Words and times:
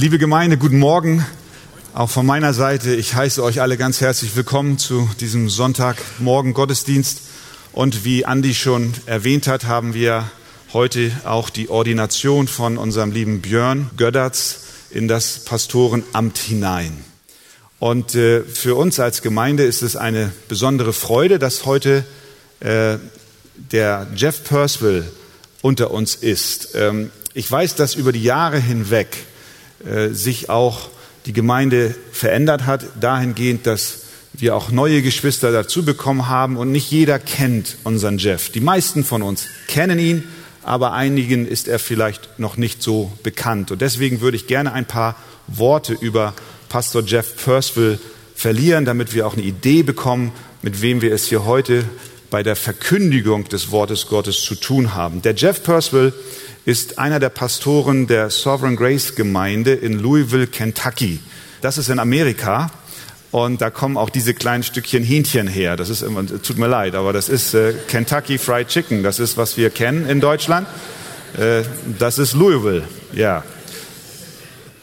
Liebe 0.00 0.18
Gemeinde, 0.18 0.58
guten 0.58 0.78
Morgen. 0.78 1.26
Auch 1.92 2.08
von 2.08 2.24
meiner 2.24 2.54
Seite, 2.54 2.94
ich 2.94 3.16
heiße 3.16 3.42
euch 3.42 3.60
alle 3.60 3.76
ganz 3.76 4.00
herzlich 4.00 4.36
willkommen 4.36 4.78
zu 4.78 5.10
diesem 5.18 5.48
Sonntagmorgen 5.48 6.54
Gottesdienst. 6.54 7.22
Und 7.72 8.04
wie 8.04 8.24
Andi 8.24 8.54
schon 8.54 8.94
erwähnt 9.06 9.48
hat, 9.48 9.64
haben 9.64 9.94
wir 9.94 10.30
heute 10.72 11.10
auch 11.24 11.50
die 11.50 11.68
Ordination 11.68 12.46
von 12.46 12.78
unserem 12.78 13.10
lieben 13.10 13.40
Björn 13.40 13.90
Gödderts 13.96 14.60
in 14.90 15.08
das 15.08 15.40
Pastorenamt 15.44 16.38
hinein. 16.38 16.96
Und 17.80 18.14
äh, 18.14 18.44
für 18.44 18.76
uns 18.76 19.00
als 19.00 19.20
Gemeinde 19.20 19.64
ist 19.64 19.82
es 19.82 19.96
eine 19.96 20.30
besondere 20.46 20.92
Freude, 20.92 21.40
dass 21.40 21.66
heute 21.66 22.04
äh, 22.60 22.98
der 23.72 24.06
Jeff 24.14 24.44
Percival 24.44 25.10
unter 25.60 25.90
uns 25.90 26.14
ist. 26.14 26.76
Ähm, 26.76 27.10
ich 27.34 27.50
weiß, 27.50 27.74
dass 27.74 27.96
über 27.96 28.12
die 28.12 28.22
Jahre 28.22 28.60
hinweg 28.60 29.26
äh, 29.84 30.08
sich 30.08 30.50
auch 30.50 30.88
die 31.26 31.32
Gemeinde 31.32 31.94
verändert 32.12 32.66
hat, 32.66 32.84
dahingehend, 33.00 33.66
dass 33.66 34.00
wir 34.32 34.56
auch 34.56 34.70
neue 34.70 35.02
Geschwister 35.02 35.52
dazu 35.52 35.84
bekommen 35.84 36.28
haben 36.28 36.56
und 36.56 36.70
nicht 36.70 36.90
jeder 36.90 37.18
kennt 37.18 37.76
unseren 37.84 38.18
Jeff. 38.18 38.50
Die 38.50 38.60
meisten 38.60 39.04
von 39.04 39.22
uns 39.22 39.46
kennen 39.66 39.98
ihn, 39.98 40.24
aber 40.62 40.92
einigen 40.92 41.46
ist 41.46 41.68
er 41.68 41.78
vielleicht 41.78 42.38
noch 42.38 42.56
nicht 42.56 42.82
so 42.82 43.12
bekannt. 43.22 43.70
Und 43.70 43.80
deswegen 43.80 44.20
würde 44.20 44.36
ich 44.36 44.46
gerne 44.46 44.72
ein 44.72 44.84
paar 44.84 45.16
Worte 45.46 45.94
über 45.94 46.34
Pastor 46.68 47.02
Jeff 47.04 47.42
Percival 47.42 47.98
verlieren, 48.34 48.84
damit 48.84 49.14
wir 49.14 49.26
auch 49.26 49.34
eine 49.34 49.42
Idee 49.42 49.82
bekommen, 49.82 50.32
mit 50.62 50.82
wem 50.82 51.00
wir 51.00 51.12
es 51.12 51.26
hier 51.26 51.44
heute 51.44 51.84
bei 52.30 52.42
der 52.42 52.56
Verkündigung 52.56 53.48
des 53.48 53.70
Wortes 53.70 54.06
Gottes 54.06 54.42
zu 54.42 54.54
tun 54.54 54.94
haben. 54.94 55.22
Der 55.22 55.34
Jeff 55.34 55.62
Percival 55.62 56.12
ist 56.68 56.98
einer 56.98 57.18
der 57.18 57.30
Pastoren 57.30 58.06
der 58.06 58.28
Sovereign 58.28 58.76
Grace 58.76 59.14
Gemeinde 59.14 59.72
in 59.72 59.98
Louisville, 59.98 60.46
Kentucky. 60.46 61.18
Das 61.62 61.78
ist 61.78 61.88
in 61.88 61.98
Amerika. 61.98 62.70
Und 63.30 63.62
da 63.62 63.70
kommen 63.70 63.96
auch 63.96 64.10
diese 64.10 64.34
kleinen 64.34 64.62
Stückchen 64.62 65.02
Hähnchen 65.02 65.46
her. 65.46 65.78
Das 65.78 65.88
ist 65.88 66.02
immer, 66.02 66.26
tut 66.26 66.58
mir 66.58 66.66
leid, 66.66 66.94
aber 66.94 67.14
das 67.14 67.30
ist 67.30 67.54
äh, 67.54 67.72
Kentucky 67.88 68.36
Fried 68.36 68.68
Chicken. 68.68 69.02
Das 69.02 69.18
ist, 69.18 69.38
was 69.38 69.56
wir 69.56 69.70
kennen 69.70 70.06
in 70.06 70.20
Deutschland. 70.20 70.68
Äh, 71.38 71.62
das 71.98 72.18
ist 72.18 72.34
Louisville, 72.34 72.82
ja. 73.14 73.44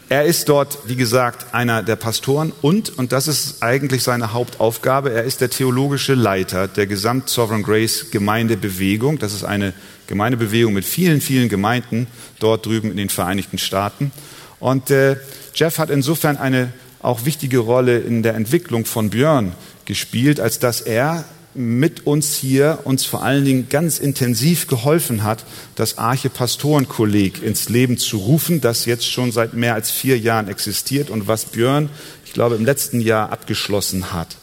Er 0.07 0.25
ist 0.25 0.49
dort, 0.49 0.77
wie 0.85 0.95
gesagt, 0.95 1.55
einer 1.55 1.81
der 1.81 1.95
Pastoren 1.95 2.53
und, 2.61 2.95
und 2.99 3.11
das 3.11 3.27
ist 3.27 3.63
eigentlich 3.63 4.03
seine 4.03 4.33
Hauptaufgabe, 4.33 5.11
er 5.11 5.23
ist 5.23 5.41
der 5.41 5.49
theologische 5.49 6.13
Leiter 6.13 6.67
der 6.67 6.85
Gesamt 6.85 7.27
Sovereign 7.27 7.63
Grace 7.63 8.11
Gemeindebewegung. 8.11 9.17
Das 9.17 9.33
ist 9.33 9.43
eine 9.43 9.73
Gemeindebewegung 10.05 10.73
mit 10.73 10.85
vielen, 10.85 11.21
vielen 11.21 11.49
Gemeinden 11.49 12.05
dort 12.39 12.67
drüben 12.67 12.91
in 12.91 12.97
den 12.97 13.09
Vereinigten 13.09 13.57
Staaten. 13.57 14.11
Und 14.59 14.91
äh, 14.91 15.15
Jeff 15.55 15.79
hat 15.79 15.89
insofern 15.89 16.37
eine 16.37 16.71
auch 17.01 17.25
wichtige 17.25 17.57
Rolle 17.57 17.97
in 17.97 18.21
der 18.21 18.35
Entwicklung 18.35 18.85
von 18.85 19.09
Björn 19.09 19.53
gespielt, 19.85 20.39
als 20.39 20.59
dass 20.59 20.81
er 20.81 21.25
mit 21.55 22.05
uns 22.05 22.35
hier 22.35 22.79
uns 22.83 23.05
vor 23.05 23.23
allen 23.23 23.45
Dingen 23.45 23.67
ganz 23.69 23.97
intensiv 23.97 24.67
geholfen 24.67 25.23
hat, 25.23 25.45
das 25.75 25.97
Arche 25.97 26.29
Pastorenkolleg 26.29 27.41
ins 27.41 27.69
Leben 27.69 27.97
zu 27.97 28.17
rufen, 28.17 28.61
das 28.61 28.85
jetzt 28.85 29.09
schon 29.09 29.31
seit 29.31 29.53
mehr 29.53 29.73
als 29.73 29.89
vier 29.89 30.19
Jahren 30.19 30.49
existiert 30.49 31.09
und 31.09 31.27
was 31.27 31.45
Björn, 31.45 31.89
ich 32.25 32.33
glaube, 32.33 32.55
im 32.55 32.65
letzten 32.65 32.99
Jahr 32.99 33.31
abgeschlossen 33.31 34.11
hat. 34.11 34.35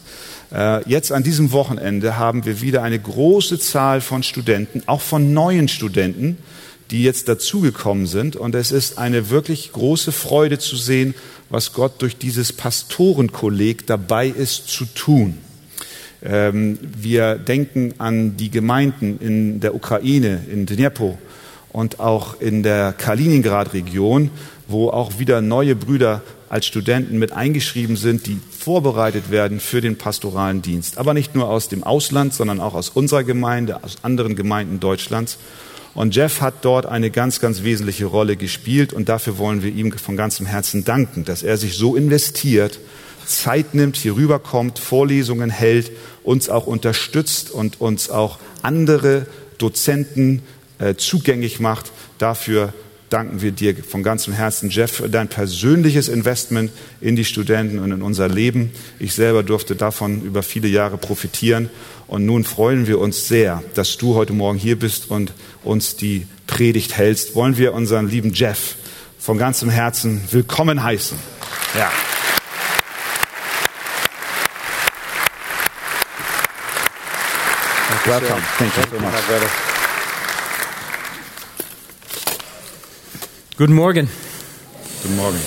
Äh, 0.51 0.87
jetzt 0.89 1.11
an 1.11 1.23
diesem 1.23 1.51
Wochenende 1.51 2.17
haben 2.17 2.45
wir 2.45 2.61
wieder 2.61 2.81
eine 2.83 2.99
große 2.99 3.59
Zahl 3.59 4.01
von 4.01 4.23
Studenten, 4.23 4.83
auch 4.87 5.01
von 5.01 5.33
neuen 5.33 5.67
Studenten, 5.67 6.37
die 6.91 7.03
jetzt 7.03 7.27
dazugekommen 7.27 8.07
sind. 8.07 8.35
Und 8.35 8.55
es 8.55 8.71
ist 8.71 8.97
eine 8.97 9.29
wirklich 9.29 9.71
große 9.71 10.11
Freude 10.11 10.59
zu 10.59 10.75
sehen, 10.75 11.15
was 11.49 11.73
Gott 11.73 12.01
durch 12.01 12.17
dieses 12.17 12.53
Pastorenkolleg 12.53 13.85
dabei 13.87 14.27
ist 14.27 14.67
zu 14.67 14.85
tun. 14.85 15.37
Ähm, 16.23 16.79
wir 16.81 17.35
denken 17.35 17.93
an 17.97 18.37
die 18.37 18.49
Gemeinden 18.49 19.19
in 19.19 19.59
der 19.59 19.75
Ukraine, 19.75 20.41
in 20.51 20.65
Dnipro 20.65 21.17
und 21.71 21.99
auch 21.99 22.39
in 22.39 22.63
der 22.63 22.93
Kaliningrad-Region, 22.93 24.29
wo 24.67 24.89
auch 24.89 25.19
wieder 25.19 25.41
neue 25.41 25.75
Brüder 25.75 26.21
als 26.47 26.67
Studenten 26.67 27.17
mit 27.17 27.33
eingeschrieben 27.33 27.97
sind, 27.97 28.27
die 28.27 28.37
vorbereitet 28.57 29.31
werden 29.31 29.59
für 29.59 29.81
den 29.81 29.97
pastoralen 29.97 30.61
Dienst. 30.61 30.97
Aber 30.97 31.13
nicht 31.13 31.35
nur 31.35 31.49
aus 31.49 31.67
dem 31.67 31.83
Ausland, 31.83 32.33
sondern 32.33 32.61
auch 32.61 32.75
aus 32.75 32.89
unserer 32.89 33.23
Gemeinde, 33.23 33.83
aus 33.83 33.97
anderen 34.03 34.35
Gemeinden 34.35 34.79
Deutschlands. 34.79 35.39
Und 35.95 36.15
Jeff 36.15 36.41
hat 36.41 36.55
dort 36.61 36.85
eine 36.85 37.11
ganz, 37.11 37.39
ganz 37.39 37.63
wesentliche 37.63 38.05
Rolle 38.05 38.35
gespielt 38.37 38.93
und 38.93 39.09
dafür 39.09 39.37
wollen 39.37 39.63
wir 39.63 39.71
ihm 39.71 39.91
von 39.91 40.15
ganzem 40.15 40.45
Herzen 40.45 40.85
danken, 40.85 41.25
dass 41.25 41.43
er 41.43 41.57
sich 41.57 41.75
so 41.75 41.95
investiert, 41.95 42.79
Zeit 43.25 43.73
nimmt, 43.73 43.95
hier 43.95 44.15
rüberkommt, 44.15 44.79
Vorlesungen 44.79 45.49
hält, 45.49 45.91
uns 46.23 46.49
auch 46.49 46.67
unterstützt 46.67 47.51
und 47.51 47.81
uns 47.81 48.09
auch 48.09 48.39
andere 48.61 49.27
Dozenten 49.57 50.41
äh, 50.79 50.95
zugänglich 50.95 51.59
macht. 51.59 51.91
Dafür 52.17 52.73
danken 53.09 53.41
wir 53.41 53.51
dir 53.51 53.75
von 53.75 54.01
ganzem 54.01 54.33
Herzen, 54.33 54.71
Jeff, 54.71 54.91
für 54.91 55.09
dein 55.09 55.27
persönliches 55.27 56.07
Investment 56.07 56.71
in 56.99 57.15
die 57.15 57.25
Studenten 57.25 57.77
und 57.77 57.91
in 57.91 58.01
unser 58.01 58.27
Leben. 58.27 58.71
Ich 58.97 59.13
selber 59.13 59.43
durfte 59.43 59.75
davon 59.75 60.23
über 60.23 60.41
viele 60.41 60.67
Jahre 60.67 60.97
profitieren. 60.97 61.69
Und 62.07 62.25
nun 62.25 62.43
freuen 62.43 62.87
wir 62.87 62.99
uns 62.99 63.27
sehr, 63.27 63.63
dass 63.75 63.97
du 63.97 64.15
heute 64.15 64.33
Morgen 64.33 64.57
hier 64.57 64.79
bist 64.79 65.11
und 65.11 65.31
uns 65.63 65.95
die 65.95 66.25
Predigt 66.47 66.97
hältst. 66.97 67.35
Wollen 67.35 67.57
wir 67.57 67.73
unseren 67.73 68.09
lieben 68.09 68.33
Jeff 68.33 68.75
von 69.19 69.37
ganzem 69.37 69.69
Herzen 69.69 70.21
willkommen 70.31 70.83
heißen. 70.83 71.17
Ja. 71.77 71.91
Welcome. 78.05 78.41
Thank 78.57 78.75
you 78.75 78.83
so 78.83 78.99
much. 78.99 79.13
Guten 83.57 83.73
Morgen. 83.73 84.09
Guten 85.03 85.15
Morgen. 85.15 85.39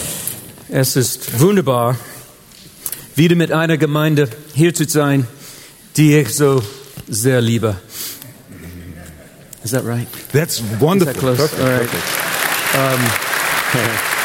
Es 0.71 0.97
ist 0.97 1.39
wunderbar, 1.39 1.97
wieder 3.15 3.37
mit 3.37 3.53
einer 3.53 3.77
Gemeinde 3.77 4.31
hier 4.55 4.73
zu 4.73 4.85
sein, 4.85 5.27
die 5.99 6.17
ich 6.17 6.35
so 6.35 6.63
sehr 7.07 7.43
liebe. 7.43 7.77
Is 9.63 9.73
that 9.73 9.85
right? 9.85 10.09
That's 10.33 10.63
wonderful. 10.81 11.33
Is 11.33 11.39
that 11.39 11.51
close? 11.51 11.57
Perfect. 11.57 12.75
All 12.75 12.89
right. 12.89 12.95
Um, 12.95 14.11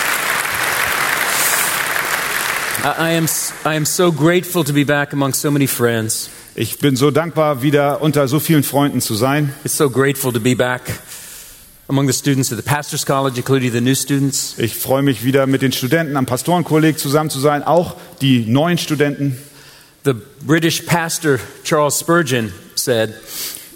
I 2.83 3.11
am, 3.11 3.27
I 3.63 3.75
am 3.75 3.85
so 3.85 4.11
grateful 4.11 4.63
to 4.63 4.73
be 4.73 4.83
back 4.83 5.13
among 5.13 5.35
so 5.35 5.51
many 5.51 5.67
friends. 5.67 6.31
Ich 6.55 6.79
bin 6.79 6.95
so 6.95 7.11
dankbar, 7.11 7.61
wieder 7.61 8.01
unter 8.01 8.27
so 8.27 8.39
vielen 8.39 8.63
Freunden 8.63 9.01
zu 9.01 9.13
sein. 9.13 9.53
It's 9.63 9.77
so 9.77 9.87
grateful 9.87 10.33
to 10.33 10.39
be 10.39 10.55
back 10.55 10.81
among 11.87 12.07
the 12.07 12.13
students 12.13 12.51
of 12.51 12.57
the 12.57 12.63
Pastor's 12.63 13.05
College, 13.05 13.37
including 13.37 13.71
the 13.71 13.81
new 13.81 13.93
students. 13.93 14.55
Ich 14.57 14.73
freue 14.73 15.03
mich 15.03 15.23
wieder 15.23 15.45
mit 15.45 15.61
den 15.61 15.71
Studenten 15.71 16.17
am 16.17 16.25
Pastorenkolleg 16.25 16.97
zusammen 16.97 17.29
zu 17.29 17.39
sein, 17.39 17.61
auch 17.61 17.97
die 18.19 18.47
neuen 18.47 18.79
Studenten. 18.79 19.37
The 20.03 20.15
British 20.43 20.81
pastor 20.87 21.37
Charles 21.63 21.99
Spurgeon 21.99 22.51
said, 22.73 23.13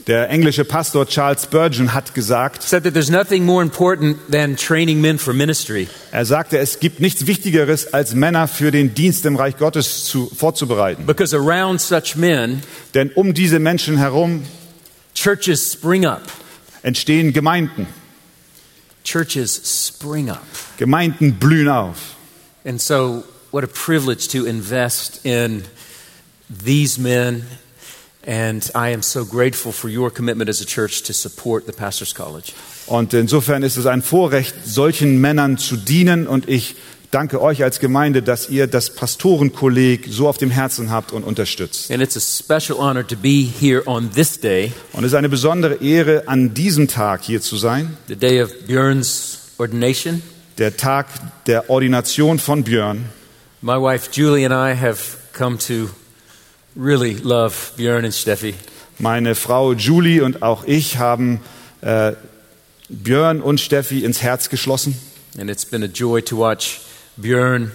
Der 0.08 0.30
englische 0.30 0.66
Pastor 0.66 1.08
Charles 1.08 1.44
Spurgeon 1.44 1.92
hat 1.96 2.14
gesagt, 2.14 2.62
said 2.62 2.84
that 2.84 2.94
there's 2.94 3.10
nothing 3.10 3.44
more 3.44 3.64
important 3.64 4.18
than 4.32 4.56
training 4.56 5.02
men 5.02 5.18
for 5.18 5.34
ministry. 5.34 5.88
er 6.12 6.26
sagte, 6.26 6.60
es 6.60 6.80
gibt 6.80 7.00
nichts 7.00 7.26
Wichtigeres, 7.26 7.92
als 7.92 8.14
Männer 8.14 8.48
für 8.48 8.70
den 8.70 8.94
Dienst 8.94 9.26
im 9.26 9.36
Reich 9.36 9.58
Gottes 9.58 10.06
zu, 10.06 10.28
vorzubereiten. 10.28 11.08
Because 11.08 11.36
around 11.36 11.82
such 11.82 12.16
men, 12.16 12.62
Denn 12.94 13.12
um 13.14 13.34
diese 13.34 13.58
Menschen 13.58 13.98
herum 13.98 14.44
churches 15.16 15.72
spring 15.72 16.06
up. 16.06 16.22
entstehen 16.84 17.34
Gemeinden. 17.34 17.88
Churches 19.04 19.60
spring 19.88 20.30
up. 20.30 20.46
Gemeinden 20.78 21.40
blühen 21.40 21.68
auf. 21.68 21.98
And 22.64 22.80
so, 22.80 23.24
what 23.50 23.64
a 23.64 23.68
privilege 23.68 24.28
to 24.28 24.46
invest 24.46 25.26
in 25.26 25.64
these 26.48 27.02
men. 27.02 27.46
And 28.28 28.64
I 28.76 28.92
am 28.94 29.04
so 29.04 29.24
grateful 29.26 29.72
for 29.72 29.90
your 29.90 30.10
commitment 30.12 30.50
as 30.50 30.60
a 30.62 30.66
church 30.66 31.04
to 31.04 31.14
support 31.14 31.66
the 31.68 31.72
Pastor's 31.72 32.16
College. 32.16 32.54
Und 32.88 33.14
insofern 33.14 33.62
ist 33.64 33.78
es 33.78 33.86
ein 33.86 34.02
Vorrecht, 34.02 34.56
solchen 34.66 35.22
Männern 35.22 35.58
zu 35.60 35.76
dienen. 35.78 36.26
Und 36.28 36.50
ich 36.50 36.76
danke 37.12 37.40
euch 37.40 37.64
als 37.64 37.80
Gemeinde, 37.80 38.24
dass 38.24 38.50
ihr 38.50 38.66
das 38.68 38.90
Pastorenkolleg 38.90 40.08
so 40.10 40.28
auf 40.28 40.38
dem 40.40 40.50
Herzen 40.50 40.90
habt 40.90 41.12
und 41.12 41.24
unterstützt. 41.24 41.92
And 41.92 42.02
it's 42.02 42.18
a 42.18 42.20
special 42.20 42.80
honor 42.80 43.06
to 43.06 43.16
be 43.16 43.48
here 43.60 43.84
on 43.86 44.12
this 44.12 44.40
day, 44.40 44.72
Und 44.94 45.04
es 45.04 45.12
ist 45.12 45.16
eine 45.16 45.30
besondere 45.30 45.76
Ehre, 45.76 46.24
an 46.28 46.54
diesem 46.54 46.88
Tag 46.88 47.24
hier 47.24 47.42
zu 47.42 47.58
sein. 47.58 47.96
the 48.08 48.16
day 48.16 48.42
of 48.42 48.50
Björn's 48.68 49.38
ordination. 49.60 50.22
Der 50.58 50.76
Tag 50.78 51.08
der 51.46 51.70
Ordination 51.70 52.40
von 52.40 52.64
Björn. 52.64 53.06
My 53.62 53.74
wife 53.76 54.10
Julie 54.12 54.46
and 54.46 54.54
I 54.54 54.80
have 54.80 55.00
come 55.34 55.58
to 55.60 55.90
really 56.76 57.14
love 57.14 57.72
Björn 57.78 58.06
and 58.06 58.14
Steffi. 58.14 58.54
Meine 59.00 59.36
Frau 59.36 59.74
Julie 59.74 60.22
und 60.22 60.42
auch 60.42 60.64
ich 60.66 60.98
haben 60.98 61.42
äh, 61.82 62.14
Björn 62.90 63.42
und 63.42 63.60
Steffi 63.60 64.04
ins 64.04 64.22
Herz 64.22 64.50
geschlossen. 64.50 64.96
And 65.38 65.50
it's 65.50 65.66
been 65.66 65.84
a 65.84 65.88
joy 65.88 66.22
to 66.24 66.38
watch 66.38 66.80
Björn 67.18 67.72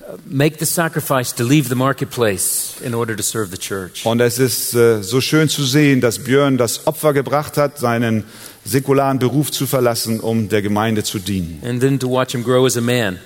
uh, 0.00 0.16
make 0.26 0.58
the 0.58 0.66
sacrifice 0.66 1.34
to 1.34 1.44
leave 1.44 1.68
the 1.68 1.74
marketplace 1.74 2.74
in 2.84 2.94
order 2.94 3.16
to 3.16 3.22
serve 3.22 3.50
the 3.50 3.58
church. 3.58 4.04
Und 4.04 4.20
es 4.20 4.38
ist 4.38 4.74
äh, 4.74 5.02
so 5.02 5.20
schön 5.20 5.48
zu 5.48 5.64
sehen, 5.64 6.00
dass 6.00 6.18
Björn 6.18 6.58
das 6.58 6.86
Opfer 6.86 7.12
gebracht 7.14 7.56
hat, 7.56 7.78
seinen 7.78 8.24
säkularen 8.64 9.18
Beruf 9.18 9.50
zu 9.50 9.66
verlassen, 9.66 10.20
um 10.20 10.48
der 10.48 10.60
Gemeinde 10.60 11.04
zu 11.04 11.18
dienen. 11.18 11.62
And 11.64 11.80
then 11.80 11.98
to 11.98 12.10
watch 12.10 12.32
him 12.32 12.42
grow 12.42 12.66
as 12.66 12.76
a 12.76 12.82
man 12.82 13.18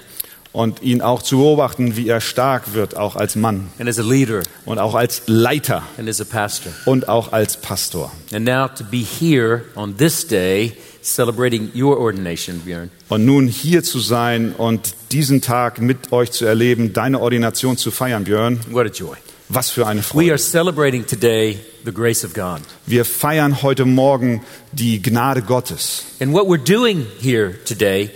Und 0.54 0.82
ihn 0.82 1.02
auch 1.02 1.20
zu 1.20 1.38
beobachten, 1.38 1.96
wie 1.96 2.08
er 2.08 2.20
stark 2.20 2.74
wird, 2.74 2.96
auch 2.96 3.16
als 3.16 3.34
Mann 3.34 3.70
and 3.80 3.88
as 3.88 3.98
a 3.98 4.02
leader 4.02 4.40
und 4.64 4.78
auch 4.78 4.94
als 4.94 5.22
Leiter 5.26 5.82
and 5.98 6.08
as 6.08 6.20
a 6.20 6.24
pastor. 6.24 6.72
und 6.86 7.08
auch 7.08 7.32
als 7.32 7.56
Pastor. 7.56 8.10
And 8.32 8.44
now 8.46 8.68
to 8.68 8.84
be 8.84 8.98
here 8.98 9.62
on 9.74 9.96
this 9.96 10.24
day 10.26 10.72
celebrating 11.02 11.72
your 11.74 11.98
ordination, 11.98 12.60
Björn. 12.64 12.90
Und 13.08 13.24
nun 13.26 13.48
hier 13.48 13.82
zu 13.82 13.98
sein 13.98 14.54
und 14.56 14.94
diesen 15.10 15.40
Tag 15.40 15.80
mit 15.80 16.12
euch 16.12 16.30
zu 16.30 16.44
erleben, 16.44 16.92
deine 16.92 17.18
Ordination 17.20 17.76
zu 17.76 17.90
feiern, 17.90 18.22
Björn, 18.22 18.60
What 18.70 18.86
a 18.86 18.90
joy. 18.90 19.16
was 19.48 19.70
für 19.70 19.88
eine 19.88 20.00
We 20.00 20.04
Freude. 20.04 20.30
are 20.30 20.38
celebrating 20.38 21.04
today 21.04 21.58
the 21.84 21.92
grace 21.92 22.24
of 22.24 22.32
God. 22.32 22.60
Wir 22.86 23.04
feiern 23.04 23.60
heute 23.62 23.84
Morgen 23.86 24.42
die 24.70 25.02
Gnade 25.02 25.42
Gottes. 25.42 26.04
And 26.20 26.32
what 26.32 26.46
we're 26.46 26.62
doing 26.64 27.04
here 27.20 27.54
today 27.64 28.10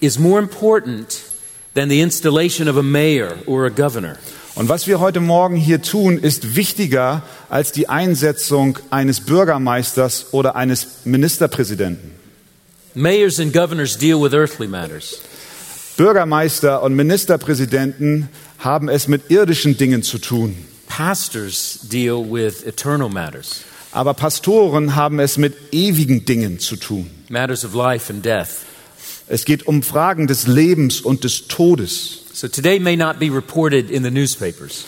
is 0.00 0.18
more 0.18 0.38
important 0.40 1.22
than 1.74 1.88
the 1.88 2.00
installation 2.02 2.68
of 2.68 2.76
a 2.76 2.82
mayor 2.82 3.36
or 3.46 3.66
a 3.66 3.70
governor. 3.70 4.16
Und 4.54 4.68
was 4.68 4.86
wir 4.88 4.98
heute 4.98 5.20
Morgen 5.20 5.54
hier 5.56 5.82
tun, 5.82 6.18
ist 6.18 6.56
wichtiger 6.56 7.22
als 7.48 7.70
die 7.70 7.88
Einsetzung 7.88 8.78
eines 8.90 9.20
Bürgermeisters 9.20 10.26
oder 10.32 10.56
eines 10.56 11.04
Ministerpräsidenten. 11.04 12.10
Mayors 12.94 13.38
and 13.38 13.52
governors 13.52 13.96
deal 13.96 14.20
with 14.20 14.32
earthly 14.34 14.66
matters. 14.66 15.20
Bürgermeister 15.96 16.82
und 16.82 16.94
Ministerpräsidenten 16.96 18.28
haben 18.58 18.88
es 18.88 19.06
mit 19.08 19.30
irdischen 19.30 19.76
Dingen 19.76 20.02
zu 20.02 20.18
tun. 20.18 20.56
Pastors 20.88 21.80
deal 21.82 22.24
with 22.28 22.64
eternal 22.66 23.08
matters, 23.08 23.60
Aber 23.92 24.14
Pastoren 24.14 24.96
haben 24.96 25.20
es 25.20 25.38
mit 25.38 25.54
ewigen 25.72 26.24
Dingen 26.24 26.58
zu 26.58 26.76
tun. 26.76 27.08
matters 27.28 27.64
of 27.64 27.74
life 27.74 28.12
and 28.12 28.24
death. 28.24 28.64
Es 29.28 29.44
geht 29.44 29.66
um 29.66 29.82
Fragen 29.82 30.26
des 30.26 30.46
Lebens 30.46 31.00
und 31.00 31.24
des 31.24 31.48
Todes. 31.48 32.20
So 32.32 32.48
today 32.48 32.78
may 32.78 32.96
not 32.96 33.18
be 33.18 33.26
reported 33.34 33.90
in 33.90 34.02
the 34.04 34.10
newspapers, 34.10 34.84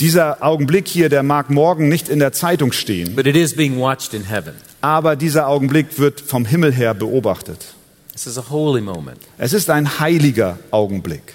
Dieser 0.00 0.42
Augenblick 0.42 0.88
hier, 0.88 1.08
der 1.08 1.22
mag 1.22 1.50
morgen 1.50 1.88
nicht 1.88 2.08
in 2.08 2.18
der 2.18 2.32
Zeitung 2.32 2.72
stehen, 2.72 3.14
but 3.14 3.26
it 3.26 3.36
is 3.36 3.54
being 3.54 3.78
watched 3.78 4.14
in 4.14 4.24
heaven. 4.24 4.54
aber 4.80 5.14
dieser 5.16 5.46
Augenblick 5.46 5.98
wird 5.98 6.20
vom 6.20 6.44
Himmel 6.44 6.72
her 6.72 6.94
beobachtet. 6.94 7.58
This 8.12 8.26
is 8.26 8.38
a 8.38 8.44
holy 8.50 8.80
moment. 8.80 9.18
Es 9.38 9.52
ist 9.52 9.70
ein 9.70 10.00
heiliger 10.00 10.58
Augenblick. 10.70 11.34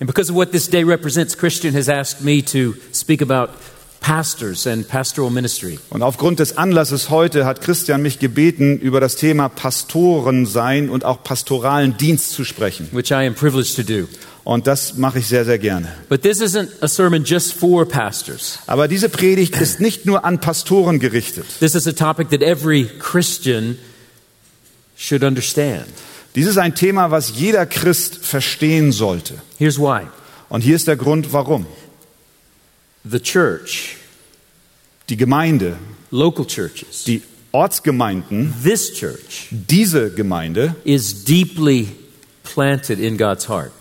And 0.00 0.06
because 0.06 0.30
of 0.30 0.36
what 0.36 0.52
this 0.52 0.68
day 0.70 0.84
represents, 0.84 1.36
Christian 1.36 1.74
has 1.74 1.88
asked 1.88 2.22
me 2.22 2.42
to 2.44 2.74
speak 2.92 3.20
about 3.20 3.50
pastors 4.00 4.66
and 4.66 4.88
pastoral 4.88 5.30
ministry. 5.30 5.78
Und 5.90 6.02
aufgrund 6.02 6.38
des 6.38 6.56
Anlasses 6.56 7.10
heute 7.10 7.44
hat 7.44 7.60
Christian 7.60 8.02
mich 8.02 8.18
gebeten, 8.18 8.78
über 8.78 9.00
das 9.00 9.16
Thema 9.16 9.48
Pastoren 9.48 10.46
sein 10.46 10.88
und 10.90 11.04
auch 11.04 11.22
pastoralen 11.22 11.96
Dienst 11.96 12.32
zu 12.32 12.44
sprechen. 12.44 12.88
which 12.92 13.10
I 13.10 13.26
am 13.26 13.34
privileged 13.34 13.76
to 13.76 13.82
do. 13.82 14.08
Und 14.44 14.66
das 14.66 14.96
mache 14.96 15.18
ich 15.18 15.26
sehr, 15.26 15.44
sehr 15.44 15.58
gerne. 15.58 15.88
But 16.08 16.22
this 16.22 16.40
isn't 16.40 16.68
a 16.80 16.88
sermon 16.88 17.22
just 17.24 17.52
for 17.52 17.86
pastors. 17.86 18.60
Aber 18.66 18.88
diese 18.88 19.10
Predigt 19.10 19.60
ist 19.60 19.78
nicht 19.80 20.06
nur 20.06 20.24
an 20.24 20.40
Pastoren 20.40 21.00
gerichtet. 21.00 21.44
This 21.60 21.74
is 21.74 21.86
a 21.86 21.92
topic 21.92 22.30
that 22.30 22.40
every 22.40 22.88
Christian 22.98 23.76
should 24.96 25.22
understand. 25.22 25.84
Dies 26.34 26.46
ist 26.46 26.56
ein 26.56 26.74
Thema, 26.74 27.10
was 27.10 27.32
jeder 27.36 27.66
Christ 27.66 28.16
verstehen 28.24 28.92
sollte. 28.92 29.34
Here's 29.58 29.78
why 29.78 30.06
Und 30.48 30.62
hier 30.62 30.76
ist 30.76 30.86
der 30.86 30.96
Grund, 30.96 31.32
warum. 31.34 31.66
The 33.04 33.20
church, 33.20 33.96
Die 35.08 35.16
Gemeinde, 35.16 35.76
local 36.10 36.44
churches, 36.46 37.04
die 37.04 37.22
Ortsgemeinden, 37.52 38.52
this 38.62 38.92
church 38.92 39.48
diese 39.50 40.10
Gemeinde 40.10 40.74
is 40.84 41.24
deeply 41.24 41.88
planted 42.44 42.98
in 42.98 43.16
God's 43.16 43.48
heart. 43.48 43.72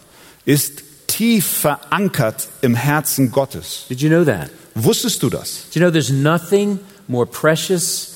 ist 0.45 0.83
tief 1.07 1.45
verankert 1.45 2.47
im 2.61 2.75
Herzen 2.75 3.31
Gottes. 3.31 3.85
Did 3.89 4.01
you 4.01 4.09
know 4.09 4.23
that? 4.23 4.49
Wusstest 4.75 5.21
du 5.21 5.29
das? 5.29 5.65
Do 5.73 5.79
you 5.79 5.85
know 5.85 5.91
there's 5.91 6.11
nothing 6.11 6.79
more 7.07 7.25
precious 7.25 8.13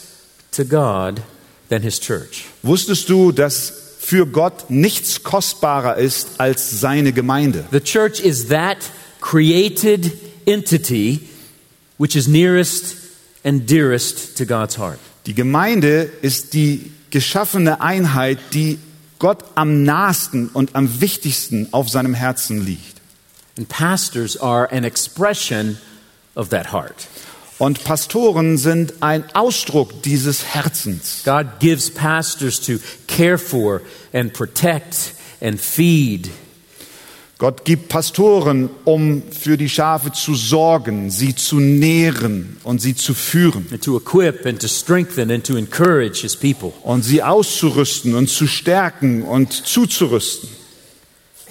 to 0.52 0.64
God 0.64 1.22
than 1.70 1.82
His 1.82 2.00
church? 2.00 2.46
Wusstest 2.64 3.10
du, 3.10 3.32
dass 3.34 3.74
für 4.00 4.26
Gott 4.26 4.70
nichts 4.70 5.24
kostbarer 5.24 5.98
ist 5.98 6.40
als 6.40 6.80
seine 6.80 7.12
Gemeinde? 7.12 7.66
The 7.72 7.82
church 7.82 8.20
is 8.22 8.48
that 8.48 8.78
created 9.20 10.12
entity 10.46 11.28
which 11.98 12.16
is 12.16 12.28
nearest 12.28 12.96
and 13.44 13.68
dearest 13.68 14.38
to 14.38 14.46
God's 14.46 14.78
heart. 14.78 15.00
Die 15.28 15.36
Gemeinde 15.36 16.10
ist 16.22 16.54
die 16.54 16.92
geschaffene 17.12 17.80
Einheit, 17.80 18.40
die 18.54 18.80
Gott 19.20 19.44
am 19.54 19.84
nahesten 19.84 20.48
und 20.48 20.76
am 20.76 21.00
wichtigsten 21.00 21.68
auf 21.72 21.90
seinem 21.90 22.16
Herzen 22.16 22.66
liegt. 22.66 23.02
And 23.56 23.70
pastors 23.70 24.36
are 24.36 24.72
an 24.72 24.84
expression 24.84 25.78
of 26.34 26.50
that 26.50 26.72
heart. 26.72 27.08
Und 27.60 27.84
Pastoren 27.84 28.58
sind 28.58 28.94
ein 29.02 29.24
Ausdruck 29.36 30.02
dieses 30.02 30.56
Herzens. 30.56 31.22
God 31.24 31.60
gives 31.60 31.92
pastors 31.92 32.60
to 32.62 32.80
care 33.06 33.38
for 33.38 33.84
and 34.12 34.34
protect 34.34 35.14
and 35.40 35.62
feed. 35.62 36.32
Gott 37.42 37.66
gibt 37.66 37.90
Pastoren, 37.90 38.70
um 38.86 39.24
für 39.32 39.58
die 39.58 39.68
Schafe 39.68 40.12
zu 40.12 40.36
sorgen, 40.36 41.10
sie 41.10 41.34
zu 41.34 41.60
nähren 41.60 42.58
und 42.64 42.84
sie 42.84 42.94
zu 42.94 43.16
führen 43.16 43.66
And 43.72 43.84
to 43.84 43.98
equip 43.98 44.46
and 44.46 44.62
to 44.62 44.68
strengthen 44.68 45.32
and 45.32 45.44
to 45.44 45.58
encourage 45.58 46.22
his 46.22 46.36
people. 46.36 46.72
und 46.84 47.02
sie 47.02 47.24
auszurüsten 47.24 48.14
und 48.14 48.30
zu 48.30 48.46
stärken 48.46 49.24
und 49.24 49.54
zuzurüsten. 49.54 50.50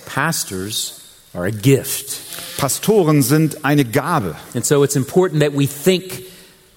Pastors 0.07 1.01
are 1.35 1.47
a 1.47 1.51
gift. 1.51 2.21
Pastoren 2.57 3.25
sind 3.25 3.65
eine 3.65 3.85
Gabe. 3.85 4.37
And 4.55 4.65
so 4.65 4.85
it's 4.85 4.95
important 4.95 5.43
that 5.43 5.59
we 5.59 5.67
think 5.67 6.23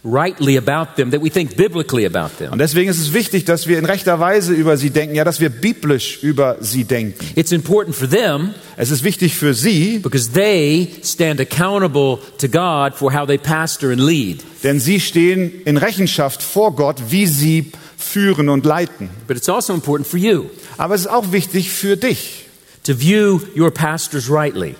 rightly 0.03 0.57
about 0.57 0.95
them, 0.97 1.11
that 1.11 1.21
we 1.21 1.29
think 1.29 1.55
biblically 1.55 2.05
about 2.05 2.37
them. 2.37 2.51
Und 2.51 2.59
deswegen 2.59 2.89
ist 2.89 2.99
es 2.99 3.13
wichtig, 3.13 3.45
dass 3.45 3.67
wir 3.67 3.79
in 3.79 3.85
rechter 3.85 4.19
Weise 4.19 4.53
über 4.53 4.77
sie 4.77 4.89
denken, 4.89 5.15
ja, 5.15 5.23
dass 5.23 5.39
wir 5.39 5.49
biblisch 5.49 6.21
über 6.21 6.57
sie 6.59 6.83
denken. 6.83 7.25
It's 7.35 7.51
important 7.51 7.95
for 7.95 8.09
them 8.09 8.53
Es 8.75 8.91
ist 8.91 9.03
wichtig 9.03 9.35
für 9.35 9.53
sie, 9.53 9.99
because 9.99 10.31
they 10.31 10.89
stand 11.03 11.39
accountable 11.39 12.19
to 12.39 12.47
God 12.47 12.95
for 12.95 13.13
how 13.13 13.25
they 13.25 13.37
pastor 13.37 13.91
and 13.91 13.99
lead. 13.99 14.43
denn 14.63 14.79
sie 14.79 14.99
stehen 14.99 15.61
in 15.65 15.77
Rechenschaft 15.77 16.41
vor 16.41 16.75
Gott, 16.75 16.97
wie 17.09 17.27
sie 17.27 17.71
führen 17.97 18.49
und 18.49 18.65
leiten. 18.65 19.09
But 19.27 19.37
it's 19.37 19.49
also 19.49 19.73
important 19.73 20.07
for 20.07 20.19
you 20.19 20.45
Aber 20.77 20.95
es 20.95 21.01
ist 21.01 21.07
auch 21.07 21.31
wichtig 21.31 21.69
für 21.69 21.95
dich, 21.95 22.45
to 22.85 22.99
view 22.99 23.39
your 23.55 23.71
pastors 23.71 24.29
rightly, 24.29 24.75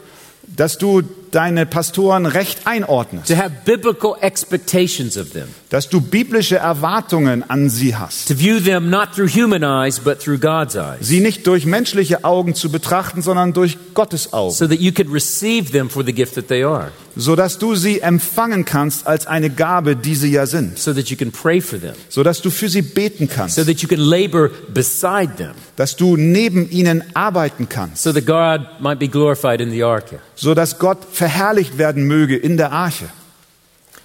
dass 0.48 0.78
du 0.78 1.04
deine 1.34 1.66
Pastoren 1.66 2.26
recht 2.26 2.66
einordnest, 2.66 3.28
to 3.28 3.36
have 3.36 3.52
biblical 3.66 4.16
expectations 4.22 5.18
of 5.18 5.32
them, 5.32 5.48
dass 5.70 5.90
du 5.90 6.02
biblische 6.02 6.58
Erwartungen 6.58 7.44
an 7.50 7.70
sie 7.70 7.96
hast. 7.96 8.28
to 8.28 8.36
view 8.38 8.60
them 8.60 8.90
not 8.90 9.14
through 9.16 9.30
human 9.30 9.64
eyes 9.64 10.00
but 10.00 10.20
through 10.20 10.40
God's 10.40 10.76
eyes, 10.76 11.00
Sie 11.02 11.20
nicht 11.20 11.46
durch 11.48 11.66
menschliche 11.66 12.24
Augen 12.24 12.56
zu 12.56 12.72
betrachten, 12.72 13.22
sondern 13.22 13.54
durch 13.54 13.78
Gottes 13.94 14.34
Augen, 14.34 14.54
so 14.54 14.68
that 14.68 14.80
you 14.80 14.92
could 14.92 15.12
receive 15.12 15.72
them 15.72 15.90
for 15.90 16.06
the 16.06 16.14
gift 16.14 16.36
that 16.36 16.48
they 16.48 16.64
are, 16.64 16.92
sodass 17.18 17.60
du 17.60 17.76
sie 17.76 18.00
empfangen 18.00 18.66
kannst 18.66 19.08
als 19.08 19.28
eine 19.28 19.50
Gabe, 19.50 19.96
die 19.96 20.16
sie 20.16 20.32
ja 20.32 20.46
sind, 20.46 20.80
so 20.80 20.94
that 20.94 21.10
you 21.10 21.18
can 21.18 21.32
pray 21.32 21.62
for 21.62 21.80
them, 21.80 21.94
sodass 22.10 22.42
du 22.42 22.50
für 22.50 22.70
sie 22.70 22.82
beten 22.82 23.30
kannst, 23.30 23.56
so 23.56 23.64
that 23.64 23.82
you 23.82 23.88
can 23.88 24.00
labor 24.00 24.50
beside 24.74 25.36
them, 25.38 25.54
dass 25.76 25.96
du 25.96 26.18
neben 26.18 26.70
ihnen 26.70 27.04
arbeiten 27.14 27.70
kannst, 27.70 28.04
so 28.04 28.12
that 28.12 28.26
God 28.26 28.82
might 28.82 29.00
be 29.00 29.08
glorified 29.08 29.62
in 29.62 29.72
the 29.72 29.84
ark. 29.84 30.20
sodass 30.36 30.80
Gott 30.80 31.00
verherrlicht 31.12 31.78
werden 31.78 32.08
möge 32.08 32.36
in 32.36 32.58
der 32.58 32.72
Arche. 32.72 33.06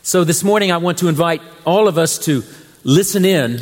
So 0.02 0.24
this 0.24 0.42
morning, 0.42 0.70
I 0.70 0.82
want 0.82 0.98
to 1.00 1.08
invite 1.08 1.42
all 1.64 1.86
of 1.86 1.96
us 1.96 2.18
to 2.20 2.42
listen 2.82 3.24
in 3.24 3.60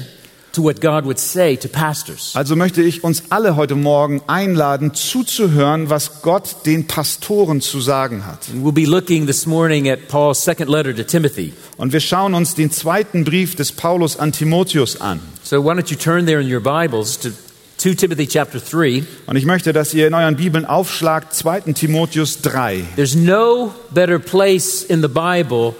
Also 2.34 2.56
möchte 2.56 2.82
ich 2.82 3.04
uns 3.04 3.22
alle 3.30 3.56
heute 3.56 3.74
Morgen 3.74 4.22
einladen, 4.26 4.94
zuzuhören, 4.94 5.90
was 5.90 6.22
Gott 6.22 6.66
den 6.66 6.86
Pastoren 6.86 7.60
zu 7.60 7.80
sagen 7.80 8.26
hat. 8.26 8.48
And 8.52 8.64
we'll 8.64 8.72
be 8.72 8.84
looking 8.84 9.26
this 9.26 9.46
morning 9.46 9.88
at 9.88 10.08
Paul's 10.08 10.42
second 10.42 10.68
letter 10.68 10.94
to 10.94 11.02
Timothy. 11.02 11.52
Und 11.76 11.92
wir 11.92 12.00
schauen 12.00 12.34
uns 12.34 12.54
den 12.54 12.70
zweiten 12.70 13.24
Brief 13.24 13.54
des 13.54 13.72
Paulus 13.72 14.18
an 14.18 14.32
Timotheus 14.32 15.00
an. 15.00 15.20
So 15.42 15.62
why 15.62 15.72
don't 15.72 15.90
you 15.90 15.96
turn 15.96 16.26
there 16.26 16.40
in 16.40 16.52
your 16.52 16.60
Bibles 16.60 17.18
to 17.20 17.30
2 17.78 17.94
Timothy 17.94 18.26
chapter 18.26 18.58
3. 18.58 19.04
Und 19.26 19.36
ich 19.36 19.44
möchte, 19.44 19.72
dass 19.72 19.92
ihr 19.92 20.06
in 20.06 20.14
euren 20.14 20.36
Bibeln 20.36 20.64
aufschlagt 20.64 21.34
2. 21.34 21.72
Timotheus 21.72 22.40
3. 22.40 22.82
There's 22.96 23.14
no 23.14 23.74
better 23.90 24.18
place 24.18 24.82
in 24.82 25.02
the 25.02 25.08
Bible 25.08 25.74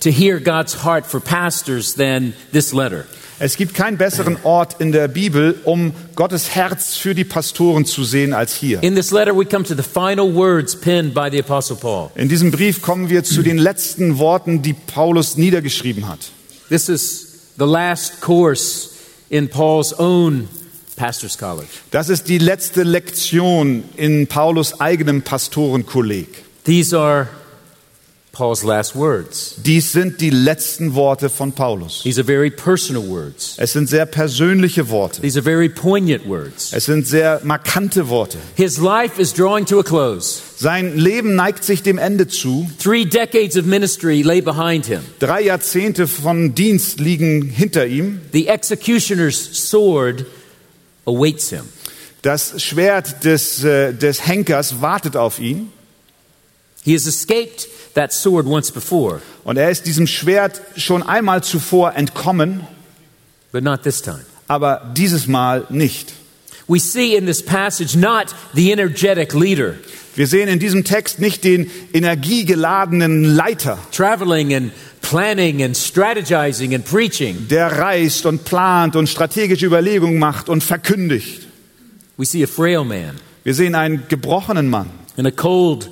to 0.00 0.10
hear 0.10 0.40
God's 0.40 0.82
heart 0.82 1.06
for 1.06 1.20
pastors 1.20 1.94
than 1.94 2.32
this 2.52 2.72
letter. 2.72 3.04
Es 3.44 3.56
gibt 3.56 3.74
keinen 3.74 3.96
besseren 3.96 4.36
Ort 4.44 4.76
in 4.78 4.92
der 4.92 5.08
Bibel, 5.08 5.56
um 5.64 5.92
Gottes 6.14 6.54
Herz 6.54 6.94
für 6.94 7.12
die 7.12 7.24
Pastoren 7.24 7.84
zu 7.84 8.04
sehen 8.04 8.34
als 8.34 8.54
hier. 8.54 8.80
In 8.84 8.94
this 8.94 9.10
letter, 9.10 9.36
we 9.36 9.44
come 9.44 9.64
to 9.64 9.74
the 9.74 9.82
final 9.82 10.32
words 10.32 10.76
penned 10.76 11.12
by 11.12 11.28
the 11.28 11.40
Apostle 11.40 11.74
Paul. 11.74 12.10
In 12.14 12.28
diesem 12.28 12.52
Brief 12.52 12.82
kommen 12.82 13.10
wir 13.10 13.24
zu 13.24 13.42
den 13.42 13.58
letzten 13.58 14.20
Worten, 14.20 14.62
die 14.62 14.74
Paulus 14.74 15.36
niedergeschrieben 15.36 16.06
hat. 16.06 16.20
This 16.68 16.88
is 16.88 17.40
the 17.58 17.64
last 17.64 18.20
course 18.20 18.90
in 19.28 19.48
Paul's 19.48 19.92
own 19.98 20.46
pastor's 20.94 21.36
college. 21.36 21.66
Das 21.90 22.10
ist 22.10 22.28
die 22.28 22.38
letzte 22.38 22.84
Lektion 22.84 23.82
in 23.96 24.28
Paulus 24.28 24.78
eigenem 24.80 25.22
Pastorenkolleg. 25.22 26.28
These 26.62 26.96
are 26.96 27.26
Paul's 28.32 28.64
last 28.64 28.96
words. 28.96 29.56
Dies 29.58 29.92
sind 29.92 30.22
die 30.22 30.30
letzten 30.30 30.94
Worte 30.94 31.28
von 31.28 31.52
Paulus. 31.52 32.00
These 32.02 32.18
are 32.18 32.24
very 32.24 32.50
personal 32.50 33.06
words. 33.06 33.56
Es 33.58 33.74
sind 33.74 33.90
sehr 33.90 34.06
persönliche 34.06 34.88
Worte. 34.88 35.20
These 35.20 35.38
are 35.38 35.44
very 35.44 35.68
poignant 35.68 36.26
words. 36.26 36.72
Es 36.72 36.86
sind 36.86 37.06
sehr 37.06 37.42
markante 37.44 38.08
Worte. 38.08 38.38
His 38.56 38.78
life 38.78 39.20
is 39.20 39.34
drawing 39.34 39.66
to 39.66 39.80
a 39.80 39.82
close. 39.82 40.40
Sein 40.56 40.96
Leben 40.96 41.34
neigt 41.34 41.62
sich 41.62 41.82
dem 41.82 41.98
Ende 41.98 42.26
zu. 42.26 42.70
Three 42.78 43.04
decades 43.04 43.58
of 43.58 43.66
ministry 43.66 44.22
lay 44.22 44.40
behind 44.40 44.86
him. 44.86 45.00
Drei 45.18 45.42
Jahrzehnte 45.42 46.06
von 46.06 46.54
Dienst 46.54 47.00
liegen 47.00 47.42
hinter 47.42 47.86
ihm. 47.86 48.22
The 48.32 48.48
executioner's 48.48 49.68
sword 49.68 50.24
awaits 51.04 51.50
him. 51.50 51.64
Das 52.22 52.62
Schwert 52.62 53.24
des, 53.24 53.62
äh, 53.62 53.92
des 53.92 54.26
Henkers 54.26 54.80
wartet 54.80 55.16
auf 55.16 55.38
ihn. 55.38 55.70
He 56.84 56.94
has 56.94 57.06
escaped 57.06 57.68
that 57.94 58.12
sword 58.12 58.46
once 58.46 58.70
before, 58.72 59.20
Und 59.44 59.56
er 59.56 59.70
ist 59.70 59.86
diesem 59.86 60.06
Schwert 60.06 60.60
schon 60.76 61.02
einmal 61.02 61.42
zuvor 61.44 61.94
entkommen, 61.94 62.62
but 63.52 63.62
not 63.62 63.82
this 63.82 64.02
time. 64.02 64.20
aber 64.48 64.92
dieses 64.96 65.26
Mal 65.26 65.66
nicht. 65.70 66.12
We 66.68 66.78
see 66.80 67.14
in 67.16 67.26
this 67.26 67.42
passage 67.44 67.96
not 67.98 68.34
the 68.54 68.70
energetic 68.72 69.32
leader 69.34 69.74
Wir 70.14 70.26
sehen 70.26 70.48
in 70.48 70.58
diesem 70.58 70.84
Text 70.84 71.18
nicht 71.20 71.42
den 71.44 71.70
energiegeladenen 71.92 73.24
Leiter, 73.24 73.78
traveling 73.92 74.54
and 74.54 74.72
planning 75.02 75.62
and 75.62 75.76
strategizing 75.76 76.74
and 76.74 76.84
preaching. 76.84 77.48
der 77.48 77.66
reist 77.78 78.26
und 78.26 78.44
plant 78.44 78.96
und 78.96 79.08
strategische 79.08 79.66
Überlegungen 79.66 80.18
macht 80.18 80.48
und 80.48 80.62
verkündigt. 80.62 81.46
We 82.16 82.24
see 82.26 82.42
a 82.42 82.46
frail 82.46 82.84
man 82.84 83.16
Wir 83.44 83.54
sehen 83.54 83.74
einen 83.74 84.04
gebrochenen 84.08 84.68
Mann 84.68 84.90
in 85.16 85.26
a 85.26 85.30
cold, 85.30 85.88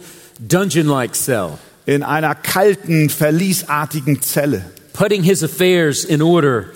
dungeon 0.46 0.88
like 0.88 1.14
cell, 1.14 1.58
in 1.86 2.02
einer 2.02 2.34
kalten, 2.34 3.10
verliesartigen 3.10 4.22
Zelle, 4.22 4.64
putting 4.92 5.22
his 5.22 5.42
affairs 5.42 6.04
in 6.04 6.22
order 6.22 6.66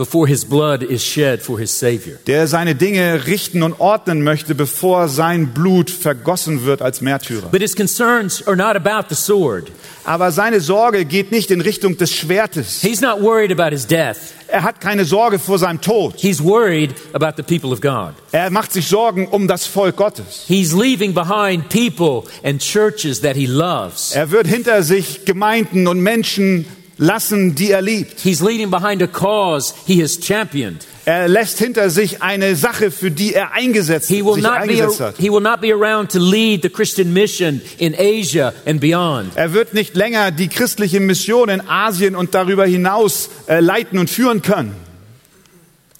before 0.00 0.26
his 0.26 0.46
blood 0.46 0.82
is 0.82 1.04
shed 1.04 1.42
for 1.42 1.58
his 1.58 1.70
Savior. 1.78 2.16
der 2.26 2.46
seine 2.46 2.74
Dinge 2.74 3.26
richten 3.26 3.62
und 3.62 3.80
ordnen 3.80 4.24
möchte, 4.24 4.54
bevor 4.54 5.08
sein 5.08 5.48
Blut 5.48 5.90
vergossen 5.90 6.64
wird 6.64 6.80
als 6.80 7.02
Märtyrer. 7.02 7.50
But 7.50 7.60
his 7.60 7.76
concerns 7.76 8.42
are 8.46 8.56
not 8.56 8.76
about 8.76 9.10
the 9.10 9.14
sword. 9.14 9.70
Aber 10.04 10.32
seine 10.32 10.60
Sorge 10.60 11.04
geht 11.04 11.32
nicht 11.32 11.50
in 11.50 11.60
Richtung 11.60 11.98
des 11.98 12.14
Schwertes. 12.14 12.80
He's 12.80 13.02
not 13.02 13.20
worried 13.20 13.52
about 13.52 13.72
his 13.76 13.86
death. 13.86 14.32
Er 14.48 14.62
hat 14.62 14.80
keine 14.80 15.04
Sorge 15.04 15.38
vor 15.38 15.58
seinem 15.58 15.82
Tod. 15.82 16.14
He's 16.16 16.42
worried 16.42 16.94
about 17.12 17.34
the 17.36 17.42
people 17.42 17.70
of 17.70 17.82
God. 17.82 18.14
Er 18.32 18.50
macht 18.50 18.72
sich 18.72 18.88
Sorgen 18.88 19.28
um 19.28 19.48
das 19.48 19.66
Volk 19.66 19.96
Gottes. 19.96 20.46
He's 20.48 20.72
leaving 20.72 21.12
behind 21.12 21.68
people 21.68 22.22
and 22.42 22.58
churches 22.62 23.20
that 23.20 23.36
he 23.36 23.44
loves. 23.44 24.12
Er 24.12 24.30
wird 24.30 24.46
hinter 24.46 24.82
sich 24.82 25.26
Gemeinden 25.26 25.86
und 25.86 26.00
Menschen 26.00 26.64
lassen, 27.00 27.54
die 27.54 27.70
er 27.72 27.82
liebt. 27.82 28.20
He's 28.20 28.40
leaving 28.40 28.70
behind 28.70 29.02
a 29.02 29.06
cause 29.06 29.74
he 29.86 30.00
has 30.02 30.18
championed. 30.22 30.86
Er 31.06 31.28
lässt 31.28 31.58
hinter 31.58 31.88
sich 31.88 32.22
eine 32.22 32.54
Sache, 32.54 32.90
für 32.90 33.10
die 33.10 33.32
er 33.34 33.52
eingesetzt, 33.52 34.08
He 34.08 34.22
will 34.24 34.34
sich 34.34 34.44
not 34.44 34.52
be 34.52 34.58
eingesetzt 34.60 35.00
hat. 35.00 35.16
he 35.18 35.30
will 35.30 35.40
not 35.40 35.60
be 35.62 35.72
around 35.72 36.12
to 36.12 36.18
lead 36.18 36.62
the 36.62 36.68
Christian 36.68 37.12
mission 37.12 37.62
in 37.78 37.94
Asia 37.98 38.52
and 38.66 38.80
beyond. 38.80 39.32
Er 39.34 39.52
wird 39.54 39.72
nicht 39.74 39.96
länger 39.96 40.30
die 40.30 40.48
christliche 40.48 41.00
Mission 41.00 41.48
in 41.48 41.66
Asien 41.66 42.14
und 42.14 42.34
darüber 42.34 42.66
hinaus 42.66 43.30
äh, 43.48 43.60
leiten 43.60 43.98
und 43.98 44.10
führen 44.10 44.42
können. 44.42 44.76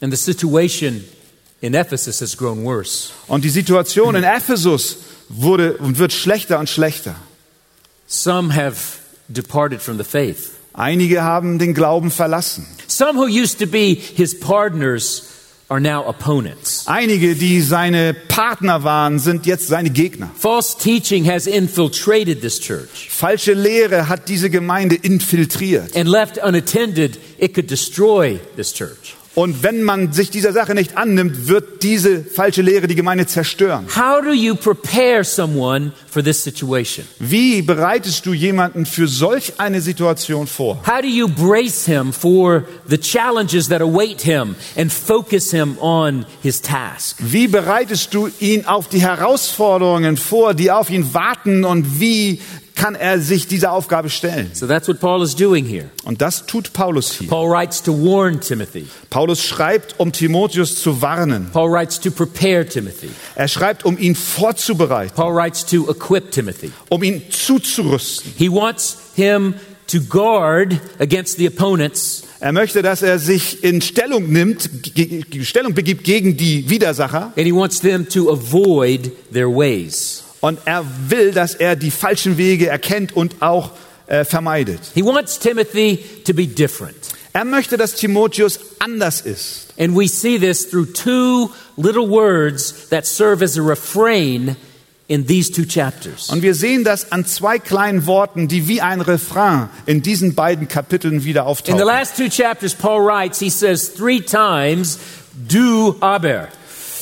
And 0.02 0.14
the 0.14 0.22
situation 0.22 1.02
in 1.62 1.74
Ephesus 1.74 2.20
has 2.20 2.36
grown 2.36 2.62
worse. 2.64 3.10
Und 3.26 3.42
die 3.44 3.50
Situation 3.50 4.14
in 4.14 4.22
Ephesus 4.22 4.98
wurde 5.30 5.78
und 5.78 5.98
wird 5.98 6.12
schlechter 6.12 6.58
und 6.58 6.68
schlechter. 6.68 7.16
Some 8.06 8.54
have 8.54 8.76
departed 9.28 9.80
from 9.80 9.96
the 9.96 10.04
faith. 10.04 10.50
Einige 10.80 11.22
haben 11.22 11.58
den 11.58 11.74
Glauben 11.74 12.10
verlassen. 12.10 12.66
Some 12.86 13.18
who 13.18 13.26
used 13.26 13.58
to 13.58 13.66
be 13.66 13.94
his 13.94 14.38
partners 14.40 15.24
are 15.68 15.78
now 15.78 16.08
opponents. 16.08 16.84
Einige, 16.86 17.36
die 17.36 17.60
seine 17.60 18.14
Partner 18.14 18.82
waren, 18.82 19.18
sind 19.18 19.44
jetzt 19.44 19.68
seine 19.68 19.90
Gegner. 19.90 20.30
False 20.34 20.78
teaching 20.78 21.30
has 21.30 21.46
infiltrated 21.46 22.40
this 22.40 22.58
church. 22.58 23.10
Falsche 23.10 23.52
Lehre 23.52 24.08
hat 24.08 24.30
diese 24.30 24.48
Gemeinde 24.48 24.96
infiltriert. 24.96 25.94
And 25.94 26.08
left 26.08 26.38
unattended, 26.38 27.18
it 27.38 27.52
could 27.52 27.70
destroy 27.70 28.40
this 28.56 28.72
church. 28.72 29.16
Und 29.36 29.62
wenn 29.62 29.84
man 29.84 30.12
sich 30.12 30.30
dieser 30.30 30.52
Sache 30.52 30.74
nicht 30.74 30.96
annimmt, 30.96 31.46
wird 31.46 31.84
diese 31.84 32.24
falsche 32.24 32.62
Lehre 32.62 32.88
die 32.88 32.96
Gemeinde 32.96 33.26
zerstören. 33.26 33.86
How 33.94 34.20
do 34.20 34.32
you 34.32 34.56
prepare 34.56 35.22
someone 35.22 35.92
for 36.10 36.22
this 36.22 36.42
situation? 36.42 37.06
Wie 37.20 37.62
bereitest 37.62 38.26
du 38.26 38.32
jemanden 38.32 38.86
für 38.86 39.06
solch 39.06 39.52
eine 39.58 39.80
Situation 39.80 40.48
vor? 40.48 40.82
Wie 47.18 47.46
bereitest 47.48 48.14
du 48.14 48.28
ihn 48.40 48.66
auf 48.66 48.88
die 48.88 49.00
Herausforderungen 49.00 50.16
vor, 50.16 50.54
die 50.54 50.72
auf 50.72 50.90
ihn 50.90 51.14
warten 51.14 51.64
und 51.64 52.00
wie 52.00 52.40
kann 52.80 52.94
er 52.94 53.18
sich 53.20 53.46
dieser 53.46 53.72
Aufgabe 53.72 54.08
stellen? 54.08 54.50
So 54.54 54.66
that's 54.66 54.88
what 54.88 55.00
Paul 55.00 55.22
is 55.22 55.36
doing 55.36 55.66
here. 55.66 55.90
Und 56.04 56.22
das 56.22 56.46
tut 56.46 56.72
Paulus 56.72 57.12
hier. 57.18 57.28
Paul 57.28 57.50
writes 57.50 57.82
to 57.82 57.92
warn 57.92 58.40
Timothy. 58.40 58.86
Paulus 59.10 59.44
schreibt, 59.44 60.00
um 60.00 60.12
Timotheus 60.12 60.76
zu 60.76 61.02
warnen. 61.02 61.50
Paul 61.52 61.70
writes 61.70 62.00
to 62.00 62.10
prepare 62.10 62.64
Timothy. 62.66 63.10
Er 63.34 63.48
schreibt, 63.48 63.84
um 63.84 63.98
ihn 63.98 64.14
vorzubereiten, 64.14 65.12
Paul 65.14 65.34
writes 65.34 65.66
to 65.66 65.90
equip 65.90 66.30
Timothy. 66.30 66.72
um 66.88 67.02
ihn 67.02 67.22
zuzurüsten. 67.30 68.32
He 68.38 68.50
wants 68.50 68.96
him 69.14 69.54
to 69.86 70.00
guard 70.08 70.74
against 70.98 71.36
the 71.36 71.46
opponents 71.48 72.22
Er 72.42 72.52
möchte, 72.52 72.80
dass 72.80 73.02
er 73.02 73.18
sich 73.18 73.62
in 73.62 73.82
Stellung 73.82 74.32
nimmt, 74.32 74.70
Stellung 75.42 75.74
begibt 75.74 76.04
gegen 76.04 76.38
die 76.38 76.70
Widersacher. 76.70 77.34
and 77.36 77.44
he 77.46 77.52
wants 77.52 77.80
them 77.80 78.08
to 78.08 78.30
avoid 78.30 79.12
their 79.30 79.48
ways. 79.54 80.22
Und 80.40 80.58
er 80.64 80.84
will, 81.08 81.32
dass 81.32 81.54
er 81.54 81.76
die 81.76 81.90
falschen 81.90 82.38
Wege 82.38 82.68
erkennt 82.68 83.14
und 83.14 83.42
auch 83.42 83.72
äh, 84.06 84.24
vermeidet. 84.24 84.80
He 84.94 85.04
wants 85.04 85.38
Timothy 85.38 85.98
to 86.24 86.32
be 86.32 86.46
different. 86.46 86.96
Er 87.32 87.44
möchte, 87.44 87.76
dass 87.76 87.94
Timotheus 87.94 88.58
anders 88.80 89.20
ist. 89.20 89.68
And 89.78 89.94
we 89.96 90.08
see 90.08 90.38
this 90.38 90.68
through 90.68 90.92
two 90.92 91.50
little 91.76 92.08
words 92.08 92.88
that 92.88 93.06
serve 93.06 93.42
as 93.44 93.56
a 93.56 93.62
refrain 93.62 94.56
in 95.06 95.26
these 95.26 95.50
two 95.52 95.64
chapters. 95.64 96.28
Und 96.28 96.42
wir 96.42 96.54
sehen 96.54 96.84
das 96.84 97.12
an 97.12 97.26
zwei 97.26 97.58
kleinen 97.58 98.06
Worten, 98.06 98.48
die 98.48 98.66
wie 98.68 98.80
ein 98.80 99.00
Refrain 99.00 99.68
in 99.86 100.02
diesen 100.02 100.34
beiden 100.34 100.68
Kapiteln 100.68 101.24
wieder 101.24 101.42
In 101.42 101.46
the 101.46 101.50
auftauchen. 101.50 101.86
last 101.86 102.16
two 102.16 102.28
chapters, 102.28 102.74
Paul 102.74 103.04
writes, 103.04 103.38
he 103.38 103.50
says 103.50 103.92
three 103.94 104.20
times, 104.20 104.98
du 105.48 105.96
aber. 106.00 106.48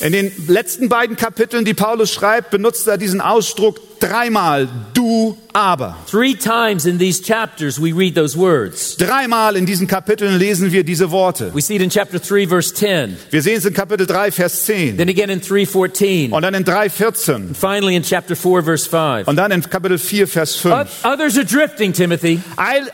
In 0.01 0.13
den 0.13 0.31
letzten 0.47 0.87
beiden 0.87 1.17
Kapiteln, 1.17 1.65
die 1.65 1.73
Paulus 1.73 2.13
schreibt, 2.13 2.51
benutzt 2.51 2.87
er 2.87 2.97
diesen 2.97 3.19
Ausdruck 3.19 3.81
dreimal, 3.99 4.67
du 4.93 5.37
aber. 5.53 5.97
Three 6.09 6.35
times 6.35 6.85
in 6.85 6.97
these 6.99 7.21
chapters, 7.21 7.79
we 7.81 7.91
read 7.91 8.15
those 8.15 8.37
words. 8.37 8.95
Dreimal 8.97 9.55
in 9.55 9.65
diesen 9.65 9.87
Kapiteln 9.87 10.37
lesen 10.37 10.71
wir 10.71 10.83
diese 10.83 11.11
Worte. 11.11 11.51
We 11.53 11.61
see 11.61 11.75
it 11.75 11.81
in 11.81 11.89
chapter 11.89 12.19
3, 12.19 12.47
verse 12.47 12.73
10, 12.73 13.17
Wir 13.31 13.41
sehen 13.41 13.57
es 13.57 13.65
in 13.65 13.73
Kapitel 13.73 14.05
3, 14.05 14.31
Vers 14.31 14.65
10 14.65 14.97
then 14.97 15.09
again 15.09 15.29
in 15.29 15.41
3:14, 15.41 16.31
und 16.31 16.41
dann 16.41 16.53
in 16.53 16.63
3, 16.63 16.89
14 16.89 17.55
finally 17.55 17.95
in 17.95 18.03
chapter 18.03 18.35
4, 18.35 18.63
verse 18.63 18.89
5. 18.89 19.27
und 19.27 19.35
dann 19.35 19.51
in 19.51 19.61
Kapitel 19.61 19.97
4, 19.97 20.27
Vers 20.27 20.55
5. 20.55 20.73
O- 21.03 21.09
Others 21.13 21.37
are 21.37 21.45
drifting, 21.45 21.93
Timothy. 21.93 22.39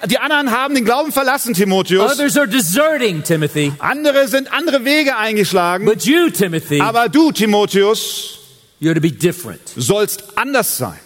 Die 0.10 0.18
anderen 0.18 0.52
haben 0.52 0.76
den 0.76 0.86
Glauben 0.86 1.12
verlassen, 1.12 1.54
Timotheus. 1.54 2.14
Others 2.14 2.38
are 2.38 2.48
deserting, 2.48 3.24
Timothy. 3.24 3.72
Andere 3.80 4.28
sind 4.28 4.52
andere 4.54 4.84
Wege 4.86 5.18
eingeschlagen. 5.18 5.86
But 5.86 6.04
you, 6.06 6.30
Timothy, 6.30 6.82
Aber 6.82 7.10
du, 7.10 7.32
Timotheus, 7.32 8.40
sollst 9.76 10.38
anders 10.38 10.78
sein. 10.78 11.00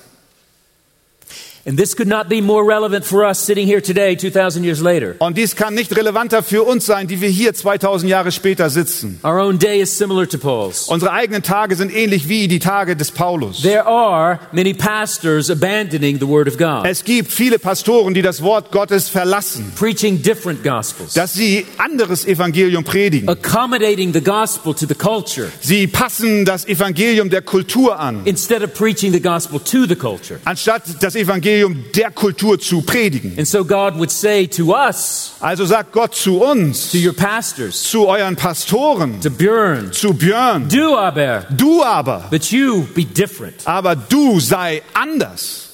And 1.69 1.77
this 1.77 1.95
could 1.95 2.07
not 2.07 2.29
be 2.29 2.41
more 2.41 2.65
relevant 2.65 3.05
for 3.05 3.23
us 3.23 3.37
sitting 3.37 3.67
here 3.67 3.79
today, 3.79 4.15
2,000 4.15 4.63
years 4.63 4.81
later. 4.81 5.13
Und 5.19 5.37
dies 5.37 5.55
kann 5.55 5.75
nicht 5.75 5.95
relevanter 5.95 6.41
für 6.41 6.63
uns 6.63 6.87
sein, 6.87 7.07
die 7.07 7.21
wir 7.21 7.29
hier 7.29 7.53
2000 7.53 8.09
Jahre 8.09 8.31
später 8.31 8.71
sitzen. 8.71 9.19
Our 9.23 9.37
own 9.39 9.59
day 9.59 9.79
is 9.79 9.95
similar 9.95 10.27
to 10.27 10.39
Paul's. 10.39 10.87
Unsere 10.87 11.11
eigenen 11.11 11.43
Tage 11.43 11.75
sind 11.75 11.95
ähnlich 11.95 12.27
wie 12.27 12.47
die 12.47 12.57
Tage 12.57 12.95
des 12.95 13.11
Paulus. 13.11 13.61
There 13.61 13.85
are 13.85 14.39
many 14.51 14.73
pastors 14.73 15.51
abandoning 15.51 16.17
the 16.19 16.27
Word 16.27 16.47
of 16.47 16.57
God, 16.57 16.87
Es 16.87 17.03
gibt 17.03 17.31
viele 17.31 17.59
Pastoren, 17.59 18.15
die 18.15 18.23
das 18.23 18.41
Wort 18.41 18.71
Gottes 18.71 19.07
verlassen, 19.07 19.71
preaching 19.77 20.23
different 20.23 20.63
gospels, 20.63 21.13
dass 21.13 21.33
sie 21.35 21.67
anderes 21.77 22.25
Evangelium 22.25 22.83
predigen. 22.83 23.29
accommodating 23.29 24.11
the 24.11 24.21
gospel 24.21 24.73
to 24.73 24.87
the 24.87 24.95
culture 24.95 25.51
Sie 25.61 25.85
passen 25.85 26.45
das 26.45 26.67
Evangelium 26.67 27.29
der 27.29 27.43
Kultur 27.43 27.99
an, 27.99 28.21
instead 28.25 28.63
of 28.63 28.73
preaching 28.73 29.13
the 29.13 29.21
gospel 29.21 29.59
to 29.59 29.85
the 29.85 29.95
culture. 29.95 30.39
anstatt 30.45 30.81
das 31.01 31.15
Evangelium 31.15 31.58
der 31.67 32.11
Kultur 32.11 32.59
zu 32.59 32.81
predigen. 32.81 33.33
And 33.37 33.47
so 33.47 33.63
God 33.65 33.95
would 33.97 34.11
say 34.11 34.47
to 34.47 34.73
us, 34.73 35.33
Also 35.39 35.65
sagt 35.65 35.91
Gott 35.91 36.15
zu 36.15 36.41
uns, 36.41 36.91
to 36.91 36.97
your 36.97 37.13
pastors, 37.13 37.83
zu 37.83 38.07
euren 38.07 38.35
Pastoren, 38.35 39.19
to 39.21 39.29
Björn, 39.29 39.91
zu 39.91 40.13
Björn, 40.13 40.67
do 40.69 40.95
aber, 40.97 41.45
du 41.49 41.83
aber, 41.83 42.27
but 42.29 42.51
you 42.51 42.83
be 42.95 43.03
different. 43.05 43.55
aber 43.65 43.95
du 43.95 44.39
sei 44.39 44.81
anders. 44.93 45.65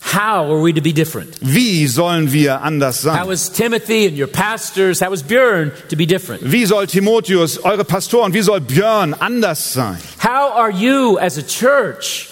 How 0.00 0.48
are 0.48 0.62
we 0.62 0.72
to 0.72 0.80
be 0.80 0.92
different? 0.92 1.36
Wie 1.40 1.86
sollen 1.88 2.32
wir 2.32 2.62
anders 2.62 3.04
How 3.04 3.26
sein? 3.26 3.30
is 3.30 3.50
Timothy 3.50 4.06
and 4.06 4.16
your 4.16 4.28
pastors, 4.28 5.00
how 5.00 5.12
is 5.12 5.22
Björn 5.22 5.72
to 5.90 5.96
be 5.96 6.06
different? 6.06 6.40
Wie 6.50 6.64
soll 6.66 6.86
Timotheus, 6.86 7.58
eure 7.64 7.84
Pastoren, 7.84 8.32
wie 8.32 8.40
soll 8.42 8.60
Björn 8.60 9.12
anders 9.12 9.72
sein? 9.74 9.98
How 10.22 10.52
are 10.56 10.70
you 10.70 11.18
as 11.18 11.36
a 11.36 11.42
church? 11.42 12.28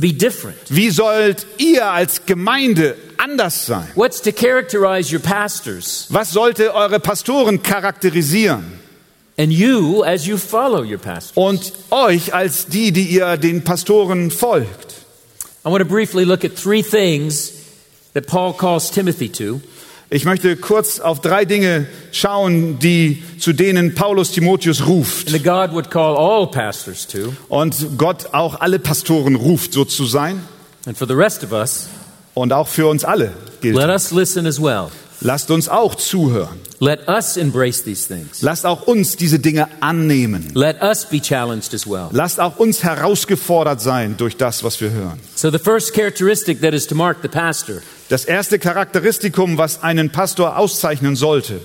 Wie 0.00 0.90
sollt 0.90 1.46
ihr 1.58 1.86
als 1.86 2.24
Gemeinde 2.26 2.96
anders 3.18 3.66
sein? 3.66 3.88
What's 3.94 4.20
to 4.22 4.32
characterize 4.32 5.12
your 5.14 5.22
pastors 5.22 6.06
Was 6.08 6.32
sollte 6.32 6.74
eure 6.74 7.00
Pastoren 7.00 7.62
charakterisieren? 7.62 8.80
and 9.38 9.52
you 9.52 10.04
as 10.04 10.26
you 10.26 10.36
follow 10.36 10.82
your 10.84 10.98
pastors? 10.98 11.36
Und 11.36 11.72
euch 11.90 12.34
als 12.34 12.66
die, 12.66 12.92
die 12.92 13.08
ihr 13.08 13.36
den 13.36 13.64
Pastoren 13.64 14.30
folgt. 14.30 14.94
I 15.64 15.68
want 15.68 15.80
to 15.82 15.88
briefly 15.88 16.24
look 16.24 16.44
at 16.44 16.56
three 16.56 16.82
things 16.82 17.52
that 18.14 18.26
Paul 18.26 18.52
calls 18.52 18.90
Timothy 18.90 19.28
to. 19.30 19.60
Ich 20.14 20.26
möchte 20.26 20.56
kurz 20.56 21.00
auf 21.00 21.22
drei 21.22 21.46
Dinge 21.46 21.86
schauen, 22.10 22.78
die, 22.78 23.22
zu 23.38 23.54
denen 23.54 23.94
Paulus 23.94 24.30
Timotheus 24.32 24.86
ruft. 24.86 25.32
and 25.32 25.42
that 25.42 25.42
God 25.42 25.74
would 25.74 25.90
call 25.90 26.16
all 26.18 26.46
pastors 26.46 27.06
to. 27.06 27.32
Und 27.48 27.96
Gott 27.96 28.26
auch 28.32 28.60
alle 28.60 28.78
Pastoren 28.78 29.36
ruft, 29.36 29.72
so 29.72 29.86
zu 29.86 30.04
sein. 30.04 30.42
And 30.84 30.98
for 30.98 31.08
the 31.08 31.14
rest 31.14 31.42
of 31.42 31.52
us, 31.52 31.86
Und 32.34 32.52
auch 32.52 32.68
für 32.68 32.88
uns 32.88 33.04
alle 33.04 33.32
gilt. 33.62 33.74
let 33.74 33.88
us 33.88 34.10
listen 34.10 34.46
as 34.46 34.60
well. 34.60 34.88
Lasst 35.22 35.50
uns 35.50 35.68
auch 35.68 35.94
zuhören. 35.94 36.60
Let 36.80 37.08
us 37.08 37.36
embrace 37.38 37.82
these 37.84 38.06
things. 38.08 38.42
Lasst 38.42 38.66
auch 38.66 38.82
uns 38.88 39.16
diese 39.16 39.38
Dinge 39.38 39.68
annehmen. 39.80 40.50
Let 40.54 40.82
us 40.82 41.06
be 41.06 41.20
challenged 41.22 41.72
as 41.72 41.86
well. 41.86 42.08
Lasst 42.10 42.38
auch 42.40 42.56
uns 42.58 42.82
herausgefordert 42.82 43.80
sein 43.80 44.16
durch 44.18 44.36
das, 44.36 44.62
was 44.64 44.78
wir 44.80 44.90
hören. 44.90 45.20
So, 45.36 45.50
the 45.50 45.58
first 45.60 45.94
characteristic 45.94 46.60
that 46.60 46.74
is 46.74 46.86
to 46.88 46.94
mark 46.96 47.18
the 47.22 47.28
pastor, 47.28 47.76
Das 48.12 48.26
erste 48.26 48.58
Charakteristikum, 48.58 49.56
was 49.56 49.82
einen 49.82 50.10
Pastor 50.10 50.58
auszeichnen 50.58 51.16
sollte, 51.16 51.62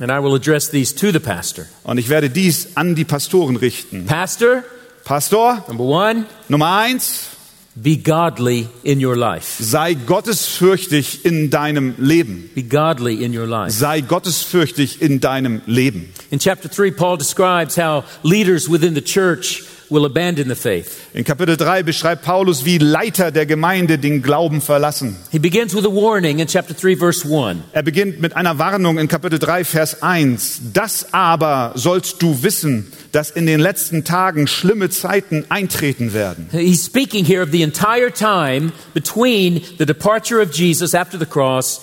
and 0.00 0.10
I 0.10 0.22
will 0.22 0.34
address 0.34 0.70
these 0.70 0.94
to 0.94 1.12
the 1.12 1.18
pastor. 1.18 1.66
und 1.84 1.98
ich 1.98 2.08
werde 2.08 2.30
dies 2.30 2.68
an 2.76 2.94
die 2.94 3.04
Pastoren 3.04 3.56
richten. 3.56 4.06
Pastor, 4.06 4.64
Pastor, 5.04 5.62
number 5.68 5.84
one, 5.84 6.24
Nummer 6.48 6.78
eins, 6.78 7.26
be 7.74 7.98
godly 7.98 8.68
in 8.84 9.04
your 9.04 9.16
life. 9.16 9.62
sei 9.62 9.92
gottesfürchtig 9.92 11.26
in 11.26 11.50
deinem 11.50 11.92
Leben. 11.98 12.50
Be 12.54 12.62
godly 12.62 13.22
in 13.22 13.36
your 13.36 13.46
life. 13.46 13.70
Sei 13.70 14.00
gottesfürchtig 14.00 15.02
in 15.02 15.20
deinem 15.20 15.60
Leben. 15.66 16.08
In 16.30 16.38
chapter 16.38 16.70
3, 16.70 16.92
Paul 16.92 17.18
describes 17.18 17.76
how 17.76 18.02
leaders 18.22 18.66
within 18.66 18.94
the 18.94 19.02
church 19.02 19.62
will 19.90 20.04
abandon 20.04 20.48
the 20.48 20.54
faith. 20.54 21.08
In 21.14 21.24
Kapitel 21.24 21.56
3 21.56 21.82
beschreibt 21.82 22.22
Paulus, 22.22 22.64
wie 22.64 22.78
Leiter 22.78 23.30
der 23.30 23.46
Gemeinde 23.46 23.98
den 23.98 24.22
Glauben 24.22 24.60
verlassen. 24.60 25.16
He 25.30 25.38
begins 25.38 25.74
with 25.74 25.84
a 25.84 25.90
warning 25.90 26.38
in 26.38 26.46
chapter 26.46 26.74
3, 26.74 26.96
verse 26.96 27.24
1. 27.24 27.62
Er 27.72 27.82
beginnt 27.82 28.20
mit 28.20 28.36
einer 28.36 28.58
Warnung 28.58 28.98
in 28.98 29.08
Kapitel 29.08 29.38
3, 29.38 29.64
Vers 29.64 30.02
1. 30.02 30.72
Das 30.72 31.12
aber 31.12 31.72
sollst 31.74 32.22
du 32.22 32.42
wissen, 32.42 32.92
dass 33.12 33.30
in 33.30 33.46
den 33.46 33.60
letzten 33.60 34.04
Tagen 34.04 34.46
schlimme 34.46 34.90
Zeiten 34.90 35.44
eintreten 35.48 36.12
werden. 36.12 36.48
He's 36.52 36.84
speaking 36.84 37.24
here 37.24 37.42
of 37.42 37.50
the 37.50 37.62
entire 37.62 38.12
time 38.12 38.72
between 38.94 39.62
the 39.78 39.86
departure 39.86 40.42
of 40.42 40.52
Jesus 40.52 40.94
after 40.94 41.18
the 41.18 41.26
cross 41.26 41.80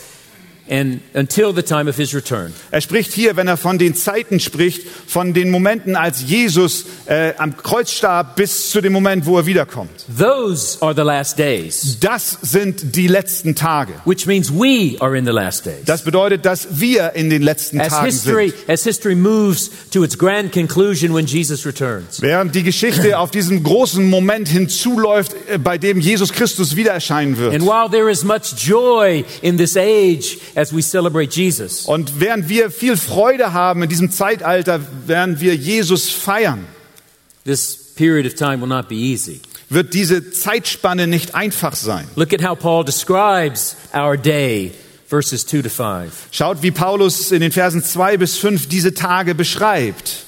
and 0.69 1.01
until 1.13 1.53
the 1.53 1.61
time 1.61 1.89
of 1.89 1.95
his 1.97 2.13
return. 2.15 2.53
Er 2.71 2.81
spricht 2.81 3.11
hier, 3.11 3.35
wenn 3.35 3.47
er 3.47 3.57
von 3.57 3.77
den 3.77 3.95
Zeiten 3.95 4.39
spricht, 4.39 4.81
von 5.07 5.33
den 5.33 5.49
Momenten, 5.51 5.95
als 5.95 6.23
Jesus 6.23 6.85
äh, 7.05 7.33
am 7.37 7.57
Kreuz 7.57 7.91
starb, 7.91 8.35
bis 8.37 8.69
zu 8.69 8.79
dem 8.81 8.93
Moment, 8.93 9.25
wo 9.25 9.37
er 9.37 9.45
wiederkommt. 9.45 10.05
Those 10.17 10.77
are 10.81 10.93
the 10.95 11.01
last 11.01 11.37
days, 11.37 11.97
Das 11.99 12.37
sind 12.41 12.95
die 12.95 13.07
letzten 13.07 13.55
Tage. 13.55 13.93
which 14.05 14.25
means 14.25 14.51
we 14.51 14.95
are 15.01 15.17
in 15.17 15.25
the 15.25 15.31
last 15.31 15.65
days. 15.65 15.83
Das 15.85 16.03
bedeutet, 16.03 16.45
dass 16.45 16.79
wir 16.79 17.13
in 17.15 17.29
den 17.29 17.41
letzten 17.41 17.81
As 17.81 17.89
Tagen 17.89 18.05
history, 18.05 18.49
sind. 18.49 18.69
as 18.69 18.83
history 18.83 19.15
moves 19.15 19.69
to 19.91 20.03
its 20.03 20.17
grand 20.17 20.51
conclusion 20.53 21.13
when 21.13 21.25
Jesus 21.25 21.65
returns. 21.65 22.21
Während 22.21 22.55
die 22.55 22.63
Geschichte 22.63 23.17
auf 23.19 23.31
diesen 23.31 23.63
großen 23.63 24.09
Moment 24.09 24.47
hinzuläuft, 24.47 25.33
äh, 25.49 25.57
bei 25.57 25.77
dem 25.77 25.99
Jesus 25.99 26.31
Christus 26.31 26.75
wieder 26.75 26.91
erscheinen 26.91 27.37
wird. 27.37 27.53
And 27.53 27.63
while 27.63 27.89
there 27.91 28.09
is 28.09 28.23
much 28.23 28.53
joy 28.57 29.25
in 29.41 29.57
this 29.57 29.75
age 29.75 30.37
as 30.55 30.75
we 30.75 30.81
celebrate 30.81 31.35
Jesus, 31.35 31.85
Und 31.85 32.19
während 32.19 32.49
wir 32.49 32.71
viel 32.71 32.97
Freude 32.97 33.53
haben 33.53 33.83
in 33.83 33.89
diesem 33.89 34.11
Zeitalter, 34.11 34.79
während 35.05 35.39
wir 35.39 35.55
Jesus 35.55 36.09
feiern, 36.09 36.65
this 37.45 37.77
period 37.95 38.25
of 38.25 38.35
time 38.35 38.61
will 38.61 38.67
not 38.67 38.87
be 38.87 38.95
easy. 38.95 39.41
wird 39.69 39.93
diese 39.93 40.31
Zeitspanne 40.31 41.07
nicht 41.07 41.35
einfach 41.35 41.75
sein. 41.75 42.07
Look 42.15 42.33
at 42.33 42.43
how 42.43 42.57
Paul 42.57 42.85
describes 42.85 43.75
our 43.93 44.17
day, 44.17 44.71
verses 45.07 45.45
2 45.45 45.61
to 45.63 45.69
5. 45.69 46.11
Schaut, 46.31 46.61
wie 46.61 46.71
Paulus 46.71 47.31
in 47.31 47.41
den 47.41 47.51
Versen 47.51 47.83
2 47.83 48.17
bis 48.17 48.37
5 48.37 48.67
diese 48.67 48.93
Tage 48.93 49.35
beschreibt. 49.35 50.25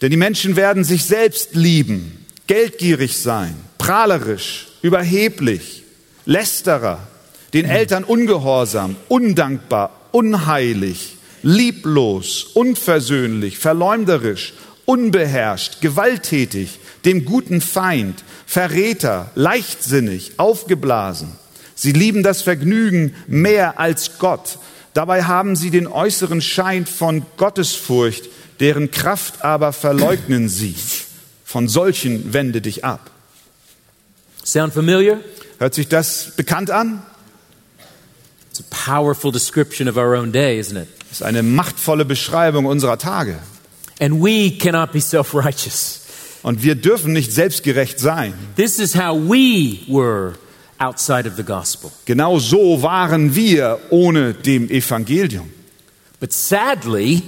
Denn 0.00 0.10
die 0.10 0.16
Menschen 0.16 0.56
werden 0.56 0.84
sich 0.84 1.04
selbst 1.04 1.54
lieben, 1.54 2.26
geldgierig 2.46 3.18
sein, 3.18 3.54
prahlerisch, 3.78 4.68
überheblich, 4.82 5.84
lästerer, 6.26 7.06
den 7.52 7.66
Eltern 7.66 8.04
ungehorsam, 8.04 8.96
undankbar, 9.08 9.90
unheilig, 10.10 11.16
lieblos, 11.42 12.44
unversöhnlich, 12.54 13.58
verleumderisch, 13.58 14.54
unbeherrscht, 14.84 15.80
gewalttätig, 15.80 16.78
dem 17.04 17.24
guten 17.24 17.60
Feind, 17.60 18.24
Verräter, 18.46 19.30
leichtsinnig, 19.34 20.32
aufgeblasen. 20.36 21.32
Sie 21.74 21.92
lieben 21.92 22.22
das 22.22 22.42
Vergnügen 22.42 23.14
mehr 23.26 23.80
als 23.80 24.18
Gott. 24.18 24.58
Dabei 24.94 25.24
haben 25.24 25.56
sie 25.56 25.70
den 25.70 25.86
äußeren 25.86 26.42
Schein 26.42 26.86
von 26.86 27.24
Gottesfurcht, 27.38 28.28
deren 28.60 28.90
Kraft 28.90 29.42
aber 29.42 29.72
verleugnen 29.72 30.48
sie. 30.48 30.74
Von 31.44 31.68
solchen 31.68 32.32
wende 32.32 32.60
dich 32.60 32.84
ab. 32.84 33.10
Sound 34.44 34.74
familiar? 34.74 35.18
Hört 35.58 35.74
sich 35.74 35.88
das 35.88 36.32
bekannt 36.36 36.70
an? 36.70 37.02
It's 38.52 38.60
a 38.60 38.64
powerful 38.64 39.30
description 39.32 39.88
of 39.88 39.96
our 39.96 40.14
own 40.14 40.30
day, 40.30 40.58
isn't 40.58 40.76
it? 40.76 40.86
Das 41.08 41.20
ist 41.20 41.22
eine 41.22 41.42
machtvolle 41.42 42.04
Beschreibung 42.04 42.66
unserer 42.66 42.98
Tage. 42.98 43.38
And 43.98 44.22
we 44.22 44.50
cannot 44.50 44.92
be 44.92 45.00
self 45.00 45.34
righteous. 45.34 46.00
Und 46.42 46.62
wir 46.62 46.74
dürfen 46.74 47.14
nicht 47.14 47.32
selbstgerecht 47.32 47.98
sein. 47.98 48.34
This 48.56 48.78
is 48.78 48.94
how 48.94 49.16
we 49.16 49.78
were 49.88 50.34
outside 50.78 51.26
of 51.26 51.36
the 51.36 51.42
gospel. 51.42 51.90
Genau 52.04 52.38
so 52.38 52.82
waren 52.82 53.34
wir 53.34 53.78
ohne 53.88 54.34
dem 54.34 54.68
Evangelium. 54.68 55.48
But 56.20 56.34
sadly, 56.34 57.22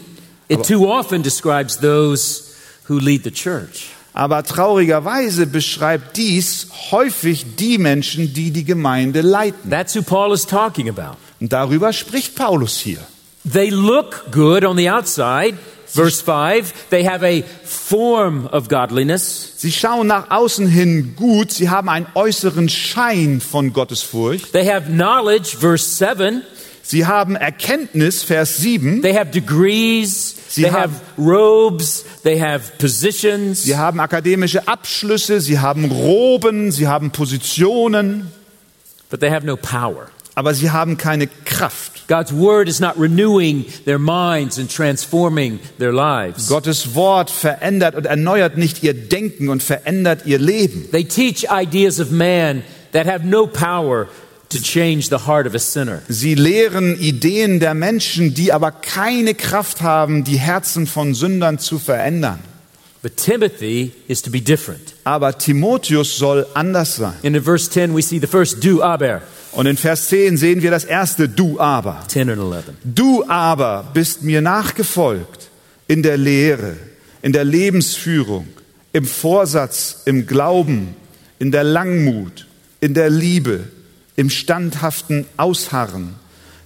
it 0.50 0.62
too 0.62 0.86
often 0.86 1.22
describes 1.22 1.78
those 1.78 2.54
who 2.86 2.98
lead 2.98 3.24
the 3.24 3.30
church. 3.30 3.94
Aber 4.14 4.44
traurigerweise 4.44 5.46
beschreibt 5.46 6.16
dies 6.16 6.68
häufig 6.92 7.56
die 7.56 7.78
Menschen, 7.78 8.32
die 8.32 8.52
die 8.52 8.64
Gemeinde 8.64 9.20
leiten. 9.22 9.68
That's 9.70 9.94
who 9.96 10.02
Paul 10.02 10.32
is 10.32 10.46
talking 10.46 10.88
about. 10.88 11.16
Und 11.40 11.52
darüber 11.52 11.92
spricht 11.92 12.36
Paulus 12.36 12.78
hier. 12.78 13.00
They 13.50 13.70
look 13.70 14.26
good 14.30 14.64
on 14.64 14.76
the 14.76 14.88
outside. 14.88 15.58
Verse 15.86 16.22
5, 16.24 16.88
they 16.90 17.04
have 17.06 17.24
a 17.24 17.42
form 17.64 18.46
of 18.46 18.68
godliness, 18.68 19.52
Sie 19.58 19.70
schauen 19.70 20.08
nach 20.08 20.28
außen 20.30 20.66
hin 20.66 21.14
gut, 21.14 21.52
sie 21.52 21.70
haben 21.70 21.88
einen 21.88 22.06
äußeren 22.14 22.68
Schein 22.68 23.40
von 23.40 23.72
Gottesfurcht. 23.72 24.52
they 24.52 24.66
have 24.68 24.86
knowledge. 24.90 25.56
Verse 25.56 25.86
7, 25.86 26.42
Sie 26.86 27.06
haben 27.06 27.34
Erkenntnis, 27.34 28.22
Vers 28.22 28.58
7. 28.58 29.00
they 29.00 29.14
have 29.16 29.30
degrees, 29.30 30.34
Sie 30.48 30.62
they 30.62 30.70
haben- 30.70 30.92
have 30.92 31.00
robes, 31.18 32.04
they 32.24 32.38
have 32.38 32.72
positions. 32.78 33.62
Sie 33.62 33.74
haben 33.76 34.00
akademische 34.00 34.68
Abschlüsse, 34.68 35.40
sie 35.40 35.58
haben 35.58 35.86
Roben, 35.90 36.70
sie 36.70 36.86
haben 36.86 37.10
Positionen. 37.10 38.30
but 39.10 39.20
they 39.20 39.30
have 39.30 39.46
no 39.46 39.56
power. 39.56 40.08
aber 40.36 40.52
sie 40.52 40.70
haben 40.70 40.96
keine 40.98 41.26
Kraft. 41.46 42.06
God's 42.08 42.32
word 42.34 42.68
is 42.68 42.80
not 42.80 42.98
renewing 42.98 43.64
their 43.86 43.98
minds 43.98 44.58
and 44.58 44.70
transforming 44.70 45.60
their 45.78 45.92
lives. 45.92 46.48
Gottes 46.48 46.94
Wort 46.94 47.30
verändert 47.30 47.94
und 47.94 48.04
erneuert 48.06 48.58
nicht 48.58 48.82
ihr 48.82 48.92
Denken 48.94 49.48
und 49.48 49.62
verändert 49.62 50.26
ihr 50.26 50.38
Leben. 50.38 50.90
They 50.90 51.04
teach 51.04 51.46
ideas 51.50 51.98
of 51.98 52.10
man 52.10 52.62
that 52.92 53.06
have 53.06 53.24
no 53.26 53.46
power 53.46 54.08
to 54.54 54.62
change 54.62 55.08
the 55.08 55.26
heart 55.26 55.46
of 55.46 55.54
a 55.54 55.58
sinner. 55.58 56.02
Sie 56.08 56.34
lehren 56.34 56.98
Ideen 56.98 57.60
der 57.60 57.74
Menschen, 57.74 58.34
die 58.34 58.52
aber 58.52 58.72
keine 58.72 59.34
Kraft 59.34 59.82
haben, 59.82 60.24
die 60.24 60.38
Herzen 60.38 60.86
von 60.86 61.14
Sündern 61.14 61.58
zu 61.58 61.78
verändern. 61.78 62.40
But 63.02 63.18
Timothy 63.18 63.92
is 64.08 64.22
to 64.22 64.30
be 64.30 64.40
different. 64.40 64.94
Aber 65.04 65.36
Timotheus 65.36 66.16
soll 66.16 66.46
anders 66.54 66.96
sein. 66.96 67.12
And 67.22 67.36
in 67.36 67.42
verse 67.42 67.70
10, 67.70 67.94
we 67.94 68.00
see 68.00 68.18
the 68.18 68.26
first 68.26 68.64
du 68.64 68.82
aber. 68.82 69.20
Und 69.54 69.66
in 69.66 69.76
Vers 69.76 70.08
10 70.08 70.36
sehen 70.36 70.62
wir 70.62 70.70
das 70.70 70.84
erste 70.84 71.28
Du 71.28 71.60
aber. 71.60 72.02
10 72.08 72.30
and 72.30 72.40
11. 72.40 72.64
Du 72.82 73.24
aber 73.28 73.88
bist 73.94 74.22
mir 74.22 74.40
nachgefolgt 74.40 75.48
in 75.86 76.02
der 76.02 76.16
Lehre, 76.16 76.76
in 77.22 77.32
der 77.32 77.44
Lebensführung, 77.44 78.48
im 78.92 79.04
Vorsatz, 79.04 80.02
im 80.06 80.26
Glauben, 80.26 80.96
in 81.38 81.52
der 81.52 81.62
Langmut, 81.62 82.46
in 82.80 82.94
der 82.94 83.10
Liebe, 83.10 83.60
im 84.16 84.30
standhaften 84.30 85.26
Ausharren, 85.36 86.14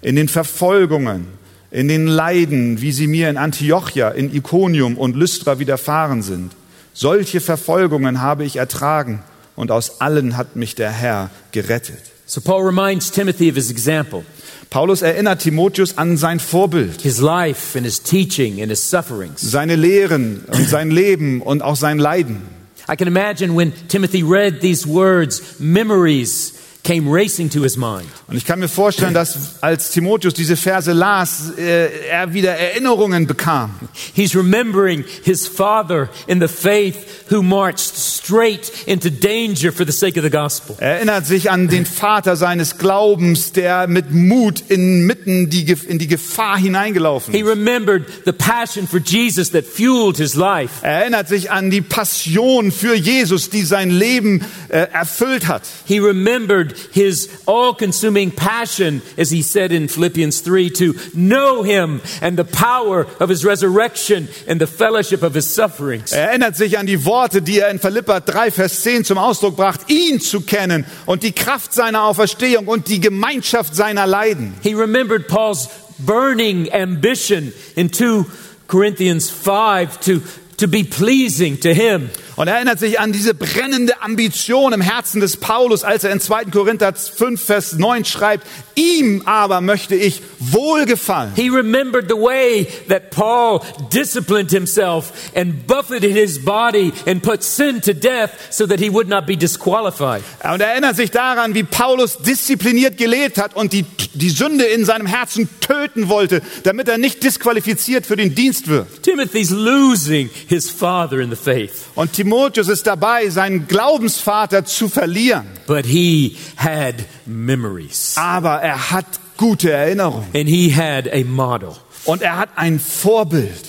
in 0.02 0.16
den 0.16 0.28
Verfolgungen, 0.28 1.26
in 1.70 1.88
den 1.88 2.06
Leiden, 2.06 2.80
wie 2.80 2.92
sie 2.92 3.06
mir 3.06 3.28
in 3.28 3.37
Antiochia, 3.37 4.11
in 4.11 4.34
Iconium 4.34 4.96
und 4.96 5.16
Lystra 5.16 5.58
widerfahren 5.58 6.22
sind. 6.22 6.52
Solche 6.94 7.40
Verfolgungen 7.40 8.20
habe 8.20 8.44
ich 8.44 8.56
ertragen 8.56 9.22
und 9.54 9.70
aus 9.70 10.00
allen 10.00 10.37
hat 10.37 10.56
mich 10.56 10.74
der 10.74 10.90
Herr 10.90 11.30
gerettet. 11.52 12.00
So 12.26 12.40
Paul 12.40 12.64
reminds 12.66 13.11
Timothy 13.11 13.48
of 13.48 13.56
his 13.56 13.70
example, 13.70 14.24
Paulus 14.70 15.00
erinnert 15.00 15.40
Timotheus 15.40 15.96
an 15.96 16.18
sein 16.18 16.40
Vorbild, 16.40 17.00
his 17.00 17.20
life 17.20 17.76
and 17.76 17.87
his 17.87 18.02
teaching 18.02 18.61
and 18.61 18.68
his 18.68 18.90
sufferings. 18.90 19.40
seine 19.40 19.76
Lehren 19.76 20.44
und 20.52 20.68
sein 20.68 20.90
Leben 20.90 21.40
und 21.40 21.62
auch 21.62 21.76
sein 21.76 21.98
Leiden. 21.98 22.42
I 22.90 22.96
can 22.96 23.08
imagine 23.08 23.54
when 23.54 23.72
Timothy 23.88 24.22
read 24.22 24.61
these 24.61 24.87
words, 24.87 25.58
memories 25.58 26.52
came 26.88 27.07
racing 27.07 27.51
to 27.51 27.62
his 27.62 27.77
mind. 27.77 28.07
Und 28.29 28.37
ich 28.38 28.46
kann 28.46 28.59
mir 28.61 28.68
vorstellen, 28.68 29.12
dass 29.12 29.62
als 29.62 29.90
Timotheus 29.90 30.33
diese 30.33 30.57
Verse 30.57 30.90
las, 30.92 31.53
äh, 31.59 32.09
er 32.09 32.33
wieder 32.33 32.53
Erinnerungen 32.53 33.27
bekam. 33.27 33.74
He's 34.14 34.35
remembering 34.35 35.05
his 35.22 35.46
father 35.46 36.09
in 36.27 36.40
the 36.40 36.48
faith 36.48 36.96
who 37.31 37.42
marched 37.42 37.94
straight 37.94 38.72
into 38.87 39.11
danger 39.11 39.70
for 39.70 39.85
the 39.85 39.92
sake 39.92 40.18
of 40.18 40.24
the 40.24 40.31
gospel. 40.31 40.77
Er 40.79 40.96
erinnert 40.96 41.27
sich 41.27 41.51
an 41.51 41.68
den 41.68 41.85
Vater 41.85 42.37
seines 42.37 42.79
Glaubens, 42.79 43.53
der 43.53 43.87
mit 43.87 44.11
Mut 44.12 44.62
inmitten 44.68 45.51
die, 45.51 45.70
in 45.87 45.98
die 45.98 46.07
Gefahr 46.09 46.57
hineingelaufen 46.57 47.35
He 47.35 47.40
ist. 47.40 47.48
remembered 47.48 48.07
the 48.24 48.33
passion 48.33 48.88
for 48.88 48.98
Jesus 48.98 49.51
that 49.51 49.66
fueled 49.66 50.16
his 50.16 50.35
life. 50.35 50.77
Er 50.83 51.01
erinnert 51.03 51.29
sich 51.29 51.51
an 51.51 51.70
die 51.70 51.83
Passion 51.83 52.72
für 52.72 52.94
Jesus, 52.94 53.51
die 53.51 53.62
sein 53.62 53.90
Leben 53.90 54.42
äh, 54.68 54.87
erfüllt 54.92 55.48
hat. 55.48 55.62
He 55.85 55.98
remembered 55.98 56.74
his 56.92 57.28
all 57.46 57.74
consuming 57.74 58.30
passion, 58.30 59.02
as 59.16 59.30
he 59.30 59.42
said 59.42 59.72
in 59.72 59.88
Philippians 59.88 60.40
3, 60.40 60.70
to 60.70 60.94
know 61.14 61.62
him 61.62 62.00
and 62.20 62.36
the 62.38 62.44
power 62.44 63.06
of 63.20 63.28
his 63.28 63.44
resurrection 63.44 64.28
and 64.46 64.60
the 64.60 64.66
fellowship 64.66 65.22
of 65.22 65.34
his 65.34 65.46
sufferings. 65.46 66.12
Er 66.12 66.30
erinnert 66.30 66.56
sich 66.56 66.78
an 66.78 66.86
die 66.86 67.04
Worte, 67.04 67.42
die 67.42 67.60
er 67.60 67.70
in 67.70 67.78
Philippa 67.78 68.20
3, 68.20 68.50
Vers 68.50 68.82
10 68.82 69.04
zum 69.04 69.18
Ausdruck 69.18 69.56
brachte, 69.56 69.92
ihn 69.92 70.20
zu 70.20 70.40
kennen 70.40 70.84
und 71.06 71.22
die 71.22 71.32
Kraft 71.32 71.72
seiner 71.72 72.04
Auferstehung 72.04 72.66
und 72.66 72.88
die 72.88 73.00
Gemeinschaft 73.00 73.74
seiner 73.74 74.06
Leiden. 74.06 74.54
He 74.62 74.74
remembered 74.74 75.28
Paul's 75.28 75.68
burning 75.98 76.72
ambition 76.72 77.52
in 77.76 77.92
2 77.92 78.24
Corinthians 78.66 79.30
5 79.30 80.00
to, 80.00 80.22
to 80.58 80.68
be 80.68 80.84
pleasing 80.84 81.58
to 81.60 81.74
him. 81.74 82.10
Und 82.38 82.46
er 82.46 82.55
erinnert 82.55 82.79
sich 82.79 83.01
an 83.01 83.11
diese 83.11 83.35
brennende 83.35 84.01
Ambition 84.01 84.72
im 84.72 84.81
Herzen 84.81 85.20
des 85.20 85.38
Paulus, 85.38 85.83
als 85.83 86.05
er 86.05 86.12
in 86.12 86.20
2. 86.20 86.44
Korinther 86.44 86.94
5, 86.94 87.42
Vers 87.42 87.72
9 87.72 88.05
schreibt, 88.05 88.46
ihm 88.77 89.22
aber 89.24 89.61
möchte 89.61 89.96
ich 89.96 90.22
wohlgefallen. 90.38 91.33
He 91.35 91.48
remembered 91.48 92.09
the 92.09 92.14
way 92.14 92.68
that 92.88 93.11
Paul 93.11 93.61
disciplined 93.92 94.53
himself 94.53 95.12
and 95.35 95.66
buffeted 95.66 96.12
his 96.12 96.44
body 96.44 96.92
and 97.09 97.24
put 97.24 97.42
sin 97.42 97.81
to 97.83 97.92
death 97.92 98.31
so 98.51 98.68
that 98.68 98.79
he 98.79 98.88
would 98.88 99.09
not 99.09 99.27
be 99.27 99.37
disqualified. 99.37 100.22
Und 100.44 100.61
er 100.61 100.68
erinnert 100.68 100.94
sich 100.94 101.11
daran, 101.11 101.55
wie 101.55 101.64
Paulus 101.64 102.18
diszipliniert 102.18 102.98
gelebt 102.98 103.38
hat 103.38 103.57
und 103.57 103.72
die, 103.72 103.85
die 104.14 104.31
Sünde 104.31 104.64
in 104.64 104.85
seinem 104.85 105.07
Herzen 105.07 105.48
töten 105.59 106.09
wollte, 106.09 106.42
damit 106.62 106.87
er 106.87 106.98
nicht 106.98 107.24
disqualifiziert 107.24 108.07
für 108.07 108.14
den 108.14 108.37
Dienst 108.37 108.68
wird. 108.68 109.03
Timothy's 109.03 109.51
losing 109.51 110.31
his 110.46 110.70
father 110.70 111.18
in 111.18 111.31
the 111.31 111.37
faith, 111.37 111.72
Und 111.96 112.12
Timotheus 112.28 112.68
ist 112.68 112.86
dabei, 112.86 113.30
seinen 113.30 113.66
Glaubensvater 113.68 114.62
zu 114.66 114.88
verlieren. 114.90 115.46
but 115.66 115.86
he 115.86 116.36
had 116.56 116.94
memories 117.24 118.14
Aber 118.16 118.60
er 118.60 118.90
hat 118.90 119.06
gute 119.38 119.70
Erinnerungen 119.70 120.28
and 120.34 120.46
he 120.46 120.70
had 120.74 121.08
a 121.10 121.24
model. 121.24 121.74
und 122.04 122.20
er 122.20 122.36
hat 122.36 122.50
ein 122.56 122.78
Vorbild. 122.78 123.64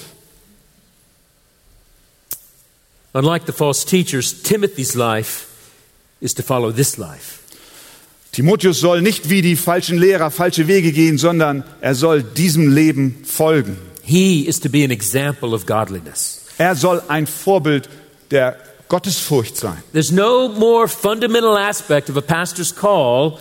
Unlike 3.13 3.45
the 3.47 3.53
false 3.53 3.85
teachers, 3.85 4.43
Timothy's 4.43 4.93
life 4.93 5.47
is 6.19 6.33
to 6.33 6.43
follow 6.43 6.71
this 6.71 6.97
life. 6.97 7.39
Timotheus 8.33 8.79
soll 8.81 9.01
nicht 9.01 9.29
wie 9.29 9.41
die 9.41 9.55
falschen 9.55 9.97
Lehrer 9.97 10.31
falsche 10.31 10.67
Wege 10.67 10.91
gehen, 10.91 11.17
sondern 11.17 11.63
er 11.79 11.95
soll 11.95 12.21
diesem 12.23 12.73
Leben 12.75 13.23
folgen. 13.25 13.77
He 14.03 14.41
is 14.45 14.59
to 14.59 14.69
be 14.69 14.83
an 14.83 14.91
example 14.91 15.53
of 15.55 15.65
godliness. 15.65 16.41
Er 16.57 16.75
soll 16.75 17.01
ein 17.07 17.25
Vorbild 17.25 17.89
der 18.31 18.57
Gottesfurcht 18.87 19.55
sein. 19.55 19.77
There's 19.93 20.11
no 20.11 20.49
more 20.49 20.87
fundamental 20.87 21.57
aspect 21.57 22.09
of 22.09 22.17
a 22.17 22.21
pastor's 22.21 22.75
call 22.75 23.37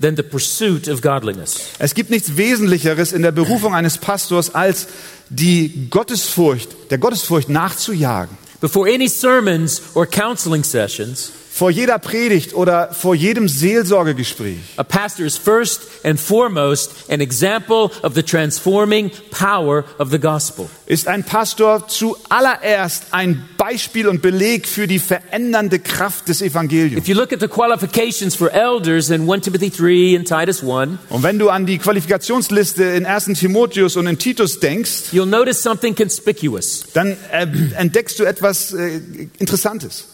than 0.00 0.16
the 0.16 0.22
pursuit 0.22 0.88
of 0.88 1.00
godliness. 1.00 1.56
Es 1.78 1.94
gibt 1.94 2.10
nichts 2.10 2.36
Wesentlicheres 2.36 3.12
in 3.12 3.22
der 3.22 3.32
Berufung 3.32 3.74
eines 3.74 3.98
Pastors, 3.98 4.54
als 4.54 4.86
die 5.30 5.88
Gottesfurcht, 5.90 6.90
der 6.90 6.98
Gottesfurcht 6.98 7.48
nachzujagen. 7.48 8.36
Before 8.60 8.88
any 8.88 9.08
sermons 9.08 9.82
or 9.94 10.06
counseling 10.06 10.64
sessions, 10.64 11.32
Vor 11.56 11.70
jeder 11.70 12.00
Predigt 12.00 12.52
oder 12.54 12.90
vor 12.92 13.14
jedem 13.14 13.46
Seelsorgegespräch 13.46 14.56
a 14.76 14.82
pastor 14.82 15.24
is 15.24 15.36
first 15.36 15.82
and 16.02 16.18
foremost 16.18 16.90
an 17.08 17.20
example 17.20 17.92
of 18.02 18.16
the 18.16 18.24
transforming 18.24 19.12
power 19.30 19.84
of 20.00 20.10
the 20.10 20.18
gospel. 20.18 20.68
ist 20.86 21.06
ein 21.06 21.22
Pastor 21.22 21.86
zuallererst 21.86 23.04
ein 23.12 23.48
Beispiel 23.56 24.08
und 24.08 24.20
Beleg 24.20 24.66
für 24.66 24.88
die 24.88 24.98
verändernde 24.98 25.78
Kraft 25.78 26.26
des 26.28 26.42
Evangeliums. 26.42 26.98
If 26.98 27.06
you 27.06 27.14
look 27.14 27.32
at 27.32 27.38
the 27.38 27.46
qualifications 27.46 28.34
for 28.34 28.50
elders 28.52 29.10
in 29.10 29.30
1 29.30 29.44
Timothy 29.44 29.70
3 29.70 30.16
and 30.18 30.26
Titus 30.26 30.60
1, 30.60 30.98
Und 31.08 31.22
wenn 31.22 31.38
du 31.38 31.50
an 31.50 31.66
die 31.66 31.78
Qualifikationsliste 31.78 32.82
in 32.82 33.06
1. 33.06 33.26
Timotheus 33.38 33.96
und 33.96 34.08
in 34.08 34.18
Titus 34.18 34.58
denkst, 34.58 35.12
you'll 35.12 35.24
notice 35.24 35.62
something 35.62 35.94
conspicuous. 35.94 36.82
dann 36.94 37.16
äh, 37.30 37.46
entdeckst 37.76 38.18
du 38.18 38.24
etwas 38.24 38.72
äh, 38.72 39.00
Interessantes. 39.38 40.13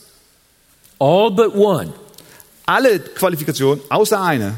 All 1.00 1.30
but 1.30 1.54
one, 1.56 1.92
Alle 2.66 3.00
Qualifikationen, 3.00 3.80
außer 3.88 4.20
eine, 4.22 4.54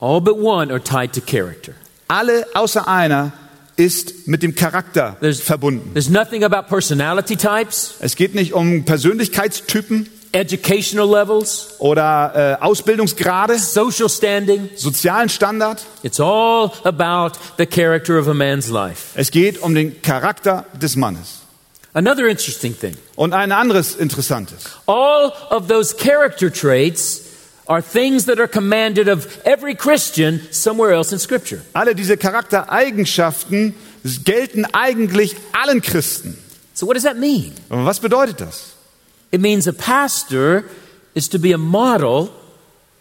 all 0.00 0.20
but 0.20 0.36
one 0.38 0.72
are 0.72 0.82
tied 0.82 1.12
to 1.12 1.20
character. 1.20 1.72
alle 2.08 2.46
außer 2.54 2.88
einer 2.88 3.32
ist 3.76 4.26
mit 4.26 4.42
dem 4.42 4.54
Charakter 4.54 5.16
There's- 5.20 5.40
verbunden. 5.42 5.92
There's 5.92 6.08
nothing 6.08 6.42
about 6.42 6.68
personality 6.68 7.36
types, 7.36 7.96
Es 8.00 8.16
geht 8.16 8.34
nicht 8.34 8.54
um 8.54 8.84
Persönlichkeitstypen 8.86 10.08
educational 10.32 11.06
levels, 11.08 11.74
oder 11.78 12.58
äh, 12.60 12.62
Ausbildungsgrade, 12.64 13.58
social 13.58 14.08
standing. 14.08 14.70
sozialen 14.76 15.28
Standard. 15.28 15.82
It's 16.02 16.18
all 16.20 16.72
about 16.84 17.38
the 17.58 17.66
character 17.66 18.18
of 18.18 18.26
a 18.28 18.34
man's 18.34 18.68
life. 18.68 19.10
Es 19.14 19.30
geht 19.30 19.58
um 19.62 19.74
den 19.74 20.00
Charakter 20.02 20.64
des 20.80 20.96
Mannes. 20.96 21.42
Another 21.96 22.28
interesting 22.28 22.74
thing 22.74 22.94
Und 23.16 23.32
ein 23.32 23.52
anderes 23.52 23.96
Interessantes. 23.96 24.64
all 24.86 25.32
of 25.48 25.66
those 25.68 25.96
character 25.96 26.50
traits 26.50 27.22
are 27.66 27.80
things 27.80 28.26
that 28.26 28.38
are 28.38 28.46
commanded 28.46 29.08
of 29.08 29.26
every 29.46 29.74
Christian 29.74 30.40
somewhere 30.50 30.92
else 30.92 31.10
in 31.10 31.18
Scripture. 31.18 31.62
Alle 31.72 31.94
diese 31.94 32.18
Charaktereigenschaften 32.18 33.74
gelten 34.24 34.66
eigentlich 34.74 35.36
allen 35.52 35.80
Christen. 35.80 36.36
So, 36.74 36.86
what 36.86 36.96
does 36.96 37.04
that 37.04 37.16
mean? 37.16 37.54
Was 37.70 37.98
bedeutet 37.98 38.40
das? 38.40 38.74
It 39.32 39.40
means 39.40 39.66
a 39.66 39.72
pastor 39.72 40.64
is 41.14 41.30
to 41.30 41.38
be 41.38 41.52
a 41.52 41.58
model 41.58 42.28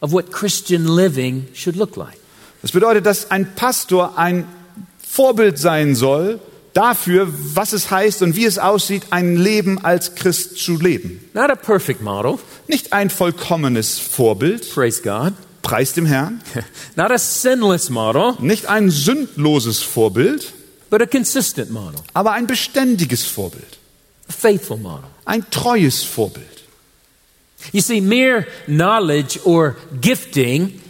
of 0.02 0.14
what 0.14 0.32
Christian 0.32 0.88
living 0.88 1.50
should 1.54 1.76
look 1.76 1.98
like. 1.98 2.18
Das 2.62 2.72
bedeutet, 2.72 3.06
dass 3.06 3.30
ein 3.30 3.56
Pastor 3.56 4.18
ein 4.18 4.48
Vorbild 5.06 5.60
sein 5.60 5.96
soll 5.96 6.40
dafür, 6.76 7.28
was 7.56 7.74
es 7.74 7.90
heißt 7.90 8.22
und 8.22 8.36
wie 8.36 8.46
es 8.46 8.60
aussieht, 8.60 9.08
ein 9.10 9.36
Leben 9.36 9.84
als 9.84 10.14
Christ 10.14 10.58
zu 10.60 10.78
leben. 10.78 11.28
Not 11.34 11.50
a 11.50 11.56
perfect 11.56 12.02
model, 12.04 12.38
Nicht 12.68 12.94
ein 12.94 13.10
vollkommenes 13.10 13.98
Vorbild, 13.98 14.70
praise 14.72 15.02
God, 15.02 15.34
Preis 15.64 15.94
dem 15.94 16.06
Herrn. 16.06 16.42
Not 16.96 17.10
a 17.12 17.18
sinless 17.18 17.90
model, 17.90 18.34
Nicht 18.40 18.68
ein 18.68 18.92
sündloses 18.92 19.82
Vorbild, 19.82 20.54
but 20.92 21.02
a 21.02 21.08
consistent 21.08 21.72
model, 21.72 22.00
aber 22.14 22.34
ein 22.34 22.46
beständiges 22.46 23.24
Vorbild. 23.26 23.80
a 24.30 24.34
faithful 24.34 24.78
model. 24.78 25.06
Ein 25.26 25.46
treues 25.50 26.04
Vorbild. 26.04 26.46
You 27.72 27.82
see, 27.82 28.00
mere 28.02 28.46
knowledge 28.68 29.40
or 29.44 29.76
gifting 30.02 30.82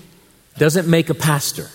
doesn't 0.60 0.88
make 0.88 1.10
a 1.10 1.14
pastor. 1.14 1.68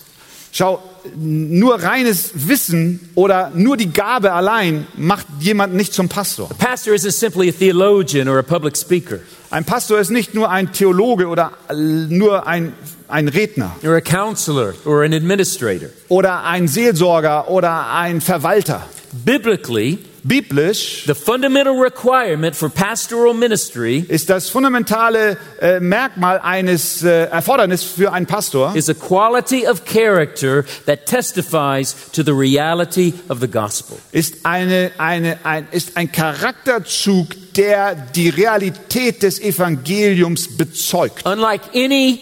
Schau, 0.53 0.83
nur 1.17 1.83
reines 1.83 2.31
Wissen 2.35 3.11
oder 3.15 3.51
nur 3.55 3.77
die 3.77 3.93
Gabe 3.93 4.33
allein 4.33 4.87
macht 4.97 5.27
jemanden 5.41 5.77
nicht 5.77 5.93
zum 5.93 6.09
Pastor. 6.09 6.51
A 6.51 6.55
pastor 6.55 6.95
isn't 6.95 7.13
simply 7.13 7.49
a 7.49 7.53
theologian 7.53 8.29
or 8.29 8.39
a 8.39 8.43
public 8.43 8.77
speaker 8.77 9.21
Ein 9.51 9.65
Pastor 9.65 9.99
ist 9.99 10.11
nicht 10.11 10.33
nur 10.33 10.49
ein 10.49 10.73
Theologe 10.73 11.27
oder 11.27 11.51
nur 11.75 12.47
ein, 12.47 12.73
ein 13.09 13.27
Redner 13.27 13.75
or 13.85 13.97
a 13.97 14.01
counselor 14.01 14.75
or 14.85 15.03
an 15.03 15.13
administrator. 15.13 15.89
oder 16.09 16.45
ein 16.45 16.69
Seelsorger 16.69 17.49
oder 17.51 17.93
ein 17.93 18.21
Verwalter. 18.21 18.83
Biblically, 19.13 19.99
Biblisch 20.25 21.05
the 21.07 21.15
fundamental 21.15 21.75
requirement 21.79 22.55
for 22.55 22.69
pastoral 22.69 23.35
ministry 23.35 24.05
ist 24.09 24.29
das 24.29 24.49
fundamentale 24.49 25.37
äh, 25.61 25.81
Merkmal 25.81 26.41
eines 26.41 27.03
äh, 27.03 27.25
Erfordernis 27.25 27.83
für 27.85 28.13
einen 28.13 28.27
Pastor, 28.27 28.75
is 28.75 28.89
a 28.89 28.95
quality 28.95 29.67
of 29.67 29.85
character 29.85 30.65
that 30.87 31.07
testifies 31.07 31.95
to 32.13 32.23
the 32.23 32.33
reality 32.33 33.15
of 33.29 33.41
the 33.41 33.49
gospel. 33.49 33.99
ist, 34.13 34.45
eine, 34.45 34.91
eine, 34.99 35.39
ein, 35.45 35.67
ist 35.71 35.97
ein 35.97 36.13
Charakterzug, 36.13 37.29
der 37.55 37.95
die 37.95 38.29
Realität 38.29 39.23
des 39.23 39.41
Evangeliums 39.41 40.57
bezeugt. 40.57 41.25
Unlike 41.27 41.71
any 41.75 42.21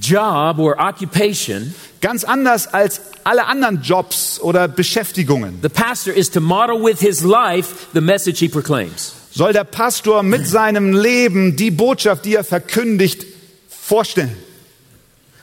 job 0.00 0.58
or 0.58 0.76
occupation, 0.78 1.74
Ganz 2.00 2.22
anders 2.24 2.72
als 2.72 3.00
alle 3.24 3.46
anderen 3.46 3.82
Jobs 3.82 4.40
oder 4.40 4.68
Beschäftigungen 4.68 5.58
the 5.62 5.68
pastor 5.68 6.14
is 6.14 6.30
to 6.30 6.40
model 6.40 6.80
with 6.82 7.00
his 7.00 7.22
life 7.22 7.86
the 7.92 8.00
message 8.00 8.38
he 8.38 8.48
proclaims. 8.48 9.12
soll 9.32 9.52
der 9.52 9.64
Pastor 9.64 10.22
mit 10.22 10.46
seinem 10.46 10.92
Leben 10.94 11.56
die 11.56 11.70
Botschaft, 11.72 12.24
die 12.24 12.34
er 12.36 12.44
verkündigt, 12.44 13.26
vorstellen. 13.68 14.36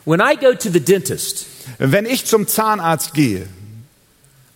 When 0.06 0.22
I 0.22 0.36
go 0.36 0.54
to 0.54 0.70
the 0.70 0.80
dentist, 0.80 1.46
Wenn 1.80 2.06
ich 2.06 2.26
zum 2.26 2.48
Zahnarzt 2.48 3.14
gehe, 3.14 3.48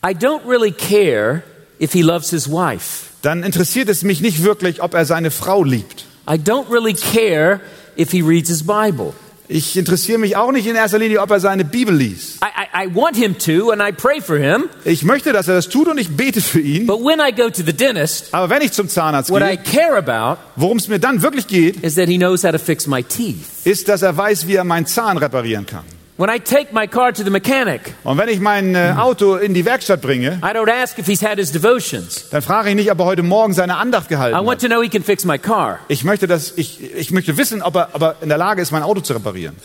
I 0.06 0.12
don't 0.12 0.48
really 0.48 0.72
care 0.72 1.44
if 1.82 1.92
he 1.92 2.02
loves 2.02 2.30
his 2.30 2.48
wife. 2.50 3.08
dann 3.24 3.44
interessiert 3.44 3.90
es 3.90 4.04
mich 4.04 4.22
nicht 4.22 4.44
wirklich, 4.44 4.82
ob 4.82 4.94
er 4.94 5.06
seine 5.06 5.32
Frau 5.32 5.64
liebt. 5.66 6.06
I 6.30 6.36
don't 6.36 6.72
really 6.72 6.94
care 6.94 7.60
if 7.98 8.12
he 8.12 8.22
reads 8.22 8.48
his 8.50 8.64
Bible. 8.66 9.14
Ich 9.52 9.76
interessiere 9.78 10.20
mich 10.20 10.38
auch 10.38 10.52
nicht 10.52 10.68
in 10.68 10.76
erster 10.76 11.00
Linie, 11.00 11.22
ob 11.22 11.32
er 11.32 11.40
seine 11.40 11.66
Bibel 11.66 11.96
liest. 11.96 12.38
I, 12.44 12.84
I, 12.84 12.86
I 12.86 12.96
want 12.96 13.16
him 13.18 13.36
to, 13.40 13.72
and 13.72 13.82
I 13.82 13.92
pray 13.92 14.22
for 14.22 14.38
him. 14.38 14.66
Ich 14.86 15.02
möchte, 15.04 15.34
dass 15.34 15.48
er 15.48 15.56
das 15.56 15.70
tut 15.70 15.88
und 15.88 15.98
ich 15.98 16.16
bete 16.16 16.40
für 16.40 16.60
ihn. 16.60 16.86
But 16.86 17.00
when 17.00 17.20
I 17.20 17.32
go 17.36 17.50
to 17.50 17.64
the 17.66 17.74
dentist, 17.74 18.28
Aber 18.32 18.52
wenn 18.52 18.62
ich 18.62 18.74
zum 18.74 18.88
Zahnarzt 18.88 19.32
what 19.32 19.42
I 19.42 19.58
gehe, 19.58 19.64
care 19.64 19.98
about 19.98 20.40
worum 20.56 20.78
es 20.78 20.88
mir 20.88 21.00
dann 21.00 21.24
wirklich 21.24 21.48
geht, 21.48 21.78
is 21.78 21.96
that 21.96 22.08
he 22.08 22.18
knows 22.20 22.44
how 22.44 22.52
to 22.52 22.60
fix 22.60 22.86
my 22.86 23.02
teeth. 23.02 23.38
ist, 23.64 23.90
dass 23.90 24.04
er 24.04 24.16
weiß, 24.16 24.46
wie 24.48 24.54
er 24.54 24.64
meinen 24.64 24.86
Zahn 24.86 25.18
reparieren 25.18 25.66
kann. 25.66 25.84
When 26.20 26.30
I 26.30 26.38
take 26.38 26.74
my 26.74 26.86
car 26.86 27.14
to 27.14 27.24
the 27.24 27.30
mechanic, 27.30 27.94
Und 28.04 28.18
wenn 28.18 28.28
ich 28.28 28.42
mein 28.42 28.76
äh, 28.76 28.94
Auto 28.98 29.38
in 29.38 29.54
die 29.54 29.64
Werkstatt 29.64 30.02
bringe, 30.02 30.42
I 30.44 30.48
don't 30.54 30.70
ask 30.70 31.00
if 31.00 31.06
he's 31.06 31.22
had 31.22 31.38
his 31.38 31.50
devotions. 31.54 32.26
dann 32.30 32.42
frage 32.42 32.68
ich 32.72 32.76
nicht, 32.76 32.92
ob 32.92 33.00
er 33.00 33.06
heute 33.06 33.24
Morgen 33.24 33.54
seine 33.54 33.78
Andacht 33.78 34.08
I 34.08 34.10
gehalten 34.10 34.36
want 34.46 34.50
hat. 34.50 34.60
to 34.60 34.68
know 34.68 34.82
he 34.82 34.90
can 34.90 35.02
fix 35.02 35.24
my 35.24 35.38
car. 35.38 35.80
Ich 35.88 36.04
möchte, 36.04 36.28
dass 36.28 36.52
ich, 36.58 36.94
ich 36.94 37.12
möchte 37.12 37.38
wissen, 37.38 37.62
ob 37.62 37.76
er, 37.78 37.90
ob 37.94 38.02
er 38.02 38.16
in 38.20 38.28
der 38.28 38.38
Lage 38.38 38.62
ist, 38.62 38.72
mein 38.72 38.84
Auto 38.84 39.00
zu 39.00 39.14
reparieren. 39.14 39.56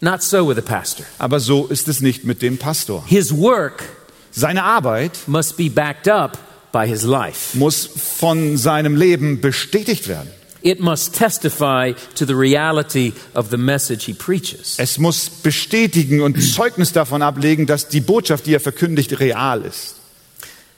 Not 0.00 0.22
so 0.22 0.46
with 0.48 0.56
a 0.56 0.60
pastor. 0.60 1.04
Aber 1.18 1.40
so 1.40 1.66
ist 1.66 1.88
es 1.88 2.00
nicht 2.00 2.24
mit 2.24 2.40
dem 2.40 2.56
Pastor. 2.56 3.02
His 3.06 3.32
work 3.36 3.82
Seine 4.30 4.62
Arbeit 4.62 5.18
must 5.26 5.56
be 5.56 5.68
backed 5.68 6.06
up 6.06 6.38
by 6.70 6.86
his 6.86 7.02
life. 7.02 7.56
muss 7.58 7.88
von 8.18 8.56
seinem 8.56 8.94
Leben 8.94 9.40
bestätigt 9.40 10.06
werden. 10.06 10.30
It 10.64 10.80
must 10.80 11.14
testify 11.14 11.92
to 12.14 12.24
the 12.24 12.34
reality 12.34 13.12
of 13.34 13.50
the 13.50 13.58
message 13.58 14.06
he 14.06 14.14
preaches. 14.14 14.76
Es 14.78 14.96
muss 14.96 15.28
bestätigen 15.28 16.22
und 16.22 16.40
Zeugnis 16.42 16.90
davon 16.92 17.20
ablegen, 17.20 17.66
dass 17.66 17.88
die 17.88 18.00
Botschaft, 18.00 18.46
die 18.46 18.54
er 18.54 18.60
verkündigt, 18.60 19.20
real 19.20 19.60
ist. 19.62 19.96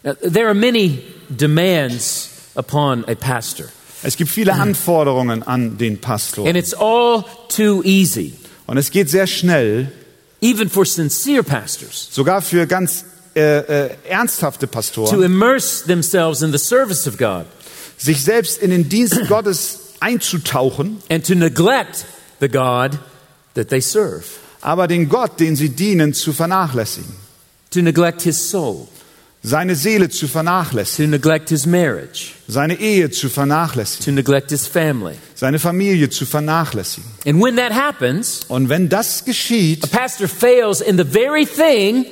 Now, 0.02 0.14
there 0.14 0.46
are 0.48 0.54
many 0.54 1.02
demands 1.28 2.30
upon 2.56 3.04
a 3.08 3.14
pastor, 3.14 3.66
Es 4.02 4.16
gibt 4.16 4.28
viele 4.30 4.54
Anforderungen 4.54 5.44
an 5.44 5.78
den 5.78 6.00
Pastor. 6.00 6.48
and 6.48 6.56
it's 6.56 6.74
all 6.74 7.24
too 7.48 7.82
easy, 7.84 8.34
Und 8.66 8.78
es 8.78 8.90
geht 8.90 9.08
sehr 9.08 9.28
schnell, 9.28 9.92
even 10.40 10.68
for 10.68 10.84
sincere 10.84 11.44
pastors, 11.44 12.08
sogar 12.10 12.42
für 12.42 12.66
ganz 12.66 13.04
äh, 13.36 13.58
äh, 13.86 13.90
ernsthafte 14.08 14.66
to 14.66 14.72
Pastoren, 14.72 15.22
immerse 15.22 15.86
themselves 15.86 16.42
in 16.42 16.50
the 16.50 16.58
service 16.58 17.06
of 17.06 17.16
God 17.16 17.46
sich 17.96 18.22
selbst 18.22 18.58
in 18.58 18.70
den 18.70 18.88
Dienst 18.88 19.18
Gottes 19.28 19.80
einzutauchen, 20.00 20.98
and 21.10 21.26
to 21.26 21.34
neglect 21.34 22.04
the 22.40 22.48
God 22.48 22.98
that 23.54 23.68
they 23.68 23.80
serve, 23.80 24.24
aber 24.60 24.86
den 24.88 25.08
Gott, 25.08 25.38
den 25.40 25.56
sie 25.56 25.70
dienen, 25.70 26.12
zu 26.14 26.32
vernachlässigen. 26.32 27.14
to 27.70 27.80
neglect 27.82 28.22
his 28.22 28.50
soul, 28.50 28.88
Seine 29.42 29.76
Seele 29.76 30.08
zu 30.10 30.26
vernachlässigen, 30.26 31.12
to 31.12 31.16
neglect 31.16 31.50
his 31.50 31.66
marriage, 31.66 32.32
seine 32.48 32.80
Ehe 32.80 33.10
zu 33.10 33.28
vernachlässigen, 33.28 34.04
to 34.04 34.10
neglect 34.12 34.50
his 34.50 34.66
family. 34.66 35.14
seine 35.36 35.58
Familie 35.60 36.10
zu 36.10 36.26
vernachlässigen. 36.26 37.08
And 37.24 37.40
when 37.40 37.56
that 37.56 37.72
happens, 37.72 38.40
Und 38.48 38.68
wenn 38.68 38.88
das 38.88 39.24
geschieht, 39.24 39.84
a 39.84 39.86
pastor 39.86 40.26
fails 40.28 40.80
in 40.80 40.98
the 40.98 41.04
very 41.04 41.46
thing 41.46 42.04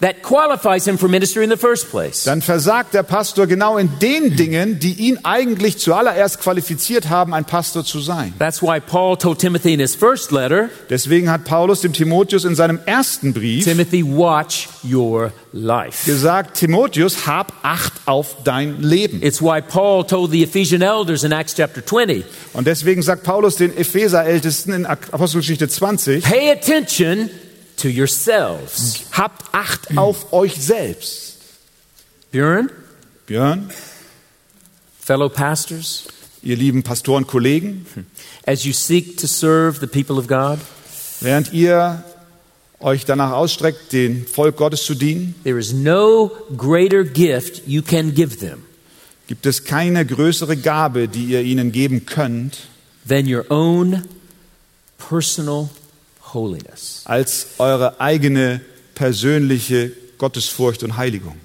that 0.00 0.22
qualifies 0.22 0.86
him 0.86 0.96
for 0.98 1.08
ministry 1.08 1.44
in 1.44 1.50
the 1.50 1.56
first 1.56 1.90
place. 1.90 2.24
dann 2.24 2.42
versagt 2.42 2.94
der 2.94 3.02
Pastor 3.02 3.46
genau 3.46 3.76
in 3.78 3.90
den 4.00 4.36
Dingen, 4.36 4.78
die 4.78 4.92
ihn 4.94 5.18
eigentlich 5.24 5.78
zuallererst 5.78 6.40
qualifiziert 6.40 7.08
haben, 7.10 7.34
ein 7.34 7.44
Pastor 7.44 7.84
zu 7.84 8.00
sein. 8.00 8.32
That's 8.38 8.62
why 8.62 8.80
Paul 8.80 9.16
told 9.16 9.38
Timothy 9.38 9.74
in 9.74 9.80
his 9.80 9.94
first 9.94 10.32
letter, 10.32 10.70
Deswegen 10.88 11.30
hat 11.30 11.44
Paulus 11.44 11.80
dem 11.82 11.92
Timotheus 11.92 12.44
in 12.44 12.54
seinem 12.54 12.78
ersten 12.86 13.32
Brief 13.32 13.64
Timothy, 13.64 14.02
watch 14.04 14.68
your 14.84 15.32
life. 15.52 16.06
gesagt, 16.06 16.56
Timotheus, 16.56 17.26
hab 17.26 17.52
Acht 17.62 17.92
auf 18.06 18.36
dein 18.44 18.80
Leben. 18.80 19.22
It's 19.22 19.42
why 19.42 19.60
Paul 19.60 20.04
told 20.06 20.30
the 20.30 20.42
Ephesian 20.42 20.80
elders 20.82 21.24
in 21.24 21.32
Acts 21.32 21.54
chapter 21.54 21.84
20, 21.84 22.24
Und 22.54 22.66
deswegen 22.66 23.02
sagt 23.02 23.22
Paulus 23.22 23.56
den 23.56 23.76
Epheser-Ältesten 23.76 24.72
in 24.72 24.86
Apostelgeschichte 24.86 25.68
20, 25.68 26.24
pay 26.24 26.50
attention 26.50 27.28
to 27.80 27.88
yourselves. 27.88 29.04
habt 29.12 29.52
Acht 29.52 29.96
auf 29.96 30.32
euch 30.32 30.54
selbst. 30.54 31.38
Björn, 32.30 32.70
Björn, 33.26 33.70
fellow 35.00 35.28
pastors, 35.28 36.04
ihr 36.42 36.56
lieben 36.56 36.82
Pastoren, 36.82 37.26
Kollegen, 37.26 37.84
as 38.46 38.64
you 38.64 38.72
seek 38.72 39.16
to 39.16 39.26
serve 39.26 39.80
the 39.80 39.86
people 39.86 40.16
of 40.16 40.28
God, 40.28 40.58
während 41.20 41.52
ihr 41.52 42.04
euch 42.78 43.04
danach 43.04 43.32
ausstreckt, 43.32 43.92
den 43.92 44.26
Volk 44.26 44.56
Gottes 44.56 44.84
zu 44.84 44.94
dienen, 44.94 45.34
there 45.42 45.58
is 45.58 45.72
no 45.72 46.30
greater 46.56 47.02
gift 47.02 47.66
you 47.66 47.82
can 47.82 48.14
give 48.14 48.38
them 48.38 48.64
gibt 49.30 49.46
es 49.46 49.62
keine 49.62 50.04
größere 50.04 50.56
Gabe, 50.56 51.06
die 51.06 51.26
ihr 51.26 51.42
ihnen 51.42 51.70
geben 51.70 52.04
könnt, 52.04 52.66
than 53.06 53.32
your 53.32 53.48
own 53.48 54.02
personal 54.98 55.68
holiness. 56.34 57.02
als 57.04 57.46
eure 57.58 58.00
eigene 58.00 58.60
persönliche 58.94 59.92
Gottesfurcht 60.18 60.82
und 60.82 60.96
Heiligung. 60.96 61.36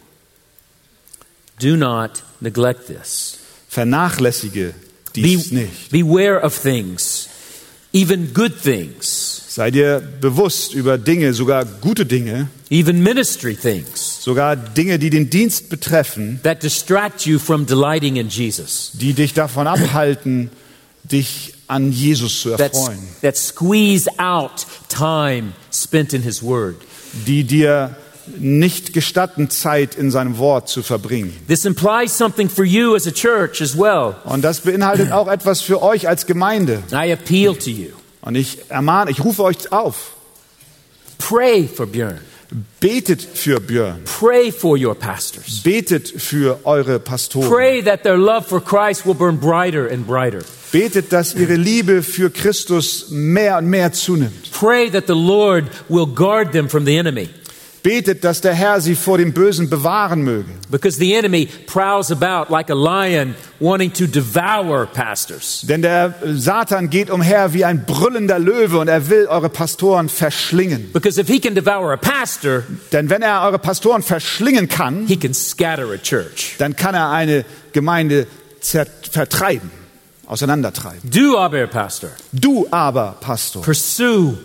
Do 1.61 1.75
not 1.77 2.23
neglect 2.41 2.87
this. 2.87 3.37
Vernachlässige 3.69 4.73
Be, 5.13 5.21
dies 5.21 5.51
nicht. 5.51 5.89
beware 5.91 6.41
of 6.43 6.57
things, 6.61 7.29
even 7.93 8.33
good 8.33 8.61
things, 8.61 9.41
Sei 9.47 9.71
dir 9.71 10.01
bewusst 10.19 10.73
über 10.73 10.97
Dinge, 10.97 11.33
sogar 11.33 11.63
gute 11.63 12.05
Dinge, 12.05 12.49
even 12.69 13.01
ministry 13.01 13.55
things 13.55 14.21
sogar 14.21 14.57
Dinge, 14.57 14.99
die 14.99 15.09
den 15.09 15.29
Dienst 15.29 15.69
betreffen, 15.69 16.41
that 16.43 16.61
distract 16.61 17.25
you 17.25 17.39
from 17.39 17.65
delighting 17.65 18.17
in 18.17 18.27
Jesus, 18.27 18.91
die 18.93 19.13
dich 19.13 19.33
davon 19.33 19.67
abhalten, 19.67 20.49
dich 21.05 21.53
an 21.67 21.91
Jesus 21.91 22.41
zu 22.41 22.49
that, 22.51 22.73
erfreuen, 22.73 22.99
that 23.21 23.35
squeeze 23.37 24.07
out 24.19 24.65
time 24.89 25.53
spent 25.71 26.13
in 26.13 26.21
His 26.21 26.41
Word. 26.43 26.75
die 27.25 27.43
dir 27.43 27.95
nicht 28.39 28.93
gestatten, 28.93 29.51
Zeit 29.51 29.93
in 29.95 30.09
seinem 30.09 30.37
Wort 30.39 30.67
zu 30.67 30.81
verbringen. 30.81 31.31
This 31.47 31.63
implies 31.65 32.17
something 32.17 32.49
for 32.49 32.65
you 32.65 32.95
as 32.95 33.05
a 33.07 33.11
church 33.11 33.61
as 33.61 33.77
well. 33.77 34.15
Und 34.23 34.41
das 34.43 34.61
beinhaltet 34.61 35.11
auch 35.11 35.27
etwas 35.27 35.61
für 35.61 35.81
euch 35.83 36.07
als 36.07 36.25
Gemeinde. 36.25 36.81
I 36.91 37.11
appeal 37.11 37.55
to 37.55 37.69
you. 37.69 37.89
Und 38.21 38.35
ich 38.35 38.69
ermahne, 38.69 39.11
ich 39.11 39.23
rufe 39.23 39.43
euch 39.43 39.71
auf, 39.71 40.13
Pray 41.19 41.67
for 41.67 41.85
Björn. 41.85 42.19
betet 42.79 43.21
für 43.21 43.59
Björn, 43.59 44.01
Pray 44.19 44.51
for 44.51 44.77
your 44.77 44.95
pastors. 44.95 45.61
betet 45.63 46.07
für 46.07 46.59
eure 46.65 46.99
Pastoren, 46.99 47.49
Pray 47.49 47.81
that 47.83 48.03
their 48.03 48.17
love 48.17 48.47
for 48.47 48.59
Christ 48.59 49.05
will 49.05 49.13
burn 49.15 49.37
brighter 49.39 49.87
and 49.91 50.05
brighter. 50.07 50.41
Betet, 50.75 51.13
dass 51.13 51.33
ihre 51.33 51.55
Liebe 51.55 52.03
für 52.03 52.29
Christus 52.29 53.05
mehr 53.09 53.59
und 53.59 53.67
mehr 53.67 53.93
zunimmt. 53.93 54.51
Pray 54.51 54.89
that 54.91 55.05
the 55.07 55.13
Lord 55.13 55.63
will 55.87 56.05
guard 56.05 56.51
them 56.51 56.67
from 56.67 56.85
the 56.85 56.97
enemy. 56.97 57.29
Betet, 57.81 58.25
dass 58.25 58.41
der 58.41 58.53
Herr 58.53 58.81
sie 58.81 58.95
vor 58.95 59.17
dem 59.17 59.31
Bösen 59.31 59.69
bewahren 59.69 60.21
möge. 60.23 60.49
Because 60.69 60.97
the 60.99 61.13
enemy 61.13 61.47
prowls 61.65 62.11
about 62.11 62.51
like 62.51 62.69
a 62.69 62.73
lion 62.73 63.35
wanting 63.61 63.93
to 63.93 64.05
devour 64.05 64.85
pastors. 64.85 65.61
Denn 65.61 65.81
der 65.81 66.13
Satan 66.33 66.89
geht 66.89 67.09
umher 67.09 67.53
wie 67.53 67.63
ein 67.63 67.85
brüllender 67.85 68.37
Löwe 68.37 68.77
und 68.79 68.89
er 68.89 69.09
will 69.09 69.27
eure 69.27 69.47
Pastoren 69.47 70.09
verschlingen. 70.09 70.91
Because 70.91 71.17
if 71.21 71.29
he 71.29 71.39
can 71.39 71.55
devour 71.55 71.93
a 71.93 71.97
pastor, 71.97 72.63
Denn 72.91 73.09
wenn 73.09 73.21
er 73.21 73.43
eure 73.43 73.59
Pastoren 73.59 74.03
verschlingen 74.03 74.67
kann, 74.67 75.07
he 75.07 75.15
can 75.15 75.33
scatter 75.33 75.89
a 75.93 75.97
church. 75.97 76.55
dann 76.57 76.75
kann 76.75 76.95
er 76.95 77.11
eine 77.11 77.45
Gemeinde 77.71 78.27
vertreiben, 78.59 79.71
auseinandertreiben. 80.27 81.09
Do 81.09 81.37
aber, 81.37 81.67
pastor. 81.67 82.09
Du 82.31 82.67
aber, 82.71 83.17
Pastor, 83.21 83.61
Pursue 83.61 84.37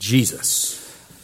Jesus. 0.00 0.76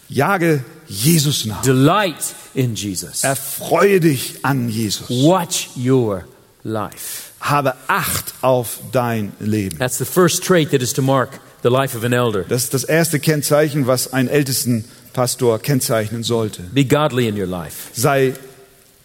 jage 0.09 0.65
Jesus 0.89 1.45
nach. 1.47 1.63
Delight 1.63 2.15
in 2.55 2.75
Jesus. 2.75 3.25
Erfreue 3.25 4.01
dich 4.01 4.45
an 4.45 4.69
Jesus. 4.69 5.09
Watch 5.11 5.69
your 5.77 6.25
life. 6.63 7.31
Habe 7.41 7.75
Acht 7.89 8.35
auf 8.43 8.79
dein 8.93 9.33
Leben. 9.41 9.79
That's 9.79 9.99
the 9.99 10.05
first 10.05 10.45
trait 10.45 10.71
that 10.71 10.83
is 10.83 10.93
to 10.95 11.03
mark 11.03 11.41
the 11.63 11.69
life 11.69 11.97
of 11.97 12.05
an 12.05 12.13
elder. 12.13 12.45
Das 12.45 12.65
ist 12.65 12.75
das 12.75 12.85
erste 12.85 13.19
Kennzeichen, 13.19 13.87
was 13.87 14.13
einen 14.13 14.29
ältesten 14.29 14.85
Pastor 15.13 15.59
kennzeichnen 15.59 16.23
sollte. 16.23 16.63
Be 16.73 16.85
godly 16.85 17.27
in 17.29 17.39
your 17.39 17.47
life. 17.47 17.91
Sei 17.95 18.35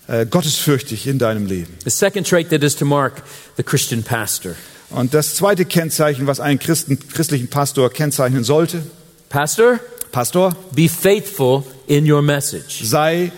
äh, 0.07 0.25
gottesfürchtig 0.25 1.07
in 1.07 1.17
deinem 1.19 1.45
Leben. 1.45 1.73
The 1.83 1.89
second 1.89 2.27
trait 2.27 2.49
that 2.49 2.63
is 2.63 2.75
to 2.75 2.85
mark 2.85 3.23
the 3.57 3.63
Christian 3.63 4.03
pastor. 4.03 4.55
Und 4.93 5.13
das 5.13 5.35
zweite 5.35 5.65
Kennzeichen, 5.65 6.27
was 6.27 6.39
einen 6.39 6.59
Christen, 6.59 6.99
christlichen 6.99 7.49
Pastor 7.49 7.89
kennzeichnen 7.89 8.43
sollte, 8.43 8.83
Pastor, 9.29 9.79
Pastor, 10.11 10.53
be 10.75 10.89
faithful 10.89 11.63
in 11.87 12.09
your 12.11 12.21
message. 12.21 12.81
sei 12.83 13.31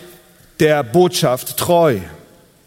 der 0.60 0.84
Botschaft 0.84 1.58
treu. 1.58 2.00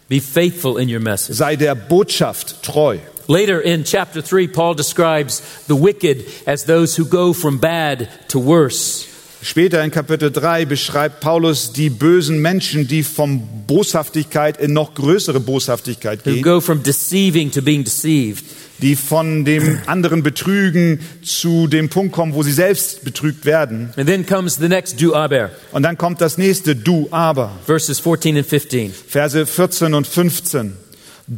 Be 0.07 0.21
faithful 0.21 0.79
in 0.79 0.89
your 0.89 1.01
message. 1.01 1.35
Sei 1.35 1.57
der 1.57 1.75
Botschaft 1.75 2.63
treu. 2.63 2.97
Later 3.27 3.61
in 3.61 3.83
chapter 3.83 4.21
3, 4.21 4.47
Paul 4.47 4.75
describes 4.75 5.41
the 5.67 5.75
wicked 5.75 6.25
as 6.45 6.63
those 6.63 6.97
who 6.97 7.05
go 7.05 7.33
from 7.33 7.59
bad 7.59 8.07
to 8.29 8.39
worse. 8.39 9.05
Später 9.41 9.83
in 9.83 9.91
Kapitel 9.91 10.31
3 10.31 10.65
beschreibt 10.65 11.19
Paulus 11.19 11.71
die 11.71 11.89
bösen 11.89 12.41
Menschen, 12.41 12.87
die 12.87 13.03
von 13.03 13.41
Boshaftigkeit 13.67 14.59
in 14.59 14.73
noch 14.73 14.95
größere 14.95 15.39
Boshaftigkeit 15.39 16.25
Who 16.25 16.31
gehen, 16.31 16.41
go 16.41 16.59
from 16.59 16.81
deceiving 16.81 17.51
to 17.51 17.61
being 17.61 17.83
deceived. 17.83 18.43
Die 18.81 18.95
von 18.95 19.43
dem 19.45 19.79
anderen 19.87 20.23
betrügen 20.23 20.99
zu 21.23 21.67
dem 21.67 21.89
Punkt 21.89 22.13
kommen, 22.13 22.33
wo 22.33 22.43
sie 22.43 22.51
selbst 22.51 23.03
betrügt 23.03 23.45
werden. 23.45 23.89
And 23.97 24.07
then 24.07 24.25
comes 24.25 24.55
the 24.55 24.67
next 24.67 25.01
do 25.01 25.15
aber, 25.15 25.51
Und 25.71 25.83
dann 25.83 25.97
kommt 25.97 26.21
das 26.21 26.37
nächste 26.37 26.75
Du 26.75 27.07
aber. 27.11 27.51
verses 27.65 27.99
14 27.99 28.37
and 28.37 28.45
15. 28.45 28.93
Verse 29.07 29.45
14 29.45 29.93
und 29.93 30.07
15. 30.07 30.73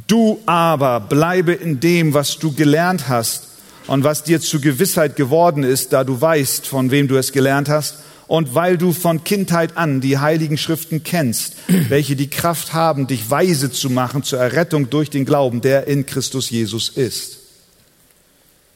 Du 0.07 0.39
aber 0.45 0.99
bleibe 0.99 1.53
in 1.53 1.79
dem, 1.79 2.13
was 2.13 2.37
du 2.37 2.53
gelernt 2.53 3.07
hast 3.07 3.47
und 3.87 4.03
was 4.03 4.23
dir 4.23 4.39
zu 4.39 4.61
Gewissheit 4.61 5.15
geworden 5.15 5.63
ist, 5.63 5.93
da 5.93 6.03
du 6.03 6.19
weißt, 6.19 6.67
von 6.67 6.91
wem 6.91 7.07
du 7.07 7.17
es 7.17 7.31
gelernt 7.31 7.69
hast 7.69 7.95
und 8.29 8.53
weil 8.53 8.77
du 8.77 8.93
von 8.93 9.23
Kindheit 9.23 9.75
an 9.75 10.01
die 10.01 10.19
heiligen 10.19 10.57
Schriften 10.57 11.03
kennst, 11.03 11.55
welche 11.89 12.15
die 12.15 12.29
Kraft 12.29 12.73
haben, 12.73 13.07
dich 13.07 13.29
weise 13.29 13.71
zu 13.71 13.89
machen 13.89 14.23
zur 14.23 14.39
Errettung 14.39 14.89
durch 14.89 15.09
den 15.09 15.25
Glauben, 15.25 15.61
der 15.61 15.87
in 15.87 16.05
Christus 16.05 16.49
Jesus 16.51 16.89
ist. 16.89 17.39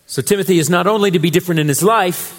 So 0.07 0.21
Timothy 0.21 0.59
is 0.59 0.69
not 0.69 0.87
only 0.87 1.11
to 1.11 1.19
be 1.19 1.31
different 1.31 1.59
in 1.61 1.67
his 1.67 1.81
life, 1.81 2.33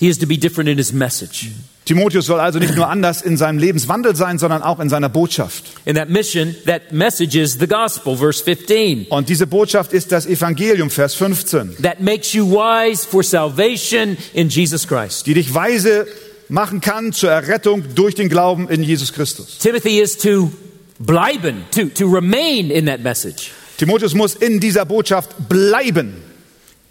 he 0.00 0.08
is 0.08 0.18
to 0.18 0.26
be 0.26 0.38
different 0.38 0.68
in 0.68 0.78
his 0.78 0.92
message. 0.92 1.50
Timotheus 1.84 2.24
soll 2.24 2.40
also 2.40 2.58
nicht 2.58 2.74
nur 2.74 2.88
anders 2.88 3.20
in 3.20 3.36
seinem 3.36 3.58
Lebenswandel 3.58 4.16
sein, 4.16 4.38
sondern 4.38 4.62
auch 4.62 4.80
in 4.80 4.88
seiner 4.88 5.10
Botschaft. 5.10 5.64
And 5.84 5.98
that 5.98 6.08
mission, 6.08 6.56
that 6.64 6.92
message 6.92 7.36
is 7.36 7.58
the 7.60 7.66
gospel, 7.66 8.16
verse 8.16 8.42
15. 8.42 9.08
Und 9.10 9.28
diese 9.28 9.46
Botschaft 9.46 9.92
ist 9.92 10.10
das 10.10 10.24
Evangelium, 10.24 10.88
Vers 10.88 11.14
15, 11.14 11.76
That 11.82 12.00
makes 12.00 12.32
you 12.32 12.50
wise 12.50 13.06
for 13.06 13.22
salvation 13.22 14.16
in 14.32 14.48
Jesus 14.48 14.88
Christ. 14.88 15.26
die 15.26 15.34
dich 15.34 15.52
weise 15.52 16.06
machen 16.48 16.80
kann 16.80 17.12
zur 17.12 17.30
Errettung 17.30 17.94
durch 17.94 18.14
den 18.14 18.28
Glauben 18.28 18.68
in 18.68 18.82
Jesus 18.82 19.12
Christus. 19.12 19.58
Timothy 19.58 20.00
is 20.00 20.16
to 20.18 20.50
bleiben, 20.98 21.64
to, 21.72 21.86
to 21.86 22.06
remain 22.06 22.70
in 22.70 22.86
that 22.86 23.00
message. 23.00 23.50
Timotheus 23.76 24.14
muss 24.14 24.34
in 24.34 24.60
dieser 24.60 24.84
Botschaft 24.84 25.48
bleiben. 25.48 26.22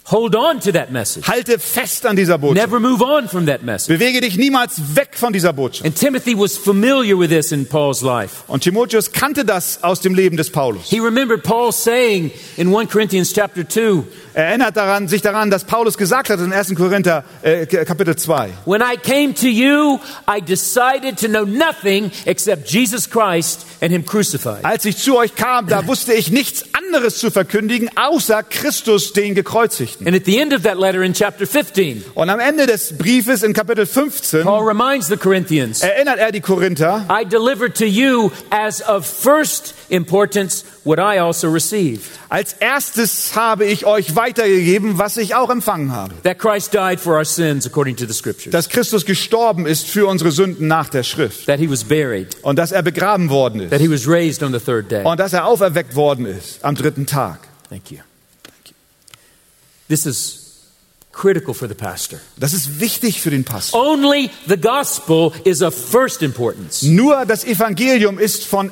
Hold 0.08 0.36
on 0.36 0.60
to 0.60 0.70
that 0.72 0.92
message. 0.92 1.26
Halte 1.26 1.58
fest 1.58 2.04
an 2.04 2.14
dieser 2.14 2.36
Botschaft. 2.36 2.66
Never 2.66 2.78
move 2.78 3.02
on 3.02 3.26
from 3.26 3.46
that 3.46 3.62
message. 3.62 3.88
Bewege 3.88 4.20
dich 4.20 4.36
niemals 4.36 4.94
weg 4.94 5.12
von 5.14 5.32
dieser 5.32 5.54
Botschaft. 5.54 5.86
And 5.86 5.96
Timothy 5.96 6.36
was 6.36 6.58
familiar 6.58 7.18
with 7.18 7.30
this 7.30 7.52
in 7.52 7.66
Paul's 7.66 8.02
life. 8.02 8.44
Und 8.46 8.62
Timotheus 8.62 9.12
kannte 9.12 9.46
das 9.46 9.82
aus 9.82 10.02
dem 10.02 10.14
Leben 10.14 10.36
des 10.36 10.50
Paulus. 10.50 10.90
He 10.90 11.00
remembered 11.00 11.42
Paul 11.42 11.72
saying 11.72 12.32
in 12.58 12.74
1 12.74 12.90
Corinthians 12.90 13.32
chapter 13.32 13.66
2, 13.66 14.04
Er 14.36 14.46
erinnert 14.46 14.76
daran, 14.76 15.06
sich 15.06 15.22
daran, 15.22 15.48
dass 15.48 15.62
Paulus 15.62 15.96
gesagt 15.96 16.28
hat 16.28 16.40
in 16.40 16.52
1. 16.52 16.74
Korinther 16.74 17.22
äh, 17.42 17.66
Kapitel 17.66 18.16
2. 18.16 18.50
When 18.64 18.82
I 18.82 18.96
came 18.96 19.32
to 19.32 19.46
you, 19.46 20.00
I 20.28 20.40
decided 20.40 21.20
to 21.20 21.28
know 21.28 21.44
nothing 21.44 22.10
except 22.24 22.68
Jesus 22.68 23.08
Christ 23.08 23.64
and 23.80 23.92
Him 23.92 24.04
crucified. 24.04 24.64
Als 24.64 24.86
ich 24.86 24.96
zu 24.96 25.16
euch 25.16 25.36
kam, 25.36 25.68
da 25.68 25.86
wusste 25.86 26.14
ich 26.14 26.32
nichts 26.32 26.64
anderes 26.72 27.18
zu 27.18 27.30
verkündigen, 27.30 27.90
außer 27.96 28.42
Christus, 28.42 29.12
den 29.12 29.36
Gekreuzigten. 29.36 30.04
And 30.04 30.16
at 30.16 30.24
the 30.24 30.40
end 30.40 30.52
of 30.52 30.62
that 30.62 30.80
letter 30.80 31.02
in 31.02 31.12
chapter 31.12 31.46
15, 31.46 32.04
Und 32.14 32.28
am 32.28 32.40
Ende 32.40 32.66
des 32.66 32.98
Briefes 32.98 33.44
in 33.44 33.52
Kapitel 33.52 33.86
15 33.86 34.42
Paul 34.42 34.66
reminds 34.66 35.06
the 35.06 35.16
Corinthians, 35.16 35.80
erinnert 35.80 36.18
er 36.18 36.32
die 36.32 36.40
Korinther, 36.40 37.06
I 37.08 37.24
delivered 37.24 37.76
to 37.76 37.84
you 37.84 38.32
as 38.50 38.82
of 38.82 39.06
first 39.06 39.74
importance 39.90 40.64
what 40.82 40.98
I 40.98 41.20
also 41.20 41.48
received 41.48 42.10
als 42.34 42.52
erstes 42.54 43.36
habe 43.36 43.64
ich 43.64 43.86
euch 43.86 44.16
weitergegeben, 44.16 44.98
was 44.98 45.16
ich 45.16 45.34
auch 45.36 45.50
empfangen 45.50 45.92
habe. 45.92 46.12
that 46.24 46.38
Christ 46.38 46.74
died 46.74 46.98
for 46.98 47.14
our 47.16 47.24
sins 47.24 47.64
according 47.66 47.94
to 47.96 48.06
the 48.06 48.12
scriptures, 48.12 48.50
Dass 48.50 48.68
Christus 48.68 49.04
gestorben 49.06 49.66
ist 49.66 49.86
für 49.86 50.06
unsere 50.08 50.32
Sünden 50.32 50.66
nach 50.66 50.88
der 50.88 51.04
Schrift. 51.04 51.46
that 51.46 51.60
He 51.60 51.70
was 51.70 51.84
buried, 51.84 52.36
Und 52.42 52.58
dass 52.58 52.72
er 52.72 52.82
begraben 52.82 53.30
worden 53.30 53.60
ist. 53.60 53.70
that 53.70 53.80
He 53.80 53.88
was 53.90 54.08
raised 54.08 54.42
on 54.42 54.52
the 54.52 54.58
third 54.58 54.90
day. 54.90 55.04
Und 55.04 55.20
dass 55.20 55.32
er 55.32 55.46
auferweckt 55.46 55.94
worden 55.94 56.26
ist 56.26 56.64
am 56.64 56.74
dritten 56.74 57.06
Tag. 57.06 57.38
Thank 57.70 57.90
you. 57.92 57.98
This 59.88 60.06
is 60.06 60.43
critical 61.14 61.54
for 61.54 61.68
the 61.68 61.74
pastor. 61.74 62.18
Das 62.36 62.52
ist 62.52 62.80
wichtig 62.80 63.20
für 63.20 63.30
den 63.30 63.44
Pastor. 63.44 63.80
Only 63.80 64.30
the 64.46 64.56
gospel 64.56 65.32
is 65.44 65.62
of 65.62 65.74
first 65.74 66.22
importance. 66.22 66.82
Nur 66.82 67.24
das 67.26 67.44
Evangelium 67.44 68.18
ist 68.18 68.44
von 68.44 68.70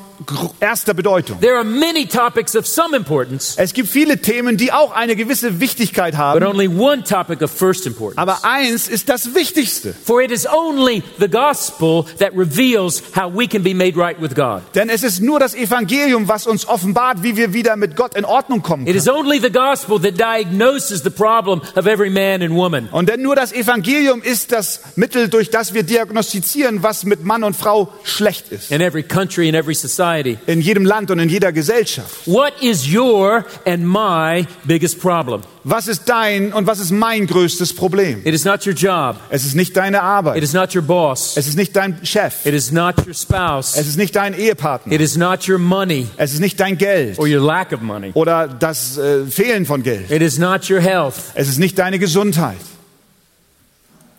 erster 0.60 0.94
Bedeutung. 0.94 1.40
There 1.40 1.56
are 1.56 1.64
many 1.64 2.06
topics 2.06 2.54
of 2.54 2.66
some 2.66 2.96
importance, 2.96 3.54
Es 3.56 3.72
gibt 3.72 3.88
viele 3.88 4.18
Themen, 4.20 4.56
die 4.56 4.72
auch 4.72 4.92
eine 4.92 5.16
gewisse 5.16 5.60
Wichtigkeit 5.60 6.12
but 6.14 6.20
haben. 6.20 6.46
only 6.46 6.68
one 6.68 7.02
topic 7.02 7.42
of 7.42 7.50
first 7.50 7.86
importance. 7.86 8.18
Aber 8.18 8.44
eins 8.44 8.88
ist 8.88 9.08
das 9.08 9.34
Wichtigste. 9.34 9.94
For 10.04 10.22
it 10.22 10.30
is 10.30 10.46
only 10.46 11.02
the 11.18 11.28
gospel 11.28 12.04
that 12.18 12.32
reveals 12.36 13.02
how 13.16 13.32
we 13.32 13.46
can 13.48 13.62
be 13.62 13.74
made 13.74 13.96
right 13.96 14.20
with 14.20 14.34
God. 14.34 14.62
Denn 14.74 14.88
es 14.90 15.02
ist 15.02 15.20
nur 15.20 15.40
das 15.40 15.54
Evangelium, 15.54 16.28
was 16.28 16.46
uns 16.46 16.66
offenbart, 16.68 17.22
wie 17.22 17.36
wir 17.36 17.52
wieder 17.52 17.76
mit 17.76 17.96
Gott 17.96 18.14
in 18.16 18.24
Ordnung 18.24 18.62
kommen 18.62 18.86
It 18.86 18.94
is 18.96 19.04
können. 19.06 19.16
only 19.26 19.40
the 19.40 19.50
gospel 19.50 20.00
that 20.00 20.18
diagnoses 20.18 21.02
the 21.02 21.10
problem 21.10 21.60
of 21.76 21.86
every 21.86 22.10
man 22.10 22.31
and 22.40 22.54
woman. 22.54 22.88
Und 22.90 23.08
denn 23.08 23.20
nur 23.20 23.36
das 23.36 23.52
Evangelium 23.52 24.22
ist 24.22 24.52
das 24.52 24.80
Mittel, 24.96 25.28
durch 25.28 25.50
das 25.50 25.74
wir 25.74 25.82
diagnostizieren, 25.82 26.82
was 26.82 27.04
mit 27.04 27.24
Mann 27.24 27.44
und 27.44 27.56
Frau 27.56 27.92
schlecht 28.04 28.50
ist. 28.50 28.70
In 28.70 28.80
every 28.80 29.02
country, 29.02 29.48
in 29.48 29.54
every 29.54 29.74
society. 29.74 30.38
In 30.46 30.60
jedem 30.60 30.86
Land 30.86 31.10
und 31.10 31.18
in 31.18 31.28
jeder 31.28 31.52
Gesellschaft. 31.52 32.26
What 32.26 32.54
is 32.62 32.86
your 32.86 33.44
and 33.66 33.84
my 33.84 34.46
biggest 34.64 35.00
problem? 35.00 35.42
Was 35.64 35.86
ist 35.86 36.08
dein 36.08 36.52
und 36.52 36.66
was 36.66 36.80
ist 36.80 36.90
mein 36.90 37.26
größtes 37.26 37.74
Problem? 37.76 38.20
It 38.24 38.34
is 38.34 38.44
not 38.44 38.66
your 38.66 38.72
job. 38.72 39.16
Es 39.30 39.44
ist 39.44 39.54
nicht 39.54 39.76
deine 39.76 39.98
It 39.98 40.02
Arbeit. 40.02 40.42
is 40.42 40.52
not 40.52 40.74
your 40.74 40.82
boss. 40.82 41.36
Es 41.36 41.46
ist 41.46 41.56
nicht 41.56 41.76
dein 41.76 42.04
Chef. 42.04 42.44
It 42.44 42.52
is 42.52 42.72
not 42.72 43.06
your 43.06 43.14
spouse. 43.14 43.76
Es 43.76 43.86
ist 43.86 43.96
nicht 43.96 44.16
dein 44.16 44.34
Ehepartner. 44.34 44.92
It 44.92 45.00
is 45.00 45.16
not 45.16 45.48
your 45.48 45.58
money 45.58 46.08
Es 46.16 46.32
ist 46.32 46.40
nicht 46.40 46.58
dein 46.58 46.76
Geld 46.78 47.16
or 47.18 47.26
your 47.28 47.40
lack 47.40 47.72
of 47.72 47.80
money. 47.80 48.10
oder 48.14 48.48
das 48.48 48.98
äh, 48.98 49.24
Fehlen 49.26 49.64
von 49.64 49.84
Geld. 49.84 50.10
It 50.10 50.20
is 50.20 50.36
not 50.38 50.68
your 50.68 50.80
health. 50.80 51.14
Es 51.34 51.48
ist 51.48 51.58
nicht 51.58 51.78
deine 51.78 52.00
Gesundheit. 52.00 52.58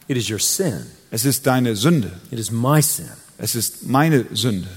It 0.08 0.16
is 0.16 0.30
your 0.30 0.40
sin. 0.40 0.86
Es 1.12 1.26
ist 1.26 1.46
deine 1.46 1.76
Sünde. 1.76 2.12
It 2.32 2.40
is 2.40 2.52
my 2.52 2.82
sin. 2.82 3.10
Es 3.38 3.56
ist 3.56 3.86
meine 3.88 4.26
Sünde. 4.34 4.68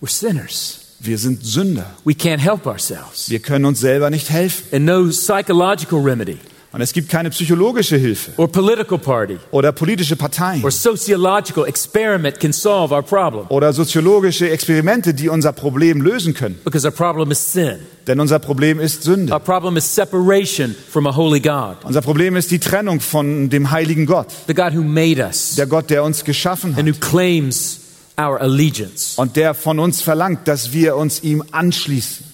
We're 0.00 0.08
sinners. 0.10 0.81
Wir 1.04 1.18
sind 1.18 1.44
Sünder. 1.44 1.86
We 2.04 2.12
can't 2.12 2.38
help 2.38 2.64
ourselves. 2.66 3.28
Wir 3.28 3.40
können 3.40 3.64
uns 3.64 3.80
selber 3.80 4.08
nicht 4.08 4.30
helfen. 4.30 4.64
And 4.72 4.84
no 4.86 5.08
psychological 5.08 5.98
remedy 6.00 6.38
Und 6.72 6.80
es 6.80 6.92
gibt 6.94 7.10
keine 7.10 7.28
psychologische 7.30 7.96
Hilfe 7.96 8.30
or 8.38 8.46
political 8.50 8.96
party 8.98 9.36
oder 9.50 9.72
politische 9.72 10.16
Parteien 10.16 10.62
or 10.64 10.70
sociological 10.70 11.66
experiment 11.66 12.40
can 12.40 12.52
solve 12.52 12.94
our 12.94 13.02
problem 13.02 13.46
oder 13.48 13.72
soziologische 13.72 14.48
Experimente, 14.48 15.12
die 15.12 15.28
unser 15.28 15.52
Problem 15.52 16.00
lösen 16.00 16.32
können. 16.34 16.58
because 16.64 16.86
our 16.86 16.92
problem 16.92 17.30
is 17.32 17.52
sin. 17.52 17.80
Denn 18.06 18.20
unser 18.20 18.38
Problem 18.38 18.80
ist 18.80 19.02
Sünde. 19.02 19.32
Our 19.32 19.40
problem 19.40 19.76
is 19.76 19.94
separation 19.94 20.74
from 20.88 21.06
a 21.06 21.14
holy 21.14 21.40
God, 21.40 21.78
Unser 21.84 22.00
Problem 22.00 22.36
ist 22.36 22.50
die 22.50 22.58
Trennung 22.60 23.00
von 23.00 23.50
dem 23.50 23.70
heiligen 23.70 24.06
Gott, 24.06 24.28
the 24.46 24.54
God 24.54 24.72
who 24.74 24.82
made 24.82 25.20
us 25.20 25.56
der 25.56 25.66
Gott, 25.66 25.90
der 25.90 26.04
uns 26.04 26.24
geschaffen 26.24 26.74
and 26.76 26.88
hat 26.88 26.94
who 26.94 27.00
claims 27.00 27.80
our 28.18 28.40
allegiance. 28.40 29.14
und 29.16 29.36
der 29.36 29.54
von 29.54 29.78
uns 29.78 30.02
verlangt, 30.02 30.46
dass 30.48 30.72
wir 30.72 30.96
uns 30.96 31.22
ihm 31.22 31.42
anschließen. 31.50 32.26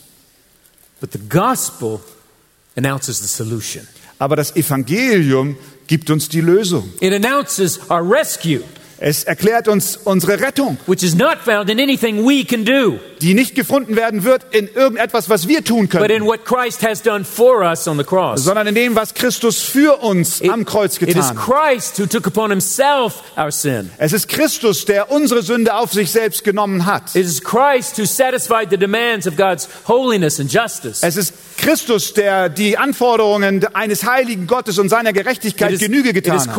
But 1.00 1.12
the 1.12 1.20
gospel 1.28 2.00
announces 2.76 3.18
the 3.20 3.26
solution. 3.28 3.86
Aber 4.18 4.34
das 4.36 4.56
Evangelium 4.56 5.56
gibt 5.86 6.10
uns 6.10 6.28
die 6.28 6.40
Lösung. 6.40 6.92
It 7.00 7.12
announces 7.12 7.78
our 7.90 8.02
rescue, 8.02 8.62
Es 9.00 9.24
erklärt 9.24 9.68
uns 9.68 9.96
unsere 9.96 10.40
Rettung, 10.40 10.76
which 10.86 11.02
is 11.02 11.14
not 11.14 11.38
found 11.44 11.70
in 11.70 11.78
anything 11.78 12.24
we 12.24 12.44
can 12.44 12.64
do, 12.64 12.98
die 13.22 13.34
nicht 13.34 13.54
gefunden 13.54 13.94
werden 13.96 14.24
wird 14.24 14.46
in 14.50 14.68
irgendetwas, 14.68 15.28
was 15.30 15.46
wir 15.46 15.62
tun 15.64 15.88
but 15.88 16.10
in 16.10 16.18
können, 16.18 16.26
what 16.26 16.44
Christ 16.44 16.82
has 16.82 17.00
done 17.02 17.24
for 17.24 17.62
us 17.62 17.86
on 17.86 17.96
the 17.96 18.04
cross. 18.04 18.44
sondern 18.44 18.66
in 18.66 18.74
dem, 18.74 18.96
was 18.96 19.14
Christus 19.14 19.62
für 19.62 20.02
uns 20.02 20.42
am 20.42 20.64
Kreuz 20.64 20.96
it 20.96 21.08
is 21.08 21.14
getan 21.14 21.28
hat. 21.28 21.36
Christ 21.36 21.98
who 21.98 22.06
took 22.06 22.26
upon 22.26 22.50
himself 22.50 23.22
our 23.36 23.52
sin. 23.52 23.90
Es 23.98 24.12
ist 24.12 24.28
Christus, 24.28 24.84
der 24.84 25.10
unsere 25.10 25.42
Sünde 25.42 25.74
auf 25.74 25.92
sich 25.92 26.10
selbst 26.10 26.42
genommen 26.42 26.86
hat. 26.86 27.14
It. 27.14 27.22
Es 27.24 27.40
ist 31.16 31.34
Christus, 31.58 32.14
der 32.14 32.48
die 32.48 32.78
Anforderungen 32.78 33.64
eines 33.74 34.04
heiligen 34.04 34.46
Gottes 34.46 34.78
und 34.78 34.88
seiner 34.88 35.10
It 35.10 35.16
Gerechtigkeit 35.16 35.72
is, 35.72 35.80
Genüge 35.80 36.10
it 36.10 36.14
getan 36.14 36.40
hat. 36.40 36.54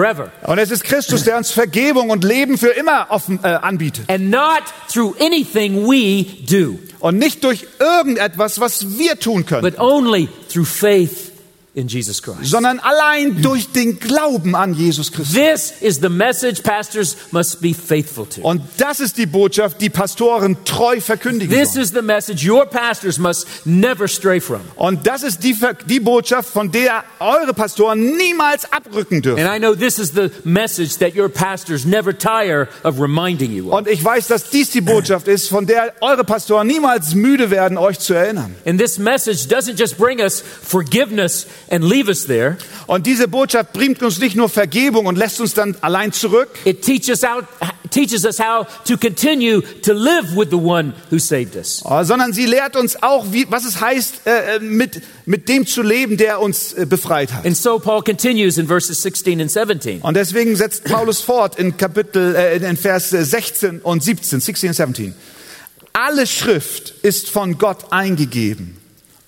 Forever. 0.00 0.30
Und 0.44 0.58
es 0.58 0.70
ist 0.70 0.84
Christus, 0.84 1.24
der 1.24 1.36
uns 1.36 1.50
Vergebung 1.50 2.08
und 2.08 2.24
Leben 2.24 2.56
für 2.56 2.68
immer 2.68 3.08
offen, 3.10 3.38
äh, 3.42 3.48
anbietet. 3.48 4.08
And 4.08 4.30
not 4.30 4.62
through 4.90 5.14
anything 5.20 5.84
we 5.86 6.24
do, 6.48 6.78
Und 7.00 7.18
nicht 7.18 7.44
durch 7.44 7.66
irgendetwas, 7.78 8.60
was 8.60 8.98
wir 8.98 9.18
tun 9.18 9.44
können, 9.44 9.62
but 9.62 9.78
only 9.78 10.28
through 10.50 10.66
faith 10.66 11.29
in 11.72 11.86
Jesus 11.86 12.20
Christ. 12.20 12.46
sondern 12.50 12.80
allein 12.80 13.42
durch 13.42 13.70
den 13.70 14.00
Glauben 14.00 14.56
an 14.56 14.74
Jesus 14.74 15.12
Christus. 15.12 15.34
This 15.34 15.72
is 15.80 16.00
the 16.00 16.08
message 16.08 16.62
pastors 16.64 17.16
must 17.30 17.60
be 17.60 17.72
faithful 17.74 18.26
to. 18.26 18.40
Und 18.40 18.62
das 18.78 18.98
ist 18.98 19.16
die 19.18 19.26
Botschaft, 19.26 19.80
die 19.80 19.88
Pastoren 19.90 20.56
treu 20.64 21.00
verkündigen 21.00 21.56
This 21.56 21.74
sollen. 21.74 21.84
is 21.84 21.90
the 21.92 22.02
message 22.02 22.44
your 22.48 22.66
pastors 22.66 23.18
must 23.18 23.46
never 23.64 24.08
stray 24.08 24.40
from. 24.40 24.60
Und 24.74 25.06
das 25.06 25.22
ist 25.22 25.44
die, 25.44 25.56
die 25.86 26.00
Botschaft, 26.00 26.48
von 26.48 26.72
der 26.72 27.04
eure 27.20 27.54
Pastoren 27.54 28.16
niemals 28.16 28.70
abrücken 28.72 29.22
dürfen. 29.22 29.44
And 29.46 29.54
I 29.54 29.58
know 29.60 29.76
this 29.76 29.98
is 30.00 30.12
the 30.12 30.30
message 30.42 30.98
that 30.98 31.14
your 31.16 31.28
pastors 31.28 31.84
never 31.84 32.12
tire 32.16 32.68
of 32.82 33.00
reminding 33.00 33.52
you 33.52 33.68
of. 33.68 33.74
Und 33.74 33.88
ich 33.88 34.04
weiß, 34.04 34.26
dass 34.26 34.50
dies 34.50 34.70
die 34.70 34.80
Botschaft 34.80 35.28
ist, 35.28 35.48
von 35.48 35.66
der 35.66 35.94
eure 36.00 36.24
Pastoren 36.24 36.66
niemals 36.66 37.14
müde 37.14 37.50
werden, 37.52 37.78
euch 37.78 38.00
zu 38.00 38.14
erinnern. 38.14 38.56
And 38.66 38.80
this 38.80 38.98
message 38.98 39.46
doesn't 39.46 39.78
just 39.78 39.96
bring 39.96 40.18
us 40.20 40.42
forgiveness 40.62 41.46
and 41.70 41.84
leave 41.84 42.08
us 42.08 42.26
there. 42.26 42.56
Und 42.86 43.06
diese 43.06 43.28
Botschaft 43.28 43.72
bringt 43.72 44.02
uns 44.02 44.18
nicht 44.18 44.36
nur 44.36 44.48
Vergebung 44.48 45.06
und 45.06 45.16
lässt 45.16 45.40
uns 45.40 45.54
dann 45.54 45.76
allein 45.80 46.12
zurück, 46.12 46.48
It 46.64 46.82
teaches, 46.82 47.24
out, 47.24 47.44
teaches 47.90 48.24
us 48.24 48.38
how 48.38 48.66
to 48.84 48.96
continue 48.96 49.62
to 49.82 49.92
live 49.92 50.36
with 50.36 50.48
the 50.50 50.56
one 50.56 50.92
who 51.10 51.18
saved 51.18 51.56
us. 51.56 51.82
äh, 51.88 52.04
sondern 52.04 52.32
sie 52.32 52.46
lehrt 52.46 52.76
uns 52.76 53.02
auch, 53.02 53.32
wie, 53.32 53.46
was 53.50 53.64
es 53.64 53.80
heißt, 53.80 54.26
äh, 54.26 54.56
äh, 54.56 54.60
mit, 54.60 55.02
mit 55.26 55.48
dem 55.48 55.66
zu 55.66 55.82
leben, 55.82 56.16
der 56.16 56.40
uns 56.40 56.72
äh, 56.72 56.86
befreit 56.86 57.32
hat. 57.32 57.46
And 57.46 57.56
so 57.56 57.78
Paul 57.78 58.02
continues 58.02 58.58
in 58.58 58.66
verses 58.66 59.00
16 59.02 59.40
and 59.40 59.50
17. 59.50 60.00
Und 60.00 60.14
deswegen 60.14 60.56
setzt 60.56 60.84
Paulus 60.84 61.20
fort 61.20 61.58
in 61.58 61.76
Kapitel, 61.76 62.34
äh, 62.34 62.56
in 62.56 62.76
Vers 62.76 63.10
16 63.10 63.80
und 63.80 64.02
17, 64.02 64.40
16 64.40 64.70
und 64.70 64.74
17. 64.74 65.14
Alle 65.92 66.26
Schrift 66.26 66.94
ist 67.02 67.30
von 67.30 67.58
Gott 67.58 67.92
eingegeben 67.92 68.76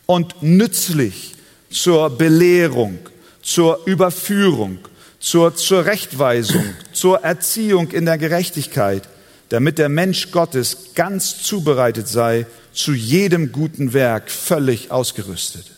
und 0.06 0.42
nützlich 0.42 1.34
zur 1.72 2.10
Belehrung, 2.10 2.98
zur 3.42 3.80
Überführung, 3.86 4.78
zur 5.20 5.54
Zurechtweisung, 5.54 6.64
zur 6.92 7.20
Erziehung 7.22 7.90
in 7.90 8.06
der 8.06 8.18
Gerechtigkeit, 8.18 9.08
damit 9.48 9.78
der 9.78 9.88
Mensch 9.88 10.30
Gottes 10.30 10.94
ganz 10.94 11.42
zubereitet 11.42 12.08
sei, 12.08 12.46
zu 12.72 12.92
jedem 12.92 13.52
guten 13.52 13.92
Werk 13.92 14.30
völlig 14.30 14.90
ausgerüstet. 14.90 15.70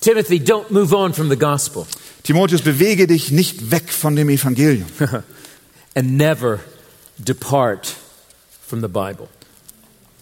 Timothy, 0.00 0.36
don't 0.36 0.70
move 0.70 0.94
on 0.94 1.14
from 1.14 1.30
the 1.30 1.36
gospel 1.36 1.86
Timotheus, 2.24 2.62
bewege 2.62 3.06
dich 3.06 3.30
nicht 3.30 3.70
weg 3.70 3.92
von 3.92 4.16
dem 4.16 4.30
Evangelium. 4.30 4.86
and 5.94 6.16
never 6.16 6.60
depart 7.18 7.94
from 8.66 8.80
the 8.80 8.88
Bible. 8.88 9.28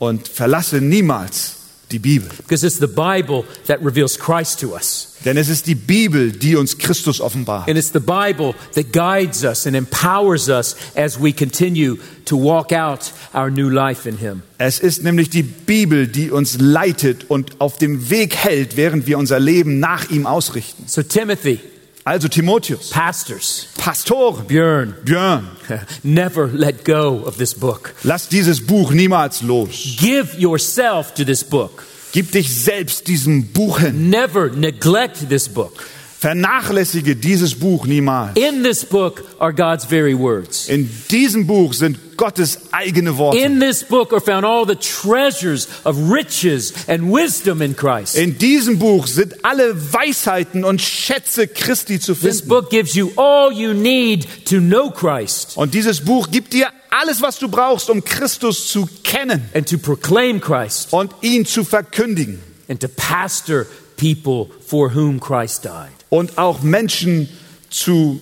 und 0.01 0.27
verlasse 0.27 0.81
niemals 0.81 1.59
die 1.93 1.99
Bibel. 1.99 2.29
Because 2.39 2.67
it's 2.67 2.79
the 2.79 2.87
Bible 2.87 3.45
that 3.67 3.79
reveals 3.85 4.19
Christ 4.19 4.61
to 4.61 4.75
us. 4.75 5.09
Denn 5.25 5.37
es 5.37 5.49
ist 5.49 5.67
die 5.67 5.75
Bibel, 5.75 6.33
die 6.33 6.57
uns 6.57 6.79
Christus 6.79 7.21
offenbart. 7.21 7.69
And 7.69 7.79
it's 7.79 7.93
the 7.93 8.01
Bible 8.01 8.55
that 8.75 8.93
guides 8.93 9.45
us 9.45 9.67
and 9.67 9.77
empowers 9.77 10.49
us 10.49 10.77
as 10.97 11.21
we 11.21 11.33
continue 11.33 11.97
to 12.25 12.37
walk 12.37 12.73
out 12.73 13.13
our 13.35 13.51
new 13.51 13.69
life 13.69 14.09
in 14.09 14.19
Him. 14.19 14.43
Es 14.59 14.79
ist 14.79 15.05
nämlich 15.05 15.31
die 15.31 15.43
Bibel, 15.43 16.09
die 16.09 16.31
uns 16.31 16.59
leitet 16.59 17.31
und 17.31 17.61
auf 17.61 17.79
dem 17.79 18.11
Weg 18.11 18.37
hält, 18.37 18.77
während 18.77 19.07
wir 19.07 19.19
unser 19.19 19.39
Leben 19.39 19.79
nach 19.79 20.11
ihm 20.11 20.27
ausrichten. 20.27 20.85
So, 20.87 21.03
Timothy, 21.03 21.61
Also 22.05 22.27
Timotheus, 22.29 22.91
pastors, 22.91 23.69
Pastoren, 23.79 24.45
Björn, 24.47 24.95
Björn, 25.05 25.47
never 26.03 26.49
let 26.49 26.85
go 26.85 27.23
of 27.25 27.37
this 27.37 27.55
book. 27.55 27.95
lass 28.03 28.29
dieses 28.29 28.61
Buch 28.67 28.91
niemals 28.93 29.41
los. 29.43 29.97
Give 30.01 30.35
yourself 30.37 31.15
to 31.15 31.25
this 31.25 31.45
book. 31.45 31.85
Gib 32.13 32.33
dich 32.33 32.51
selbst 32.53 33.07
diesem 33.07 33.53
Buch 33.53 33.79
hin. 33.79 34.11
Never 34.11 34.51
neglect 34.51 35.29
this 35.29 35.49
book. 35.49 35.85
Vernachlässige 36.23 37.17
dieses 37.17 37.57
Buch 37.57 37.85
niemals. 37.85 38.37
In 38.37 38.63
this 38.63 38.85
book 38.85 39.25
are 39.41 39.53
God's 39.53 39.85
very 39.85 40.17
words. 40.17 40.69
In 40.69 40.89
diesem 41.11 41.49
Buch 41.49 41.75
sind 41.75 42.17
Gottes 42.17 42.61
eigene 42.71 43.19
Worte. 43.19 43.39
In 43.39 43.59
this 43.59 43.83
book 43.83 44.13
are 44.13 44.21
found 44.21 44.45
all 44.45 44.65
the 44.65 44.77
treasures 44.77 45.67
of 45.83 45.97
riches 46.13 46.73
and 46.87 47.13
wisdom 47.13 47.61
in 47.61 47.75
Christ. 47.75 48.15
In 48.15 48.39
diesem 48.39 48.79
Buch 48.79 49.09
sind 49.09 49.45
alle 49.45 49.75
Weisheiten 49.93 50.63
und 50.63 50.81
Schätze 50.81 51.49
Christi 51.49 51.99
zu 51.99 52.15
This 52.15 52.39
finden. 52.43 52.49
book 52.49 52.71
gives 52.71 52.95
you 52.95 53.11
all 53.17 53.53
you 53.53 53.73
need 53.75 54.29
to 54.45 54.61
know 54.61 54.93
Christ 54.93 55.57
Und 55.57 55.75
dieses 55.75 56.03
Buch 56.03 56.31
gibt 56.31 56.53
dir 56.53 56.69
alles, 56.91 57.21
was 57.21 57.41
du 57.41 57.49
brauchst, 57.49 57.91
um 57.91 58.05
Christus 58.05 58.69
zu 58.69 58.89
kennen 59.03 59.43
and 59.55 59.69
to 59.69 59.77
proclaim 59.77 60.41
Christ 60.41 60.93
und 60.93 61.11
ihn 61.23 61.47
zu 61.47 61.65
verkündigen 61.65 62.39
and 62.69 62.79
to 62.79 62.87
pastor 62.87 63.67
people 63.97 64.55
for 64.65 64.95
whom 64.95 65.19
Christ 65.19 65.65
died. 65.65 66.02
Und 66.13 66.37
auch 66.37 66.61
Menschen 66.61 67.27
zu 67.71 68.21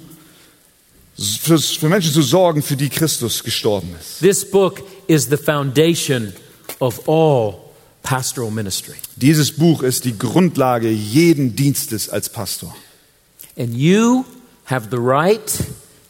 für, 1.18 1.59
für 1.59 1.88
Menschen 1.88 2.12
zu 2.12 2.22
sorgen, 2.22 2.62
für 2.62 2.76
die 2.76 2.88
Christus 2.88 3.43
gestorben 3.43 3.95
ist. 4.01 4.20
This 4.20 4.49
book 4.49 4.80
is 5.09 5.24
the 5.24 5.36
foundation 5.36 6.32
of 6.78 7.09
all 7.09 7.57
pastoral 8.05 8.53
ministry. 8.53 8.95
Dieses 9.16 9.51
Buch 9.51 9.82
ist 9.82 10.05
die 10.05 10.16
Grundlage 10.16 10.88
jeden 10.88 11.57
Dienstes 11.57 12.09
als 12.09 12.28
Pastor. 12.28 12.74
And 13.59 13.74
you 13.74 14.24
have 14.66 14.86
the 14.91 14.97
right 14.97 15.53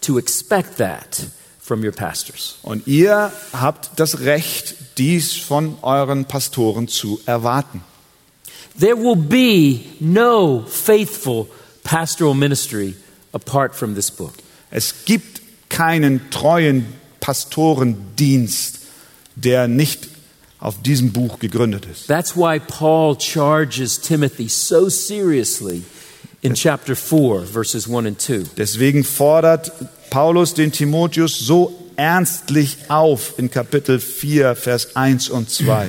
to 0.02 0.18
expect 0.18 0.76
that 0.76 1.22
from 1.62 1.82
your 1.82 1.92
pastors. 1.92 2.58
Und 2.62 2.86
ihr 2.86 3.32
habt 3.54 3.92
das 3.96 4.20
Recht, 4.20 4.74
dies 4.98 5.34
von 5.34 5.78
euren 5.80 6.26
Pastoren 6.26 6.88
zu 6.88 7.20
erwarten. 7.24 7.80
There 8.78 8.96
will 8.96 9.16
be 9.16 9.80
no 9.98 10.62
faithful 10.68 11.48
pastoral 11.90 12.34
ministry 12.34 12.94
apart 13.32 13.74
from 13.74 13.94
this 13.94 14.12
book. 14.12 14.34
Es 14.70 15.04
gibt 15.04 15.40
keinen 15.68 16.30
treuen 16.30 16.86
Pastorendienst, 17.18 18.78
der 19.34 19.66
nicht 19.66 20.08
auf 20.60 20.80
diesem 20.82 21.12
Buch 21.12 21.40
gegründet 21.40 21.86
ist. 21.90 22.06
That's 22.06 22.36
why 22.36 22.60
Paul 22.60 23.18
charges 23.18 24.00
Timothy 24.00 24.48
so 24.48 24.88
seriously 24.88 25.82
in 26.42 26.54
chapter 26.54 26.94
4, 26.94 27.42
verses 27.46 27.88
1 27.88 28.06
and 28.06 28.20
2. 28.20 28.42
Deswegen 28.56 29.02
fordert 29.02 29.72
Paulus 30.10 30.54
den 30.54 30.70
Timotheus 30.70 31.40
so 31.40 31.76
ernstlich 31.96 32.76
auf 32.88 33.34
in 33.36 33.50
Kapitel 33.50 33.98
4, 33.98 34.54
Vers 34.54 34.94
1 34.94 35.28
und 35.28 35.50
2. 35.50 35.88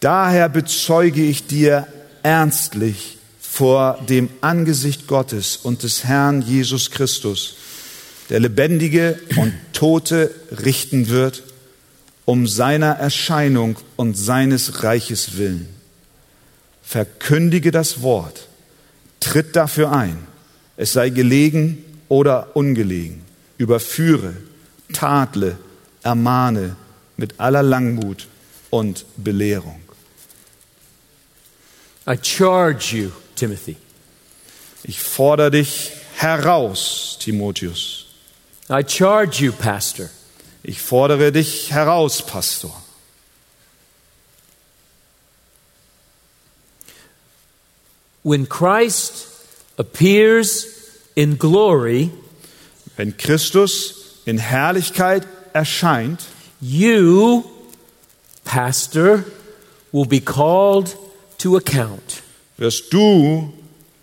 Daher 0.00 0.50
bezeuge 0.50 1.22
ich 1.22 1.46
dir 1.46 1.86
ernstlich 2.22 3.15
vor 3.56 3.98
dem 4.06 4.28
Angesicht 4.42 5.06
Gottes 5.06 5.56
und 5.56 5.82
des 5.82 6.04
Herrn 6.04 6.42
Jesus 6.42 6.90
Christus, 6.90 7.56
der 8.28 8.38
Lebendige 8.38 9.18
und 9.36 9.54
Tote 9.72 10.30
richten 10.62 11.08
wird, 11.08 11.42
um 12.26 12.46
seiner 12.46 12.96
Erscheinung 12.98 13.78
und 13.96 14.14
seines 14.14 14.82
Reiches 14.82 15.38
willen. 15.38 15.70
verkündige 16.82 17.70
das 17.70 18.02
Wort, 18.02 18.46
tritt 19.20 19.56
dafür 19.56 19.90
ein, 19.90 20.18
es 20.76 20.92
sei 20.92 21.08
gelegen 21.08 21.82
oder 22.08 22.54
ungelegen, 22.56 23.22
überführe, 23.56 24.34
tadle, 24.92 25.56
ermahne 26.02 26.76
mit 27.16 27.40
aller 27.40 27.62
Langmut 27.62 28.28
und 28.68 29.06
Belehrung. 29.16 29.80
I 32.06 32.18
charge 32.22 32.94
you, 32.94 33.10
Timothy. 33.36 33.76
Ich 34.84 35.00
fordere 35.00 35.50
dich 35.50 35.92
heraus, 36.16 37.18
Timotheus. 37.20 38.06
I 38.68 38.82
charge 38.82 39.44
you, 39.44 39.52
Pastor. 39.52 40.08
Ich 40.62 40.80
fordere 40.80 41.30
dich 41.30 41.70
heraus, 41.70 42.22
Pastor. 42.22 42.72
When 48.22 48.48
Christ 48.48 49.28
appears 49.78 50.66
in 51.14 51.38
glory, 51.38 52.10
Wenn 52.96 53.16
Christus 53.16 54.22
in 54.24 54.38
Herrlichkeit 54.38 55.26
erscheint, 55.52 56.24
you, 56.60 57.44
Pastor, 58.44 59.24
will 59.92 60.06
be 60.06 60.20
called 60.20 60.96
to 61.38 61.56
account. 61.56 62.22
Wirst 62.56 62.92
du, 62.92 63.52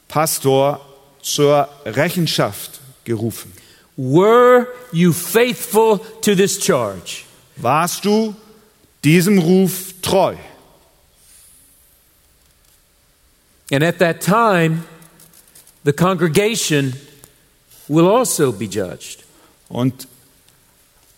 Pastor, 0.08 0.80
zur 1.22 1.70
Rechenschaft 1.86 2.80
gerufen. 3.04 3.52
Were 3.96 4.68
you 4.92 5.14
faithful 5.14 6.00
to 6.22 6.36
this 6.36 6.60
charge? 6.60 7.24
Warst 7.58 8.06
du 8.06 8.36
diesem 9.04 9.40
Ruf 9.40 9.94
treu? 10.02 10.36
And 13.72 13.84
at 13.84 14.00
that 14.00 14.22
time, 14.22 14.84
the 15.84 15.94
congregation 15.94 16.94
will 17.88 18.08
also 18.08 18.52
be 18.52 18.66
judged. 18.66 19.24
Und 19.70 20.08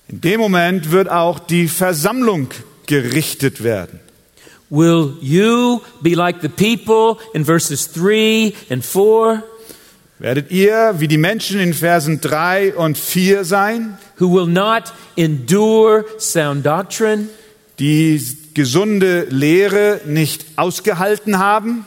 in 0.07 0.21
dem 0.21 0.39
Moment 0.39 0.91
wird 0.91 1.09
auch 1.09 1.39
die 1.39 1.67
Versammlung 1.67 2.49
gerichtet 2.85 3.63
werden. 3.63 3.99
Will 4.69 5.17
you 5.21 5.81
be 6.01 6.15
like 6.15 6.41
the 6.41 6.49
people 6.49 7.19
in 7.33 7.43
verses 7.43 7.87
3 7.91 8.53
and 8.69 8.83
4 8.83 9.43
Werdet 10.17 10.49
ihr 10.49 10.95
wie 10.99 11.09
die 11.09 11.17
Menschen 11.17 11.59
in 11.59 11.73
Versen 11.73 12.21
3 12.21 12.75
und 12.75 12.97
4 12.97 13.43
sein, 13.43 13.97
who 14.17 14.33
will 14.33 14.47
not 14.47 14.93
endure 15.17 16.05
sound 16.19 16.65
doctrine, 16.65 17.27
die 17.79 18.21
gesunde 18.53 19.25
Lehre 19.29 19.99
nicht 20.05 20.45
ausgehalten 20.55 21.37
haben, 21.37 21.85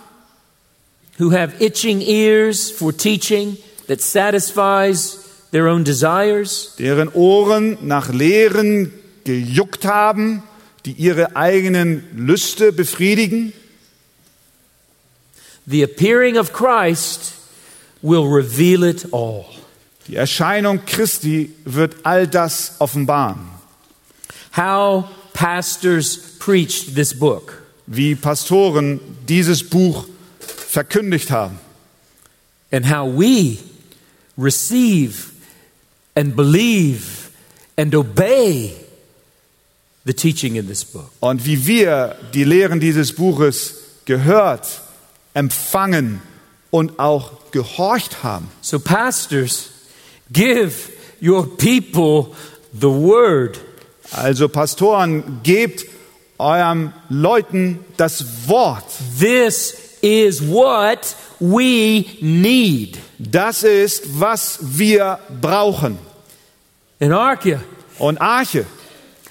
who 1.18 1.32
have 1.32 1.54
itching 1.58 2.02
ears 2.02 2.70
for 2.70 2.94
teaching 2.94 3.56
that 3.86 4.02
satisfies 4.02 5.20
their 5.50 5.66
own 5.66 5.84
desires? 5.84 6.74
deren 6.78 7.08
Ohren 7.14 7.78
nach 7.80 8.12
Lehren 8.12 8.92
gejuckt 9.24 9.86
haben, 9.86 10.42
die 10.84 10.92
ihre 10.92 11.36
eigenen 11.36 12.04
Lüste 12.16 12.72
befriedigen? 12.72 13.52
The 15.66 15.82
appearing 15.82 16.38
of 16.38 16.52
Christ 16.52 17.34
will 18.00 18.24
reveal 18.26 18.84
it 18.84 19.12
all. 19.12 19.44
Die 20.06 20.16
Erscheinung 20.16 20.84
Christi 20.86 21.52
wird 21.64 21.96
all 22.04 22.26
das 22.26 22.76
offenbaren, 22.78 23.50
How 24.56 25.04
pastors 25.34 26.16
preached 26.38 26.94
this 26.94 27.12
book. 27.12 27.62
wie 27.86 28.14
Pastoren 28.14 29.00
dieses 29.28 29.62
Buch 29.62 30.06
verkündigt 30.40 31.30
haben 31.30 31.58
and 32.70 32.86
how 32.86 33.06
we 33.06 33.58
receive 34.36 35.32
and 36.14 36.34
believe 36.34 37.30
and 37.76 37.94
obey 37.94 38.74
the 40.08 40.14
teaching 40.14 40.56
in 40.56 40.66
this 40.66 40.84
book. 40.84 41.10
und 41.20 41.44
wie 41.44 41.66
wir 41.66 42.16
die 42.32 42.44
Lehren 42.44 42.80
dieses 42.80 43.12
Buches 43.12 43.74
gehört, 44.06 44.66
empfangen 45.34 46.22
und 46.70 46.98
auch 46.98 47.50
gehorcht 47.52 48.22
haben. 48.24 48.48
So, 48.62 48.80
pastors, 48.80 49.68
give 50.32 50.72
your 51.20 51.46
people 51.56 52.34
the 52.72 52.88
word. 52.88 53.60
Also 54.10 54.48
Pastoren, 54.48 55.40
gebt 55.42 55.84
eurem 56.38 56.92
Leuten 57.10 57.80
das 57.98 58.24
Wort. 58.48 58.84
This 59.18 59.74
is 60.00 60.40
what 60.40 61.14
we 61.38 62.06
need. 62.20 62.98
Das 63.18 63.62
ist, 63.62 64.18
was 64.18 64.58
wir 64.62 65.18
brauchen. 65.40 65.98
And 67.00 67.12
Arkia, 67.12 67.60
Und 67.98 68.20
Arche 68.20 68.64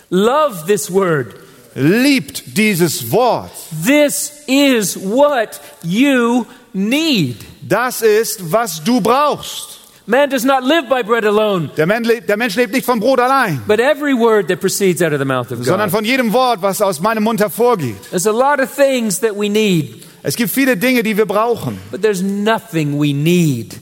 love 0.10 0.66
this 0.68 0.90
word. 0.90 1.36
liebt 1.76 2.58
dieses 2.58 3.12
Wort. 3.12 3.52
This 3.86 4.32
is 4.48 4.96
what 4.98 5.60
you 5.84 6.46
need. 6.74 7.36
Das 7.62 8.02
ist, 8.02 8.52
was 8.52 8.84
du 8.84 9.00
brauchst. 9.02 9.76
Man 10.10 10.30
does 10.30 10.46
not 10.46 10.64
live 10.64 10.88
by 10.88 11.04
bread 11.04 11.26
alone, 11.26 11.70
Der 11.76 11.86
Mensch, 11.86 12.08
lebt, 12.08 12.30
der 12.30 12.38
Mensch 12.38 12.56
lebt 12.56 12.72
nicht 12.74 12.86
vom 12.86 13.00
Brot 13.02 13.20
allein, 13.20 13.62
but 13.68 13.78
every 13.82 14.14
word 14.14 14.48
that 14.48 14.62
proceeds 14.62 15.02
out 15.02 15.12
of 15.12 15.20
the 15.20 15.26
mouth 15.26 15.52
of 15.52 15.58
God. 15.58 15.66
sondern 15.66 15.90
von 15.90 16.06
jedem 16.06 16.32
Wort, 16.32 16.62
was 16.62 16.82
aus 16.82 17.02
meinem 17.02 17.24
Mund 17.24 17.42
hervorgeht. 17.42 17.98
There's 18.10 18.26
a 18.26 18.32
lot 18.32 18.62
of 18.62 18.74
things 18.74 19.20
that 19.20 19.36
we 19.38 19.50
need. 19.50 20.04
Es 20.24 20.38
gibt 20.38 20.50
viele 20.50 20.78
Dinge, 20.78 21.04
die 21.04 21.18
wir 21.18 21.26
brauchen, 21.26 21.78
But 21.92 22.02
there's 22.02 22.22
nothing 22.22 22.98
we 22.98 23.14
need 23.14 23.76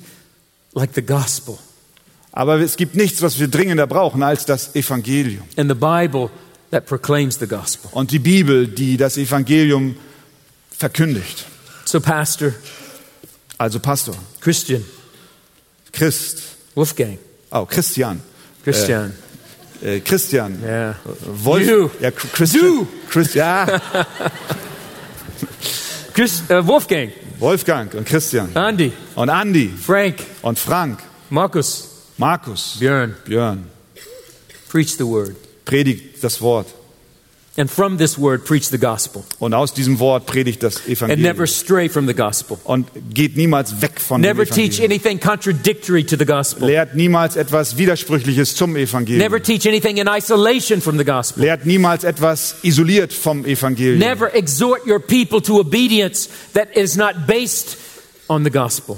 like 0.73 0.93
the 0.95 1.03
gospel. 1.03 1.59
Aber 2.35 2.59
es 2.59 2.75
gibt 2.77 2.95
nichts, 2.95 3.21
was 3.23 3.39
wir 3.39 3.47
dringender 3.47 3.87
brauchen 3.87 4.21
als 4.21 4.45
das 4.45 4.75
Evangelium. 4.75 5.43
And 5.57 5.69
the 5.69 5.75
Bible 5.75 6.29
that 6.71 6.85
proclaims 6.85 7.39
the 7.39 7.47
gospel. 7.47 7.89
Und 7.93 8.11
die 8.11 8.19
Bibel, 8.19 8.67
die 8.67 8.97
das 8.97 9.17
Evangelium 9.17 9.95
verkündigt. 10.69 11.45
So, 11.85 11.99
Pastor, 11.99 12.51
Also 13.57 13.79
Pastor, 13.79 14.15
Christian, 14.41 14.83
Christ, 15.93 16.41
Wolfgang, 16.75 17.17
oh 17.51 17.65
Christian, 17.65 18.19
Christian, 18.65 19.13
äh, 19.81 20.01
Christian, 20.01 20.61
yeah. 20.61 20.95
Wolf, 21.43 21.65
You. 21.65 21.89
ja, 22.01 22.11
Christian, 22.11 22.65
Du. 22.65 22.87
Christ, 23.09 23.35
ja, 23.35 23.65
Chris, 26.13 26.43
uh, 26.49 26.65
Wolfgang, 26.67 27.11
Wolfgang 27.39 27.93
und 27.93 28.05
Christian. 28.05 28.49
Andy, 28.55 28.91
und 29.15 29.29
Andy. 29.29 29.69
Frank, 29.69 30.17
und 30.41 30.59
Frank, 30.59 30.99
Marcus, 31.29 31.94
Markus, 32.17 32.77
Björn, 32.79 33.15
Björn, 33.25 33.63
preach 34.69 34.95
the 34.97 35.05
word. 35.05 35.35
predigt 35.65 36.23
das 36.23 36.41
Wort 36.41 36.67
And 37.57 37.71
from 37.71 37.97
this 37.97 38.17
word, 38.19 38.43
preach 38.43 38.67
the 38.69 38.77
gospel. 38.77 39.23
und 39.39 39.53
aus 39.53 39.73
diesem 39.73 39.99
Wort 39.99 40.25
predigt 40.25 40.61
das 40.61 40.75
And 40.77 40.87
never 40.87 41.13
Evangelium 41.13 41.47
stray 41.47 41.89
from 41.89 42.05
the 42.07 42.13
gospel. 42.13 42.57
und 42.65 42.87
geht 43.13 43.37
niemals 43.37 43.81
weg 43.81 43.99
von 43.99 44.21
dem 44.21 44.29
Never 44.29 44.45
teach 44.45 44.79
Evangelium. 44.79 44.91
anything 44.91 45.19
contradictory 45.21 46.03
to 46.05 46.17
the 46.17 46.25
gospel. 46.25 46.67
Lehrt 46.67 46.95
niemals 46.95 47.35
etwas 47.37 47.77
Widersprüchliches 47.77 48.55
zum 48.55 48.75
Evangelium. 48.75 49.19
Never 49.19 49.41
teach 49.41 49.65
anything 49.65 49.97
in 49.97 50.07
isolation 50.09 50.81
from 50.81 50.97
the 50.97 51.05
gospel. 51.05 51.43
Lehrt 51.43 51.65
niemals 51.65 52.03
etwas 52.03 52.55
isoliert 52.63 53.13
vom 53.13 53.45
Evangelium. 53.45 53.99
Never 53.99 54.33
exhort 54.35 54.85
your 54.85 54.99
people 54.99 55.41
to 55.41 55.57
obedience 55.59 56.27
that 56.53 56.75
is 56.75 56.95
not 56.97 57.25
based. 57.25 57.77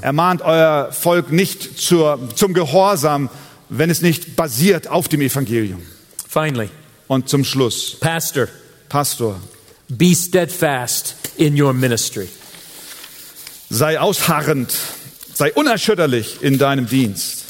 Ermahnt 0.02 0.42
euer 0.42 0.92
Volk 0.92 1.32
nicht 1.32 1.80
zur, 1.80 2.20
zum 2.36 2.54
Gehorsam, 2.54 3.30
wenn 3.70 3.90
es 3.90 4.02
nicht 4.02 4.36
basiert 4.36 4.88
auf 4.88 5.08
dem 5.08 5.22
Evangelium. 5.22 5.82
Finally, 6.28 6.70
Und 7.08 7.30
zum 7.30 7.44
Schluss, 7.44 7.98
Pastor, 8.00 8.48
Pastor, 8.90 9.40
be 9.90 10.14
steadfast 10.16 11.16
in 11.38 11.60
your 11.62 11.74
ministry. 11.74 12.28
sei 13.70 14.00
ausharrend, 14.00 14.74
sei 15.34 15.52
unerschütterlich 15.54 16.42
in 16.42 16.58
deinem 16.58 16.88
Dienst. 16.88 17.47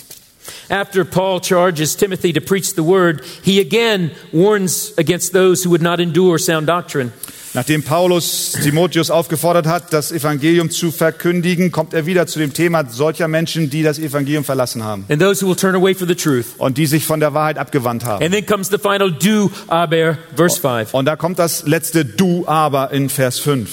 After 0.70 1.06
Paul 1.06 1.40
charges 1.40 1.96
Timothy 1.96 2.34
to 2.34 2.42
preach 2.42 2.74
the 2.76 2.84
word, 2.84 3.22
he 3.42 3.60
again 3.62 4.12
warns 4.34 4.94
against 4.98 5.32
those 5.34 5.64
who 5.64 5.70
would 5.70 5.82
not 5.82 6.00
endure 6.00 6.38
sound 6.38 6.68
doctrine. 6.68 7.12
Nachdem 7.54 7.82
Paulus 7.82 8.52
Timotheus 8.62 9.10
aufgefordert 9.10 9.66
hat, 9.66 9.92
das 9.94 10.12
Evangelium 10.12 10.70
zu 10.70 10.92
verkündigen, 10.92 11.72
kommt 11.72 11.94
er 11.94 12.06
wieder 12.06 12.28
zu 12.28 12.38
dem 12.38 12.54
Thema 12.54 12.86
solcher 12.90 13.28
Menschen, 13.30 13.70
die 13.70 13.82
das 13.82 13.98
Evangelium 13.98 14.44
verlassen 14.44 14.84
haben 14.84 15.06
and 15.10 15.20
those 15.22 15.42
who 15.42 15.48
will 15.48 15.56
turn 15.56 15.74
away 15.74 15.96
from 15.96 16.08
the 16.08 16.16
truth. 16.16 16.48
und 16.58 16.78
die 16.78 16.86
sich 16.86 17.06
von 17.06 17.20
der 17.22 17.34
Wahrheit 17.34 17.58
abgewandt 17.58 18.04
haben. 18.06 18.24
And 18.24 18.34
then 18.34 18.46
comes 18.46 18.70
the 18.70 18.78
final 18.78 19.10
do 19.10 19.50
aber, 19.68 20.18
verse 20.36 20.60
5. 20.60 20.94
Und 20.94 21.06
da 21.06 21.16
kommt 21.16 21.40
das 21.40 21.66
letzte 21.66 22.04
Du 22.06 22.46
aber 22.46 22.92
in 22.92 23.10
Vers 23.10 23.40
5. 23.40 23.70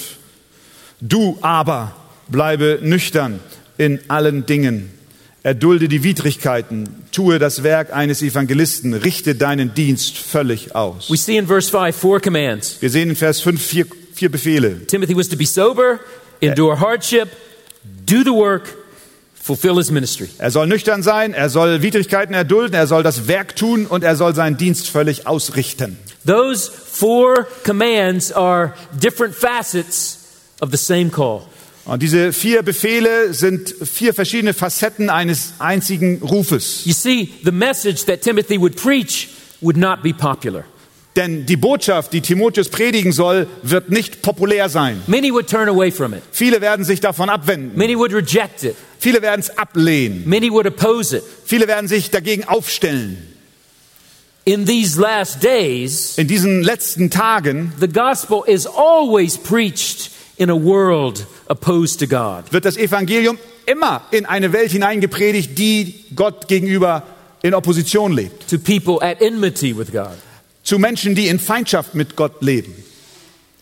Du 1.01 1.37
aber 1.41 1.91
bleibe 2.29 2.79
nüchtern 2.81 3.41
in 3.77 3.99
allen 4.07 4.45
Dingen. 4.45 4.94
Erdulde 5.45 5.87
die 5.87 6.03
Widrigkeiten, 6.03 6.89
tue 7.11 7.37
das 7.37 7.61
Werk 7.61 7.93
eines 7.93 8.23
Evangelisten, 8.23 8.95
richte 8.95 9.35
deinen 9.35 9.75
Dienst 9.75 10.17
völlig 10.17 10.73
aus. 10.73 11.07
We 11.11 11.17
see 11.17 11.37
in 11.37 11.45
verse 11.45 11.69
5 11.69 11.95
four 11.95 12.19
commands. 12.19 12.77
Wir 12.79 12.89
sehen 12.89 13.11
in 13.11 13.15
Vers 13.15 13.41
5 13.41 13.61
vier, 13.61 13.85
vier 14.15 14.31
Befehle. 14.31 14.87
Timothy 14.87 15.15
was 15.15 15.29
to 15.29 15.37
be 15.37 15.45
sober, 15.45 15.99
endure 16.41 16.79
hardship, 16.79 17.29
do 18.07 18.23
the 18.23 18.31
work, 18.31 18.75
fulfill 19.35 19.75
his 19.75 19.91
ministry. 19.91 20.29
Er 20.39 20.49
soll 20.49 20.65
nüchtern 20.65 21.03
sein, 21.03 21.35
er 21.35 21.51
soll 21.51 21.83
Widrigkeiten 21.83 22.33
erdulden, 22.33 22.73
er 22.73 22.87
soll 22.87 23.03
das 23.03 23.27
Werk 23.27 23.55
tun 23.55 23.85
und 23.85 24.03
er 24.03 24.15
soll 24.15 24.33
seinen 24.33 24.57
Dienst 24.57 24.89
völlig 24.89 25.27
ausrichten. 25.27 25.99
Those 26.25 26.71
four 26.71 27.45
commands 27.63 28.31
are 28.31 28.73
different 28.99 29.35
facets 29.35 30.17
of 30.59 30.71
the 30.71 30.77
same 30.77 31.11
call. 31.11 31.43
Und 31.85 32.01
diese 32.01 32.33
vier 32.33 32.63
Befehle 32.63 33.33
sind 33.33 33.73
vier 33.83 34.15
verschiedene 34.15 34.53
Facetten 34.55 35.11
eines 35.11 35.53
einzigen 35.59 36.19
Rufes. 36.23 36.83
You 36.85 36.93
see, 36.93 37.31
the 37.43 37.51
message 37.51 38.05
that 38.05 38.21
Timothy 38.21 38.59
would 38.59 38.75
preach 38.75 39.29
would 39.61 39.77
not 39.77 40.01
be 40.01 40.11
popular. 40.11 40.63
Denn 41.15 41.45
die 41.45 41.55
Botschaft, 41.55 42.11
die 42.11 42.21
Timotheus 42.21 42.69
predigen 42.69 43.13
soll, 43.13 43.47
wird 43.61 43.89
nicht 43.89 44.21
populär 44.21 44.67
sein. 44.67 45.01
Many 45.07 45.31
would 45.31 45.47
turn 45.47 45.69
away 45.69 45.91
from 45.91 46.13
it. 46.13 46.21
Viele 46.31 46.59
werden 46.59 46.83
sich 46.83 46.99
davon 46.99 47.29
abwenden. 47.29 47.71
Many 47.75 47.95
would 47.97 48.13
reject 48.13 48.63
it. 48.63 48.75
Viele 48.99 49.21
werden 49.21 49.39
es 49.39 49.55
ablehnen. 49.57 50.23
Many 50.25 50.51
would 50.51 50.65
oppose 50.65 51.17
it. 51.17 51.23
Viele 51.45 51.67
werden 51.67 51.87
sich 51.87 52.09
dagegen 52.09 52.43
aufstellen. 52.45 53.17
In 54.43 54.65
these 54.65 54.99
last 54.99 55.41
days, 55.43 56.17
In 56.17 56.27
diesen 56.27 56.63
letzten 56.63 57.09
Tagen 57.09 57.71
the 57.79 57.87
gospel 57.87 58.43
is 58.45 58.67
always 58.67 59.37
preached 59.37 60.11
in 60.37 60.49
a 60.49 60.55
world 60.55 61.25
opposed 61.47 61.99
to 61.99 62.07
God. 62.07 62.51
wird 62.51 62.65
das 62.65 62.77
Evangelium 62.77 63.37
immer 63.65 64.01
in 64.11 64.25
eine 64.25 64.53
Welt 64.53 64.71
hineingepredigt, 64.71 65.57
die 65.57 66.05
Gott 66.15 66.47
gegenüber 66.47 67.03
in 67.41 67.53
Opposition 67.53 68.11
lebt. 68.13 68.49
to 68.49 68.57
people 68.57 69.01
at 69.01 69.21
enmity 69.21 69.77
with 69.77 69.91
God. 69.91 70.15
Zu 70.63 70.79
Menschen, 70.79 71.13
die 71.15 71.27
in 71.27 71.39
Feindschaft 71.39 71.93
mit 71.93 72.15
Gott 72.15 72.41
leben. 72.41 72.73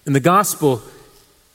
And 0.05 0.15
the 0.15 0.21
gospel 0.21 0.79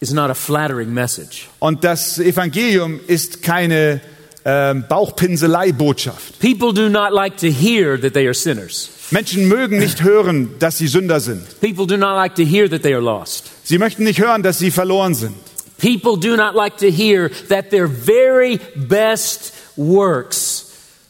is 0.01 0.13
not 0.13 0.31
a 0.31 0.35
flattering 0.35 0.93
message. 0.93 1.49
Und 1.59 1.85
das 1.85 2.19
Evangelium 2.19 3.01
ist 3.07 3.43
keine 3.43 4.01
ähm, 4.45 4.85
Bauchpinselei-Botschaft. 4.89 6.39
People 6.41 6.73
do 6.73 6.89
not 6.89 7.13
like 7.13 7.37
to 7.39 7.49
hear 7.49 8.01
that 8.01 8.15
they 8.15 8.27
are 8.27 8.35
sinners. 8.35 8.91
Menschen 9.11 9.49
mögen 9.49 9.79
nicht 9.79 10.03
hören, 10.03 10.51
dass 10.59 10.79
sie 10.79 10.87
Sünder 10.87 11.21
sind. 11.21 11.43
People 11.61 11.87
do 11.87 11.97
not 11.97 12.15
like 12.15 12.35
to 12.35 12.45
hear 12.45 12.69
that 12.69 12.83
they 12.83 12.93
are 12.95 13.03
lost. 13.03 13.51
Sie 13.65 13.79
möchten 13.79 14.05
nicht 14.05 14.21
hören, 14.21 14.43
dass 14.43 14.59
sie 14.59 14.71
verloren 14.71 15.15
sind. 15.15 15.35
People 15.79 16.17
do 16.17 16.37
not 16.37 16.55
like 16.55 16.79
to 16.79 16.91
hear 16.91 17.31
that 17.49 17.71
their 17.71 17.87
very 17.87 18.59
best 18.77 19.55
works 19.77 20.65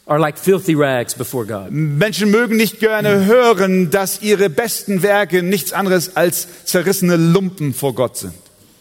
are 0.07 0.19
like 0.19 0.39
filthy 0.39 0.75
rags 0.75 1.15
before 1.15 1.45
God. 1.45 1.71
Menschen 1.71 2.31
mögen 2.31 2.57
nicht 2.57 2.79
gerne 2.81 3.27
hören, 3.27 3.91
dass 3.91 4.23
ihre 4.23 4.49
besten 4.49 5.03
Werke 5.03 5.43
nichts 5.43 5.73
anderes 5.73 6.17
als 6.17 6.65
zerrissene 6.65 7.17
Lumpen 7.17 7.75
vor 7.75 7.95
Gott 7.95 8.17
sind. 8.17 8.35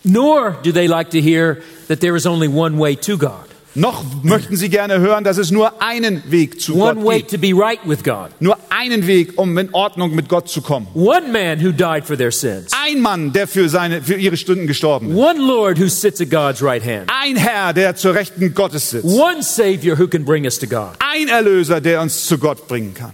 Nor 0.03 0.57
do 0.63 0.71
they 0.71 0.87
like 0.87 1.09
to 1.11 1.21
hear 1.21 1.61
that 1.87 1.99
there 1.99 2.15
is 2.15 2.25
only 2.25 2.47
one 2.47 2.77
way 2.77 2.95
to 2.95 3.17
God, 3.17 3.46
Noch 3.79 4.03
möchten 4.23 4.57
sie 4.57 4.69
gerne 4.69 4.99
hören, 4.99 5.23
dass 5.23 5.37
es 5.37 5.51
nur 5.51 5.83
einen 5.83 6.23
Weg 6.31 6.59
zu 6.59 6.73
one 6.81 6.95
Gott 6.95 7.05
way 7.05 7.17
gibt. 7.19 7.29
to 7.29 7.37
be 7.37 7.53
right 7.53 7.79
with 7.85 8.03
God, 8.03 8.29
Nur 8.39 8.57
einen 8.69 9.05
Weg, 9.05 9.37
um 9.37 9.55
in 9.55 9.71
Ordnung 9.71 10.15
mit 10.15 10.27
Gott 10.29 10.49
zu 10.49 10.61
kommen. 10.63 10.87
one 10.95 11.31
man 11.31 11.63
who 11.63 11.71
died 11.71 12.03
for 12.03 12.17
their 12.17 12.31
sins, 12.31 12.71
Ein 12.83 13.01
Mann, 13.01 13.33
der 13.33 13.47
für, 13.47 13.69
seine, 13.69 14.01
für 14.01 14.15
ihre 14.15 14.35
Stunden 14.35 14.65
gestorben 14.65 15.11
ist. 15.11 15.15
one 15.17 15.39
Lord 15.39 15.77
who 15.79 15.87
sits 15.89 16.19
at 16.19 16.31
God's 16.31 16.63
right 16.63 16.83
hand, 16.83 17.07
Ein 17.21 17.35
Herr, 17.35 17.71
der 17.71 17.95
zur 17.95 18.15
Rechten 18.15 18.51
Gottes 18.55 18.89
sitzt. 18.89 19.05
one 19.05 19.43
Savior 19.43 19.95
who 19.99 20.07
can 20.07 20.25
bring 20.25 20.45
us 20.45 20.57
to 20.57 20.65
God. 20.65 20.93
Ein 20.97 21.27
Erlöser, 21.27 21.79
der 21.79 22.01
uns 22.01 22.25
zu 22.25 22.39
Gott 22.39 22.67
bringen 22.67 22.95
kann. 22.95 23.13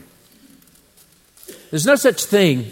There's 1.72 1.86
no 1.86 1.95
such 1.97 2.26
thing 2.30 2.72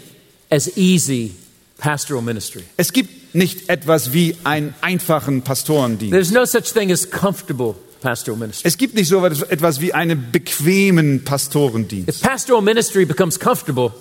as 0.50 0.76
easy 0.78 1.34
pastoral 1.76 2.22
ministry. 2.22 2.62
Es 2.78 2.90
gibt 2.92 3.10
nicht 3.32 3.68
etwas 3.68 4.12
wie 4.12 4.36
einen 4.44 4.74
einfachen 4.80 5.42
Pastorendienst. 5.42 6.12
There's 6.12 6.30
no 6.30 6.44
such 6.44 6.72
thing 6.72 6.92
as 6.92 7.10
comfortable 7.10 7.74
pastoral 8.00 8.38
ministry. 8.38 8.68
Es 8.68 8.76
gibt 8.76 8.94
nicht 8.94 9.08
so 9.08 9.24
etwas 9.24 9.80
wie 9.80 9.94
einen 9.94 10.30
bequemen 10.32 11.24
Pastorendienst. 11.24 12.08
If 12.08 12.20
pastoral 12.20 12.62
ministry 12.62 13.04
becomes 13.04 13.38
comfortable, 13.38 13.92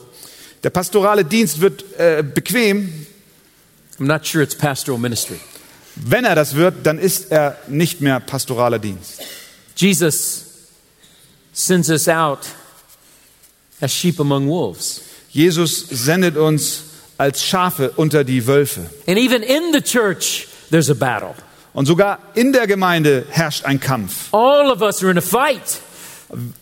Der 0.64 0.70
pastorale 0.70 1.26
Dienst 1.26 1.60
wird 1.60 1.84
äh, 1.98 2.24
bequem. 2.24 3.06
I'm 4.00 4.06
not 4.06 4.26
sure 4.28 4.44
it's 4.44 4.56
pastoral 4.56 5.00
ministry. 5.00 5.40
Wenn 5.96 6.24
er 6.24 6.36
das 6.36 6.56
wird, 6.56 6.86
dann 6.86 7.00
ist 7.00 7.32
er 7.32 7.58
nicht 7.68 8.02
mehr 8.02 8.20
pastoraler 8.20 8.80
Dienst. 8.80 9.22
Jesus 9.76 10.46
sends 11.54 11.90
us 11.90 12.08
out 12.08 12.40
as 13.80 13.92
sheep 13.92 14.20
among 14.20 14.48
wolves. 14.48 15.02
Jesus 15.32 15.88
sendet 15.90 16.38
uns 16.38 16.84
als 17.22 17.46
Schafe 17.46 17.92
unter 17.98 18.24
die 18.24 18.48
Wölfe. 18.48 18.82
And 19.08 19.18
even 19.20 19.44
in 19.44 19.72
the 19.74 19.82
church, 19.82 20.48
there's 20.72 20.90
a 20.90 20.96
battle. 20.96 21.36
Und 21.74 21.86
sogar 21.86 22.18
in 22.34 22.52
der 22.52 22.66
Gemeinde 22.66 23.26
herrscht 23.30 23.64
ein 23.66 23.80
Kampf. 23.80 24.34
All 24.34 24.72
of 24.72 24.82
us 24.82 25.04
are 25.04 25.12
in 25.12 25.18
a 25.20 25.22
fight, 25.22 25.62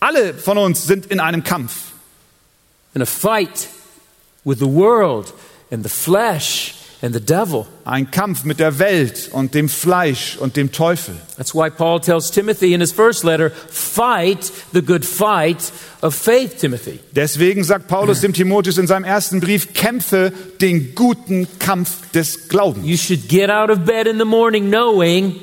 Alle 0.02 0.34
von 0.34 0.58
uns 0.58 0.86
sind 0.86 1.06
in 1.06 1.20
einem 1.22 1.44
Kampf. 1.44 1.94
in 2.94 3.02
a 3.02 3.06
fight 3.06 3.70
with 4.44 4.60
the 4.60 4.68
world 4.68 5.32
and 5.72 5.84
the 5.84 5.90
flesh. 5.90 6.74
Ein 7.86 8.12
Kampf 8.12 8.44
mit 8.44 8.60
der 8.60 8.78
Welt 8.78 9.30
und 9.32 9.54
dem 9.54 9.70
Fleisch 9.70 10.36
und 10.38 10.58
dem 10.58 10.74
Teufel. 10.74 11.16
That's 11.38 11.56
why 11.56 11.70
Paul 11.70 12.02
tells 12.02 12.30
Timothy 12.30 12.74
in 12.74 12.82
his 12.82 12.92
first 12.92 13.24
letter, 13.24 13.52
fight 13.52 14.52
the 14.74 14.82
good 14.82 15.06
fight 15.06 15.72
of 16.02 16.14
faith, 16.14 16.60
Timothy. 16.60 17.00
Deswegen 17.14 17.64
sagt 17.64 17.88
Paulus 17.88 18.20
dem 18.20 18.34
Timotheus 18.34 18.78
in 18.78 18.88
seinem 18.88 19.06
ersten 19.06 19.40
Brief, 19.40 19.74
kämpfe 19.74 20.34
den 20.60 20.94
guten 20.94 21.48
Kampf 21.60 22.12
des 22.14 22.50
Glaubens. 22.50 22.86
You 22.86 22.98
should 22.98 23.30
get 23.30 23.50
out 23.50 23.70
of 23.70 23.86
bed 23.86 24.06
in 24.06 24.18
the 24.18 24.26
morning 24.26 24.70
knowing 24.70 25.36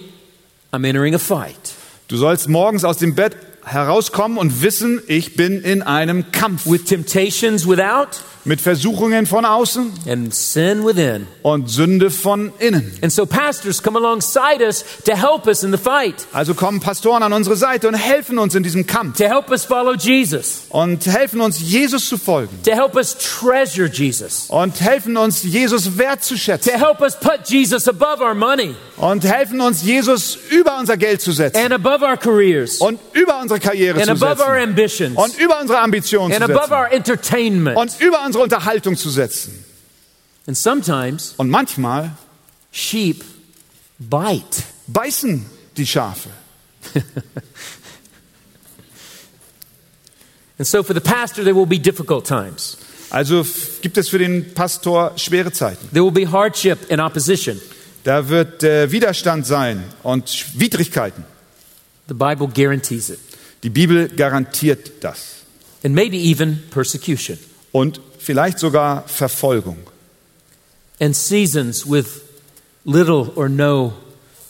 I'm 0.72 0.84
entering 0.84 1.14
a 1.14 1.18
fight. 1.18 1.74
Du 2.08 2.18
sollst 2.18 2.48
morgens 2.50 2.84
aus 2.84 2.98
dem 2.98 3.14
Bett 3.14 3.34
herauskommen 3.64 4.36
und 4.36 4.62
wissen, 4.62 5.00
ich 5.08 5.36
bin 5.36 5.62
in 5.62 5.82
einem 5.82 6.30
Kampf 6.32 6.66
With 6.66 6.84
temptations 6.84 7.66
without 7.66 8.20
mit 8.46 8.60
Versuchungen 8.60 9.26
von 9.26 9.44
außen 9.44 9.92
and 10.08 10.34
sin 10.34 10.84
within. 10.86 11.26
und 11.42 11.68
Sünde 11.68 12.10
von 12.10 12.52
innen. 12.58 12.92
And 13.02 13.12
so 13.12 13.26
pastors 13.26 13.82
come 13.82 13.98
alongside 13.98 14.64
us 14.64 14.84
to 15.04 15.12
help 15.16 15.46
us 15.46 15.62
in 15.62 15.72
the 15.72 15.78
fight, 15.78 16.14
Also 16.32 16.54
kommen 16.54 16.80
Pastoren 16.80 17.22
an 17.22 17.32
unsere 17.32 17.56
Seite 17.56 17.88
und 17.88 17.94
helfen 17.94 18.38
uns 18.38 18.54
in 18.54 18.62
diesem 18.62 18.86
Kampf. 18.86 19.18
To 19.18 19.24
help 19.24 19.50
us 19.50 19.64
follow 19.64 19.94
Jesus, 19.94 20.66
und 20.70 21.04
helfen 21.06 21.40
uns, 21.40 21.60
Jesus 21.60 22.08
zu 22.08 22.16
folgen. 22.18 22.56
To 22.64 22.70
help 22.72 22.94
us 22.94 23.16
treasure 23.18 23.88
Jesus, 23.88 24.46
und 24.48 24.80
helfen 24.80 25.16
uns, 25.16 25.42
Jesus 25.42 25.98
wertzuschätzen. 25.98 26.72
To 26.72 26.78
help 26.78 27.00
us 27.00 27.18
put 27.18 27.48
Jesus 27.48 27.88
above 27.88 28.22
our 28.22 28.34
money. 28.34 28.74
Und 28.98 29.24
helfen 29.24 29.60
uns, 29.60 29.82
Jesus 29.82 30.38
über 30.50 30.78
unser 30.78 30.96
Geld 30.96 31.20
zu 31.20 31.32
setzen. 31.32 31.58
And 31.58 31.72
above 31.72 32.02
our 32.02 32.16
careers. 32.16 32.78
Und 32.78 32.98
über 33.12 33.40
unsere 33.42 33.60
Karriere 33.60 33.98
and 33.98 34.06
zu 34.06 34.12
above 34.12 34.40
our 34.42 34.54
setzen 34.54 34.68
ambitions. 34.70 35.16
Und 35.18 35.38
über 35.38 35.60
unsere 35.60 35.80
Ambitionen 35.80 36.32
and 36.32 36.44
zu 36.44 36.50
above 36.52 36.68
setzen. 36.68 36.72
our 36.72 36.92
entertainment. 36.92 37.76
und 37.76 38.00
über 38.00 38.24
unsere 38.24 38.35
Unterhaltung 38.38 38.96
zu 38.96 39.10
setzen. 39.10 39.64
And 40.46 40.56
sometimes 40.56 41.34
Und 41.36 41.50
manchmal 41.50 42.16
sheep 42.70 43.24
bite. 43.98 44.62
beißen 44.86 45.44
die 45.76 45.86
Schafe. 45.86 46.30
And 50.58 50.66
so 50.66 50.82
for 50.82 50.94
the 50.94 51.00
pastor, 51.00 51.44
there 51.44 51.54
will 51.54 51.66
be 51.66 51.78
difficult 51.78 52.26
times. 52.26 52.78
Also 53.10 53.46
gibt 53.82 53.98
es 53.98 54.08
für 54.08 54.18
den 54.18 54.54
Pastor 54.54 55.12
schwere 55.16 55.52
Zeiten. 55.52 55.88
There 55.92 56.04
will 56.04 56.12
be 56.12 56.30
hardship 56.30 56.90
and 56.90 57.00
opposition. 57.00 57.60
Da 58.04 58.28
wird 58.28 58.62
äh, 58.62 58.90
Widerstand 58.90 59.46
sein 59.46 59.84
und 60.02 60.46
Widrigkeiten. 60.58 61.24
The 62.08 62.14
Bible 62.14 62.48
guarantees 62.48 63.10
it. 63.10 63.18
Die 63.62 63.70
Bibel 63.70 64.08
garantiert 64.08 64.92
das. 65.04 65.42
And 65.84 65.94
maybe 65.94 66.16
even 66.16 66.62
persecution. 66.70 67.38
Und 67.72 68.00
vielleicht 68.26 68.58
sogar 68.58 69.04
Verfolgung. 69.06 69.78
And 71.00 71.14
seasons 71.14 71.86
with 71.88 72.06
little 72.84 73.30
or 73.36 73.48
no 73.48 73.92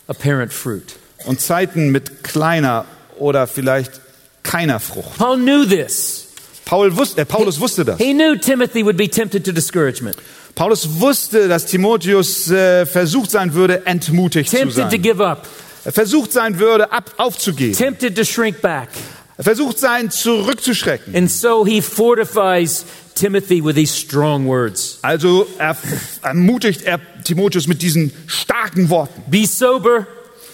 apparent 0.07 0.51
fruit. 0.51 0.95
Und 1.25 1.39
Zeiten 1.41 1.91
mit 1.91 2.23
kleiner 2.23 2.85
oder 3.17 3.45
vielleicht 3.47 4.01
keiner 4.43 4.79
Frucht. 4.79 5.17
Paul 5.17 5.37
knew 5.37 5.65
this. 5.65 6.27
Paul 6.65 6.95
wusste, 6.97 7.21
äh, 7.21 7.25
Paulus 7.25 7.59
wusste 7.59 7.85
das. 7.85 7.97
He 7.97 8.13
knew 8.13 8.35
Timothy 8.35 8.83
would 8.83 8.97
be 8.97 9.07
tempted 9.09 9.45
to 9.45 9.51
discouragement, 9.51 10.17
Paulus 10.55 10.87
wusste, 10.99 11.47
dass 11.47 11.65
Timotheus 11.65 12.49
äh, 12.49 12.85
versucht 12.85 13.29
sein 13.31 13.53
würde, 13.53 13.85
entmutigt 13.85 14.49
zu 14.49 14.57
tempted 14.57 14.83
to 14.85 14.89
sein. 14.89 15.01
give 15.01 15.23
up, 15.25 15.45
Er 15.85 15.91
versucht 15.91 16.31
sein 16.33 16.57
würde, 16.59 16.91
ab, 16.91 17.11
aufzugeben. 17.17 17.73
tempted 17.75 18.15
to 18.17 18.23
shrink 18.23 18.59
back. 18.61 18.89
Er 19.37 19.43
versucht 19.43 19.77
sein, 19.77 20.09
zurückzuschrecken. 20.09 21.15
And 21.15 21.29
so 21.29 21.63
he 21.65 21.81
fortifies 21.81 22.85
Timothy 23.13 23.63
with 23.63 23.75
these 23.75 23.95
strong 23.95 24.47
words. 24.47 24.99
Also 25.03 25.47
er, 25.59 25.77
ermutigt 26.23 26.83
er 26.83 26.99
Timotheus 27.23 27.67
mit 27.67 27.81
diesen 27.81 28.11
starken 28.25 28.89
Worten. 28.89 29.23
Be 29.29 29.45
sober, 29.45 30.07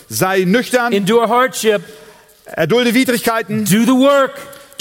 Sei 0.10 0.44
nüchtern, 0.46 0.94
endure 0.94 1.30
hardship, 1.30 1.82
erdulde 2.46 2.94
Widrigkeiten, 2.94 3.66
do 3.66 3.84
the 3.84 3.92
work, 3.92 4.34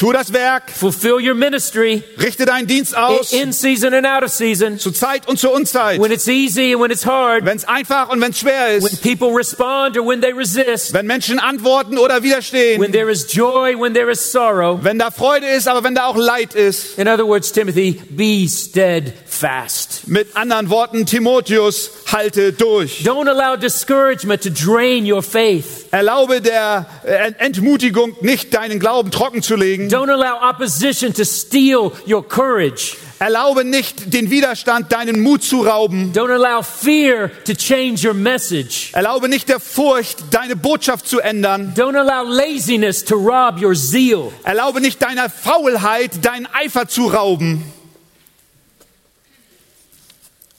Tu 0.03 0.11
das 0.11 0.33
Werk, 0.33 0.73
fulfill 0.73 1.21
your 1.25 1.37
ministry 1.37 2.03
richte 2.19 2.45
deinen 2.45 2.67
Dienst 2.67 2.97
aus, 2.97 3.33
in 3.33 3.53
season 3.53 3.95
and 3.95 4.05
out 4.05 4.25
of 4.25 4.33
season, 4.33 4.77
zu 4.81 4.91
Zeit 4.91 5.29
und 5.29 5.39
zur 5.39 5.53
Unzeit. 5.53 6.01
when 6.01 6.11
it's 6.11 6.27
easy 6.27 6.73
and 6.73 6.83
when 6.83 6.91
it's 6.91 7.07
hard, 7.07 7.45
Wenn 7.45 7.57
es 7.57 7.65
einfach 7.69 8.09
und 8.09 8.21
wenn 8.21 8.33
es 8.33 8.41
schwer 8.41 8.83
when 8.83 8.93
ist. 8.93 9.01
people 9.01 9.29
respond 9.33 9.97
or 9.97 10.05
when 10.05 10.21
they 10.21 10.33
resist, 10.33 10.93
Wenn 10.93 11.07
Menschen 11.07 11.39
antworten 11.39 11.99
oder 11.99 12.17
when 12.17 12.25
widerstehen. 12.25 12.91
there 12.91 13.09
is 13.13 13.33
joy, 13.33 13.79
when 13.79 13.95
there 13.95 14.11
is 14.11 14.33
sorrow. 14.33 14.81
Wenn 14.83 14.99
da 14.99 15.13
Freude 15.13 15.47
ist, 15.47 15.69
aber 15.69 15.85
wenn 15.85 15.95
da 15.95 16.07
auch 16.07 16.17
Leid 16.17 16.55
ist. 16.55 16.99
In 16.99 17.07
other 17.07 17.25
words, 17.25 17.53
Timothy, 17.53 18.03
be 18.11 18.49
steadfast. 18.49 20.09
Mit 20.09 20.35
anderen 20.35 20.69
Worten, 20.69 21.07
Timotheus, 21.07 21.93
halte 22.11 22.53
durch. 22.53 23.03
Don't 23.05 23.29
allow 23.29 23.57
discouragement 23.57 24.43
to 24.43 24.51
drain 24.51 25.09
your 25.09 25.23
faith. 25.23 25.87
Erlaube 25.93 26.41
der 26.41 26.87
äh, 27.05 27.33
Entmutigung 27.39 28.17
nicht 28.21 28.53
deinen 28.53 28.81
Glauben 28.81 29.13
trocken 29.13 29.43
zu 29.43 29.55
legen. 29.55 29.92
Don't 29.93 30.09
allow 30.09 30.39
opposition 30.41 31.13
to 31.13 31.25
steal 31.27 31.93
your 32.07 32.27
courage. 32.27 32.97
Erlaube 33.19 33.63
nicht 33.63 34.15
den 34.15 34.31
Widerstand 34.31 34.91
deinen 34.91 35.21
Mut 35.21 35.43
zu 35.43 35.61
rauben. 35.61 36.15
Don't 36.15 36.33
allow 36.33 36.63
fear 36.63 37.31
to 37.45 37.53
change 37.53 38.03
your 38.03 38.15
message. 38.15 38.91
Erlaube 38.95 39.29
nicht 39.29 39.51
der 39.51 39.61
Furcht 39.61 40.17
deine 40.31 40.57
Botschaft 40.57 41.07
zu 41.07 41.21
ändern. 41.21 41.75
Don't 41.77 41.95
allow 41.95 42.27
laziness 42.27 43.05
to 43.05 43.17
rob 43.17 43.63
your 43.63 43.75
zeal. 43.75 44.33
Erlaube 44.45 44.81
nicht 44.81 45.03
deiner 45.03 45.29
Faulheit 45.29 46.25
deinen 46.25 46.47
Eifer 46.47 46.89
zu 46.89 47.09
rauben. 47.09 47.63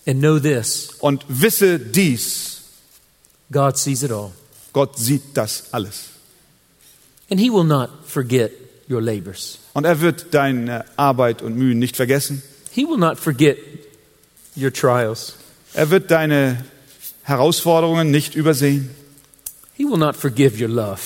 And 0.05 0.19
know 0.19 0.37
this 0.37 0.91
Und 0.99 1.25
wisse 1.27 1.79
dies, 1.79 2.61
God 3.51 3.79
sees 3.79 4.03
it 4.03 4.11
all. 4.11 4.31
Gott 4.73 4.99
sieht 4.99 5.23
das 5.33 5.63
alles. 5.71 6.09
And 7.31 7.39
He 7.39 7.49
will 7.49 7.63
not 7.63 7.89
forget 8.05 8.51
your 8.93 9.01
labors. 9.01 9.59
Und 9.73 9.85
er 9.85 10.01
wird 10.01 10.33
deine 10.33 10.85
Arbeit 10.95 11.41
und 11.41 11.57
Mühen 11.57 11.79
nicht 11.79 11.95
vergessen. 11.95 12.41
He 12.71 12.85
will 12.85 12.97
not 12.97 13.17
forget 13.17 13.57
your 14.55 14.71
trials. 14.71 15.35
Er 15.73 15.89
wird 15.89 16.11
deine 16.11 16.63
Herausforderungen 17.23 18.11
nicht 18.11 18.35
übersehen. 18.35 18.89
He 19.73 19.85
will 19.85 19.97
not 19.97 20.15
forgive 20.15 20.61
your 20.61 20.69
love. 20.69 21.01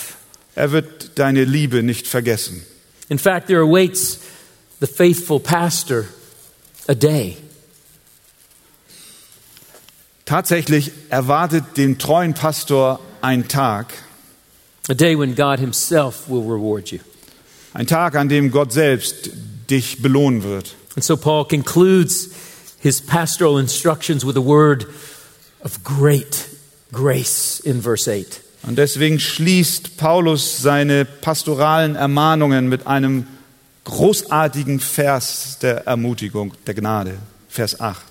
Er 0.55 0.71
wird 0.71 1.11
deine 1.15 1.43
Liebe 1.43 1.83
nicht 1.83 2.07
vergessen. 2.07 2.63
In 3.09 3.19
fact, 3.19 3.47
there 3.47 3.61
awaits 3.61 4.19
the 4.79 4.87
faithful 4.87 5.39
pastor 5.39 6.05
a 6.87 6.93
day 6.93 7.37
Tatsächlich 10.27 10.91
erwartet 11.07 11.77
den 11.77 11.97
treuen 11.99 12.33
Pastor 12.33 12.99
ein 13.21 13.47
Tag, 13.47 13.93
a 14.89 14.93
day 14.93 15.17
when 15.17 15.33
God 15.33 15.57
Himself 15.57 16.27
will 16.27 16.41
reward 16.41 16.91
you. 16.91 16.99
Ein 17.77 17.85
Tag, 17.85 18.15
an 18.15 18.27
dem 18.27 18.49
Gott 18.49 18.73
selbst 18.73 19.29
dich 19.69 20.01
belohnen 20.01 20.41
wird. 20.41 20.73
And 20.95 21.03
so 21.03 21.15
Paul 21.15 21.45
concludes 21.47 22.31
his 22.79 22.99
pastoral 22.99 23.59
instructions 23.59 24.25
with 24.25 24.35
a 24.35 24.43
word 24.43 24.87
of 25.63 25.83
great 25.83 26.47
grace 26.91 27.59
in 27.59 27.83
verse 27.83 28.11
8. 28.11 28.41
Und 28.63 28.79
deswegen 28.79 29.19
schließt 29.19 29.95
Paulus 29.97 30.59
seine 30.59 31.05
pastoralen 31.05 31.95
Ermahnungen 31.95 32.67
mit 32.67 32.87
einem 32.87 33.27
großartigen 33.83 34.79
Vers 34.79 35.59
der 35.61 35.85
Ermutigung, 35.85 36.55
der 36.65 36.73
Gnade, 36.73 37.19
Vers 37.47 37.79
8. 37.79 38.01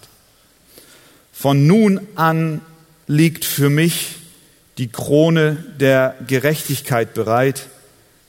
Von 1.32 1.66
nun 1.66 2.00
an 2.14 2.60
liegt 3.08 3.44
für 3.44 3.68
mich 3.68 4.14
die 4.78 4.88
Krone 4.88 5.56
der 5.80 6.14
Gerechtigkeit 6.28 7.14
bereit, 7.14 7.66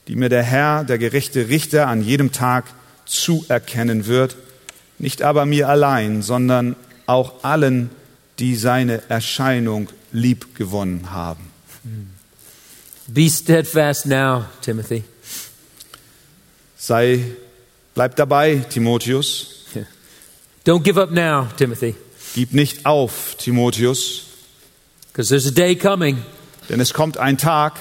die 0.07 0.15
mir 0.15 0.29
der 0.29 0.43
Herr, 0.43 0.83
der 0.83 0.97
gerechte 0.97 1.49
Richter, 1.49 1.87
an 1.87 2.01
jedem 2.01 2.31
Tag 2.31 2.65
zuerkennen 3.05 4.07
wird, 4.07 4.35
nicht 4.99 5.21
aber 5.21 5.45
mir 5.45 5.69
allein, 5.69 6.21
sondern 6.21 6.75
auch 7.05 7.43
allen, 7.43 7.89
die 8.39 8.55
seine 8.55 9.09
Erscheinung 9.09 9.89
liebgewonnen 10.11 11.11
haben. 11.11 11.51
Be 13.07 13.29
steadfast 13.29 14.05
now, 14.05 14.45
Timothy. 14.61 15.03
Sei, 16.77 17.23
bleib 17.95 18.15
dabei, 18.15 18.55
Timotheus. 18.69 19.65
Don't 20.65 20.83
give 20.83 21.01
up 21.01 21.11
now, 21.11 21.47
Timothy, 21.57 21.95
Gib 22.35 22.53
nicht 22.53 22.85
auf, 22.85 23.35
Timotheus, 23.37 24.25
because 25.11 25.29
there's 25.29 25.47
a 25.47 25.51
day 25.51 25.75
coming 25.75 26.17
denn 26.69 26.79
es 26.79 26.93
kommt 26.93 27.17
ein 27.17 27.37
Tag, 27.37 27.73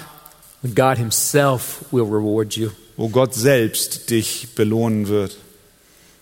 God 0.74 0.98
Himself 0.98 1.84
will 1.90 2.04
reward 2.04 2.54
you. 2.56 2.70
wo 2.96 3.08
Gott 3.08 3.34
selbst 3.34 4.10
dich 4.10 4.48
belohnen 4.54 5.08
wird. 5.08 5.36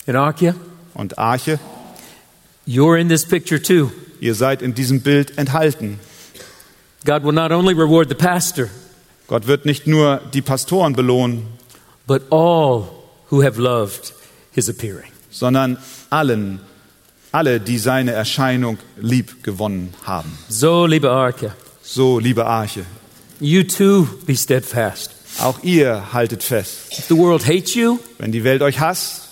And 0.07 0.17
Arkia, 0.17 0.55
Und 0.95 1.19
Arche, 1.19 1.59
you're 2.67 2.99
in 2.99 3.09
this 3.09 3.25
picture 3.25 3.61
too. 3.63 3.91
ihr 4.21 4.35
seid 4.35 4.61
in 4.63 4.75
diesem 4.75 5.01
Bild 5.01 5.39
enthalten. 5.39 5.99
God 7.05 7.23
will 7.25 7.33
not 7.33 7.53
only 7.53 7.75
reward 7.75 8.09
the 8.09 8.15
pastor, 8.15 8.69
Gott 9.29 9.47
wird 9.47 9.65
nicht 9.67 9.87
nur 9.87 10.21
die 10.33 10.43
Pastoren 10.43 10.95
belohnen, 10.95 11.47
but 12.07 12.23
all 12.31 12.89
who 13.31 13.43
have 13.43 13.59
loved 13.61 14.13
His 14.53 14.69
appearing. 14.69 15.11
sondern 15.31 15.79
allen, 16.11 16.61
alle, 17.33 17.61
die 17.61 17.79
seine 17.79 18.13
Erscheinung 18.13 18.79
lieb 18.97 19.43
gewonnen 19.43 19.93
haben. 20.05 20.37
So, 20.49 20.87
liebe 20.87 21.11
Arkia, 21.11 21.55
So, 21.83 22.19
liebe 22.19 22.47
Arche, 22.47 22.85
you 23.45 23.63
too 23.63 24.09
be 24.27 24.37
steadfast. 24.37 25.11
auch 25.41 25.63
ihr 25.63 26.13
haltet 26.13 26.43
fest. 26.43 26.99
If 26.99 27.07
the 27.09 27.17
world 27.17 27.47
hates 27.47 27.75
you, 27.75 27.99
Wenn 28.19 28.33
die 28.33 28.45
Welt 28.45 28.63
euch 28.63 28.79
hasst, 28.81 29.29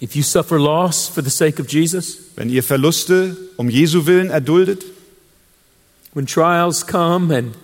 if 0.00 0.14
you 0.14 0.22
suffer 0.22 0.58
loss 0.58 1.08
for 1.08 1.22
the 1.22 1.30
sake 1.30 1.60
of 1.60 1.70
Jesus, 1.70 2.18
wenn 2.36 2.50
ihr 2.50 2.62
Verluste 2.62 3.36
um 3.56 3.70
Jesu 3.70 4.06
willen 4.06 4.30
erduldet, 4.30 4.84
when 6.12 6.26
trials 6.26 6.86
come 6.86 7.34
and 7.34 7.54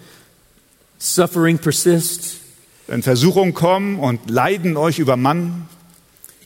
suffering 0.98 1.58
persists, 1.58 2.36
wenn 2.86 3.02
Versuchungen 3.02 3.54
kommen 3.54 3.98
und 3.98 4.30
Leiden 4.30 4.76
euch 4.76 4.98
übermannen, 4.98 5.68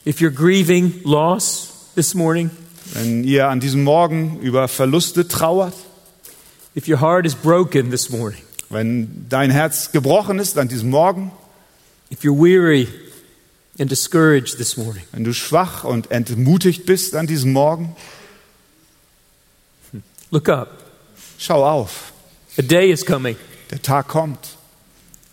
if 0.05 0.21
you're 0.21 0.31
grieving 0.31 1.01
loss 1.05 1.91
this 1.95 2.15
morning, 2.15 2.51
wenn 2.95 3.25
ihr 3.25 3.49
an 3.49 3.61
diesem 3.61 3.85
Morgen 3.85 4.41
über 4.41 4.69
Verluste 4.69 5.27
trauert, 5.29 5.75
if 6.75 6.89
your 6.89 7.01
heart 7.01 7.27
is 7.27 7.35
broken 7.35 7.91
this 7.91 8.11
morning, 8.11 8.41
wenn 8.75 9.27
dein 9.31 9.51
Herz 9.51 9.91
gebrochen 9.93 10.39
ist 10.39 10.59
an 10.59 10.69
diesem 10.69 10.91
Morgen, 10.91 11.33
if 12.11 12.21
you're 12.23 12.37
weary 12.37 12.87
and 13.79 13.91
discouraged 13.91 14.59
this 14.59 14.77
morning, 14.77 15.03
wenn 15.13 15.25
du 15.25 15.33
schwach 15.33 15.85
und 15.85 16.11
entmutigt 16.11 16.85
bist 16.85 17.15
an 17.15 17.27
diesem 17.27 17.53
Morgen, 17.53 17.97
look 20.31 20.49
up. 20.49 20.69
schau 21.39 21.65
auf. 21.65 22.13
A 22.59 22.63
day 22.63 22.91
is 22.91 23.05
coming 23.05 23.37
Der 23.71 23.81
Tag 23.83 24.09
kommt, 24.09 24.57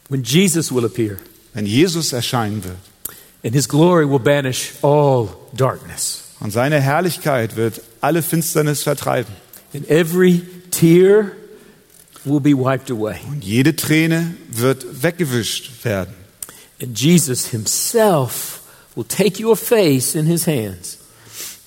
when 0.09 0.23
Jesus 0.23 0.71
will 0.71 0.85
appear 0.85 1.17
wenn 1.53 1.65
Jesus 1.65 2.13
erscheinen 2.13 2.63
wird. 2.63 2.77
and 3.43 3.53
his 3.53 3.67
glory 3.67 4.05
will 4.09 4.19
banish 4.19 4.73
all 4.81 5.29
darkness. 5.53 6.23
Und 6.39 6.51
seine 6.51 6.79
Herrlichkeit 6.79 7.55
wird 7.55 7.81
alle 8.01 8.21
Finsternis 8.23 8.83
vertreiben. 8.83 9.33
And 9.73 9.87
every 9.89 10.41
tear 10.71 11.31
will 12.26 12.39
be 12.39 12.53
wiped 12.53 12.91
away. 12.91 13.17
Und 13.30 13.43
jede 13.43 13.76
Träne 13.76 14.36
wird 14.49 15.03
weggewischt 15.03 15.84
werden. 15.84 16.13
And 16.82 16.99
Jesus 16.99 17.47
himself 17.47 18.61
will 18.95 19.05
take 19.05 19.43
your 19.43 19.55
face 19.55 20.15
in 20.15 20.26
his 20.26 20.47
hands. 20.47 20.97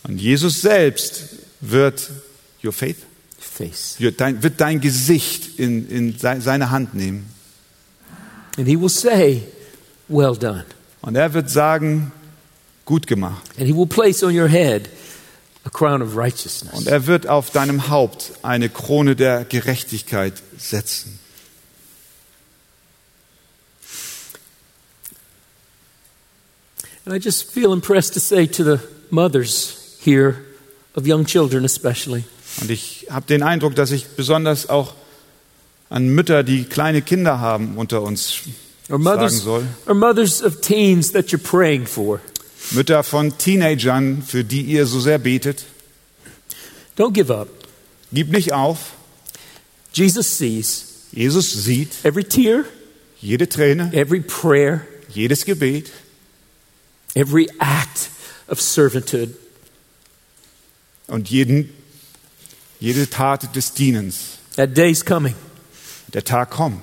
Und 0.07 0.18
Jesus 0.20 0.61
selbst 0.61 1.36
wird, 1.61 2.11
your 2.62 2.72
faith, 2.72 2.98
Face. 3.38 3.96
wird 3.98 4.20
dein, 4.20 4.42
wird 4.42 4.61
dein 4.61 4.80
Gesicht 4.80 5.59
in, 5.59 5.88
in 5.88 6.18
se- 6.18 6.40
seine 6.40 6.70
Hand 6.70 6.94
nehmen. 6.94 7.26
And 8.57 8.66
he 8.68 8.78
will 8.80 8.88
say, 8.88 9.42
Well 10.09 10.36
done. 10.36 10.64
Und 11.00 11.16
er 11.16 11.32
wird 11.34 11.50
sagen, 11.50 12.12
gut 12.84 13.07
gemacht. 13.07 13.42
And 13.59 13.66
he 13.66 13.74
will 13.74 13.86
place 13.86 14.22
on 14.22 14.36
your 14.36 14.48
head 14.48 14.88
a 15.64 15.70
crown 15.70 16.02
of 16.02 16.16
righteousness. 16.16 16.74
Und 16.74 16.86
er 16.86 17.07
wird 17.07 17.26
auf 17.26 17.50
deinem 17.50 17.88
Haupt 17.88 18.32
eine 18.42 18.68
Krone 18.68 19.16
der 19.16 19.44
Gerechtigkeit 19.44 20.34
setzen. 20.59 21.18
And 27.07 27.14
I 27.14 27.18
just 27.18 27.50
feel 27.52 27.72
impressed 27.72 28.14
to 28.14 28.20
say 28.20 28.46
to 28.46 28.64
the 28.64 28.80
mothers 29.11 29.98
here, 30.00 30.36
of 30.96 31.07
young 31.07 31.26
children 31.26 31.64
especially, 31.64 32.24
Und 32.61 32.70
ich 32.70 33.07
habe 33.11 33.26
den 33.26 33.42
Eindruck, 33.42 33.74
dass 33.74 33.90
ich 33.90 34.07
besonders 34.16 34.68
auch 34.68 34.94
an 35.90 36.09
Mütter, 36.09 36.44
die 36.44 36.64
kleine 36.64 37.02
Kinder 37.02 37.40
haben, 37.40 37.76
unter 37.76 38.02
uns 38.02 38.42
or 38.88 38.98
sagen 38.98 39.02
mothers, 39.02 39.38
soll. 39.42 39.64
or 39.86 39.94
mothers 39.94 40.40
of 40.42 40.61
teens 40.61 41.12
that 41.12 41.26
you're 41.30 41.38
praying 41.42 41.86
for. 41.86 42.20
Mütter 42.70 43.02
von 43.02 43.36
Teenagern, 43.36 44.22
für 44.22 44.44
die 44.44 44.62
ihr 44.62 44.86
so 44.86 45.00
sehr 45.00 45.18
betet. 45.18 45.64
Don't 46.96 47.12
give 47.12 47.34
up. 47.34 47.48
Gib 48.12 48.30
nicht 48.30 48.52
auf. 48.52 48.92
Jesus 49.95 50.26
sees 50.38 50.90
Jesus 51.12 51.64
sieht 51.64 52.05
every 52.05 52.24
tear, 52.24 52.64
jede 53.20 53.49
Träne, 53.49 53.90
every 53.95 54.20
prayer, 54.20 54.84
jedes 55.09 55.45
Gebet. 55.45 55.90
every 57.14 57.47
act 57.61 58.11
of 58.49 58.61
servanthood. 58.61 59.34
und 61.07 61.28
jeden, 61.30 61.70
jede 62.80 63.09
Tat 63.09 63.55
des 63.55 63.72
Dienens. 63.74 64.38
That 64.57 64.74
day's 64.76 65.05
coming, 65.05 65.34
Der 66.12 66.24
Tag 66.24 66.51
kommt. 66.51 66.82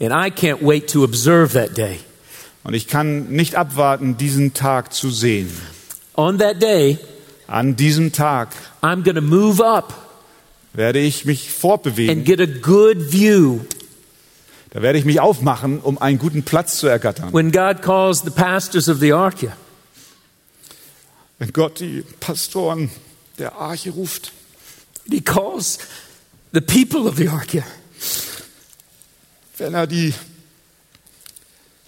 and 0.00 0.12
I 0.12 0.30
can't 0.30 0.62
wait 0.62 0.88
to 0.92 1.04
observe 1.04 1.52
that 1.52 1.76
day. 1.76 1.98
Und 2.64 2.74
ich 2.74 2.86
kann 2.86 3.28
nicht 3.30 3.56
abwarten, 3.56 4.16
diesen 4.16 4.54
Tag 4.54 4.92
zu 4.94 5.10
sehen. 5.10 5.50
On 6.16 6.38
that 6.38 6.62
day, 6.62 6.98
An 7.48 7.76
diesem 7.76 8.12
Tag 8.12 8.48
I'm 8.82 9.02
going 9.02 9.16
to 9.16 9.20
move 9.20 9.60
up 9.60 10.01
werde 10.74 10.98
ich 11.00 11.24
mich 11.24 11.46
and 11.48 11.54
fortbewegen. 11.54 12.24
get 12.24 12.40
a 12.40 12.46
good 12.46 13.12
view 13.12 13.60
Da 14.70 14.80
werde 14.80 14.98
ich 14.98 15.04
mich 15.04 15.20
aufmachen, 15.20 15.80
um 15.80 15.98
einen 15.98 16.18
guten 16.18 16.42
Platz 16.44 16.78
zu 16.78 16.86
ergattern. 16.86 17.32
when 17.32 17.52
God 17.52 17.82
calls 17.82 18.22
the 18.22 18.30
pastors 18.30 18.88
of 18.88 18.98
the 19.00 19.12
Arca. 19.12 19.56
Wenn 21.38 21.52
Gott 21.52 21.80
die 21.80 22.04
Pastoren 22.20 22.90
der 23.38 23.54
Arche 23.56 23.90
ruft, 23.90 24.32
He 25.10 25.20
calls 25.20 25.78
the 26.52 26.60
people 26.60 27.00
of 27.08 27.16
the 27.16 27.28
Arca. 27.28 27.62
wenn 29.58 29.74
er 29.74 29.86
die 29.86 30.14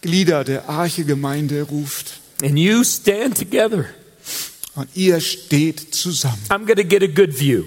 Glieder 0.02 0.44
der 0.44 0.68
Arche-Gemeinde 0.68 1.62
ruft 1.62 2.20
And 2.42 2.58
you 2.58 2.84
stand 2.84 3.38
together. 3.38 3.86
und 4.74 4.88
ihr 4.94 5.20
steht 5.20 5.94
zusammen. 5.94 6.42
I'm 6.50 6.66
going 6.66 6.76
to 6.76 6.84
get 6.84 7.02
a 7.02 7.06
good 7.06 7.32
view. 7.32 7.64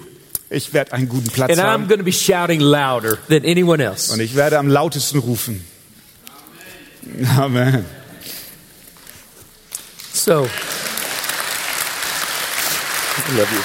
Ich 0.50 0.72
werde 0.72 0.92
einen 0.92 1.08
guten 1.08 1.28
Platz 1.28 1.50
And 1.50 1.60
I'm 1.60 1.64
haben 1.64 1.88
going 1.88 1.98
to 1.98 2.04
be 2.04 2.12
shouting 2.12 2.60
louder 2.60 3.18
than 3.28 3.44
anyone 3.44 3.82
else. 3.82 4.10
und 4.12 4.20
ich 4.20 4.34
werde 4.34 4.58
am 4.58 4.68
lautesten 4.68 5.18
rufen. 5.18 5.62
Amen. 7.36 7.84
So, 10.12 10.44
I 13.16 13.36
love 13.38 13.52
you. 13.52 13.62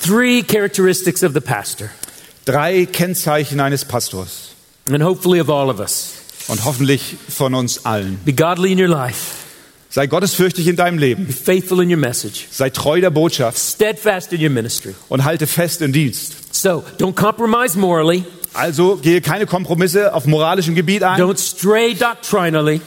Three 0.00 0.42
characteristics 0.42 1.22
of 1.22 1.32
the 1.32 1.40
pastor, 1.40 1.90
Drei 2.44 2.86
Kennzeichen 2.86 3.60
eines 3.60 3.84
Pastors 3.84 4.54
and 4.90 5.00
hopefully 5.02 5.38
of 5.38 5.48
all 5.48 5.70
of 5.70 5.78
us. 5.78 6.14
und 6.48 6.64
hoffentlich 6.64 7.16
von 7.28 7.54
uns 7.54 7.84
allen. 7.86 8.18
Be 8.24 8.32
godly 8.32 8.72
in 8.72 8.78
your 8.80 8.88
life, 8.88 9.41
Sei 9.94 10.06
gottesfürchtig 10.06 10.68
in 10.68 10.76
deinem 10.76 10.96
Leben, 10.96 11.26
be 11.26 11.34
faithful 11.34 11.82
in 11.82 11.90
your 11.90 11.98
message, 11.98 12.46
sei 12.50 12.70
treu 12.70 12.98
der 13.02 13.10
Botschaft 13.10 13.58
steadfast 13.58 14.32
in 14.32 14.42
your 14.42 14.48
ministry. 14.48 14.94
und 15.10 15.22
halte 15.24 15.46
fest 15.46 15.82
im 15.82 15.92
Dienst. 15.92 16.32
So, 16.54 16.82
don't 16.98 17.14
compromise 17.14 17.78
morally, 17.78 18.24
Also 18.54 18.96
gehe 18.96 19.20
keine 19.20 19.44
Kompromisse 19.44 20.14
auf 20.14 20.24
moralischem 20.24 20.74
Gebiet 20.74 21.02
ein, 21.02 21.20
don't 21.20 21.36
stray 21.38 21.94
doctrinally, 21.94 22.80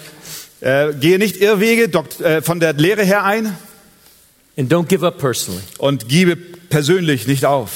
äh, 0.62 0.94
gehe 0.94 1.20
nicht 1.20 1.38
Irrwege 1.38 1.92
äh, 2.24 2.42
von 2.42 2.60
der 2.60 2.74
Lehre 2.74 3.04
her 3.04 3.24
ein 3.24 3.56
and 4.58 4.74
don't 4.74 4.88
give 4.88 5.06
up 5.06 5.20
personally. 5.20 5.62
und 5.78 6.10
gebe 6.10 6.36
persönlich 6.36 7.28
nicht 7.28 7.46
auf. 7.46 7.70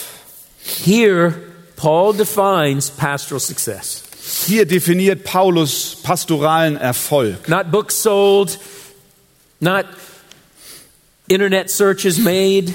Here, 0.84 1.36
Paul 1.76 2.16
defines 2.18 2.90
pastoral 2.90 3.40
success. 3.40 4.02
Hier 4.48 4.66
definiert 4.66 5.24
Paulus 5.24 5.98
pastoralen 6.02 6.78
Erfolg. 6.78 7.48
Not 7.48 7.70
books 7.72 8.02
sold, 8.04 8.60
not 9.60 9.86
internet 11.28 11.70
searches 11.70 12.18
made, 12.18 12.74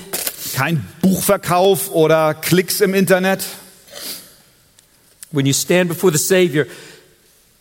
Kein 0.55 0.87
Buchverkauf 1.03 1.91
oder 1.91 2.35
Klicks 2.35 2.81
im 2.81 2.95
Internet. 2.95 3.45
when 5.33 5.47
you 5.47 5.53
stand 5.53 5.89
before 5.89 6.13
the 6.13 6.19
Savior, 6.19 6.67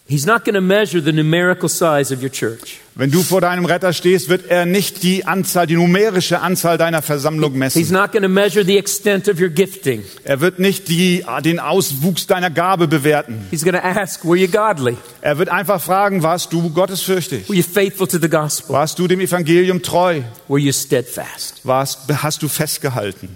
He's 0.06 0.26
not 0.26 0.44
going 0.44 0.56
to 0.56 0.62
measure 0.62 1.02
the 1.02 1.14
numerical 1.14 1.70
size 1.70 2.14
of 2.14 2.22
your 2.22 2.30
church. 2.30 2.80
Wenn 2.96 3.10
du 3.10 3.24
vor 3.24 3.40
deinem 3.40 3.64
Retter 3.66 3.94
stehst, 3.94 4.28
wird 4.28 4.48
er 4.50 4.66
nicht 4.66 5.02
die 5.02 5.26
Anzahl, 5.26 5.66
die 5.66 5.76
numerische 5.76 6.42
Anzahl 6.42 6.78
deiner 6.78 7.02
Versammlung 7.02 7.54
He's 7.54 7.60
messen. 7.60 7.94
not 7.94 8.12
going 8.12 8.22
to 8.22 8.30
measure 8.30 8.66
the 8.66 8.78
extent 8.78 9.30
of 9.30 9.40
your 9.40 9.48
gifting. 9.50 10.04
Er 10.26 10.42
wird 10.42 10.60
nicht 10.60 10.90
die, 10.90 11.24
den 11.46 11.60
Auswuchs 11.60 12.28
deiner 12.28 12.50
Gabe 12.52 12.88
bewerten. 12.90 13.48
He's 13.50 13.64
going 13.64 13.76
to 13.76 13.84
ask, 13.84 14.26
Were 14.26 14.36
you 14.36 14.48
godly? 14.50 14.98
Er 15.22 15.38
wird 15.38 15.48
einfach 15.50 15.82
fragen, 15.82 16.22
warst 16.22 16.52
du 16.52 16.70
gottesfürchtig? 16.70 17.48
Were 17.48 17.56
you 17.56 17.64
faithful 17.64 18.06
to 18.06 18.20
the 18.20 18.30
gospel? 18.30 18.76
Warst 18.76 19.00
du 19.00 19.08
dem 19.08 19.22
Evangelium 19.22 19.82
treu? 19.82 20.22
Were 20.50 20.60
you 20.60 20.74
steadfast? 20.74 21.62
Warst, 21.64 22.02
hast 22.22 22.44
du 22.44 22.50
festgehalten? 22.50 23.30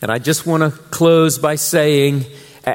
And 0.00 0.12
I 0.12 0.20
just 0.22 0.46
want 0.46 0.62
to 0.64 0.78
close 0.90 1.40
by 1.40 1.56
saying, 1.56 2.26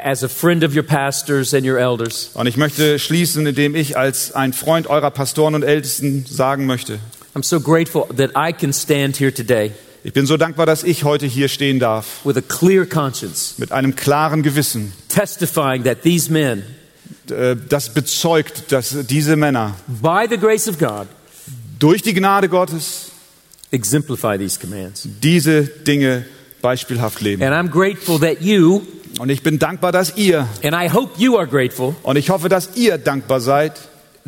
as 0.02 0.24
a 0.24 0.28
friend 0.28 0.64
of 0.64 0.74
your 0.74 0.82
pastors 0.82 1.54
and 1.54 1.66
your 1.66 1.78
elders, 1.78 2.30
Und 2.34 2.46
ich 2.46 2.56
möchte 2.56 2.98
schließen, 2.98 3.46
indem 3.46 3.74
ich 3.74 3.96
als 3.96 4.32
ein 4.32 4.52
Freund 4.52 4.86
eurer 4.86 5.10
Pastoren 5.10 5.54
und 5.54 5.62
Ältesten 5.62 6.24
sagen 6.26 6.66
möchte, 6.66 6.98
I'm 7.34 7.42
so 7.44 7.60
grateful 7.60 8.06
that 8.16 8.30
I 8.36 8.52
can 8.52 8.72
stand 8.72 9.16
here 9.18 9.32
today 9.32 9.72
ich 10.06 10.12
bin 10.12 10.26
so 10.26 10.36
dankbar, 10.36 10.66
dass 10.66 10.82
ich 10.82 11.04
heute 11.04 11.24
hier 11.24 11.48
stehen 11.48 11.78
darf, 11.78 12.20
with 12.24 12.36
a 12.36 12.42
clear 12.42 12.84
conscience, 12.84 13.54
mit 13.56 13.72
einem 13.72 13.96
klaren 13.96 14.42
Gewissen, 14.42 14.92
testifying 15.08 15.82
that 15.84 16.02
these 16.02 16.30
men, 16.30 16.62
äh, 17.30 17.56
das 17.70 17.94
bezeugt, 17.94 18.70
dass 18.70 18.94
diese 19.06 19.34
Männer 19.36 19.74
by 19.86 20.26
the 20.28 20.36
grace 20.36 20.68
of 20.68 20.78
God, 20.78 21.06
durch 21.78 22.02
die 22.02 22.12
Gnade 22.12 22.50
Gottes 22.50 23.12
exemplify 23.70 24.36
these 24.36 24.60
commands. 24.60 25.08
diese 25.22 25.62
Dinge 25.62 26.26
beispielhaft 26.60 27.22
leben. 27.22 27.42
And 27.42 27.54
I'm 27.54 27.70
grateful 27.70 28.20
that 28.20 28.42
you, 28.42 28.82
Und 29.18 29.28
ich 29.30 29.42
bin 29.42 29.58
dankbar, 29.58 29.92
dass 29.92 30.16
ihr, 30.16 30.48
and 30.62 30.74
I 30.74 30.92
hope 30.92 31.12
you 31.20 31.36
are 31.36 31.46
grateful, 31.46 31.94
und 32.02 32.16
ich 32.16 32.30
hoffe, 32.30 32.48
dass 32.48 32.76
ihr 32.76 32.98
dankbar 32.98 33.40
seid, 33.40 33.72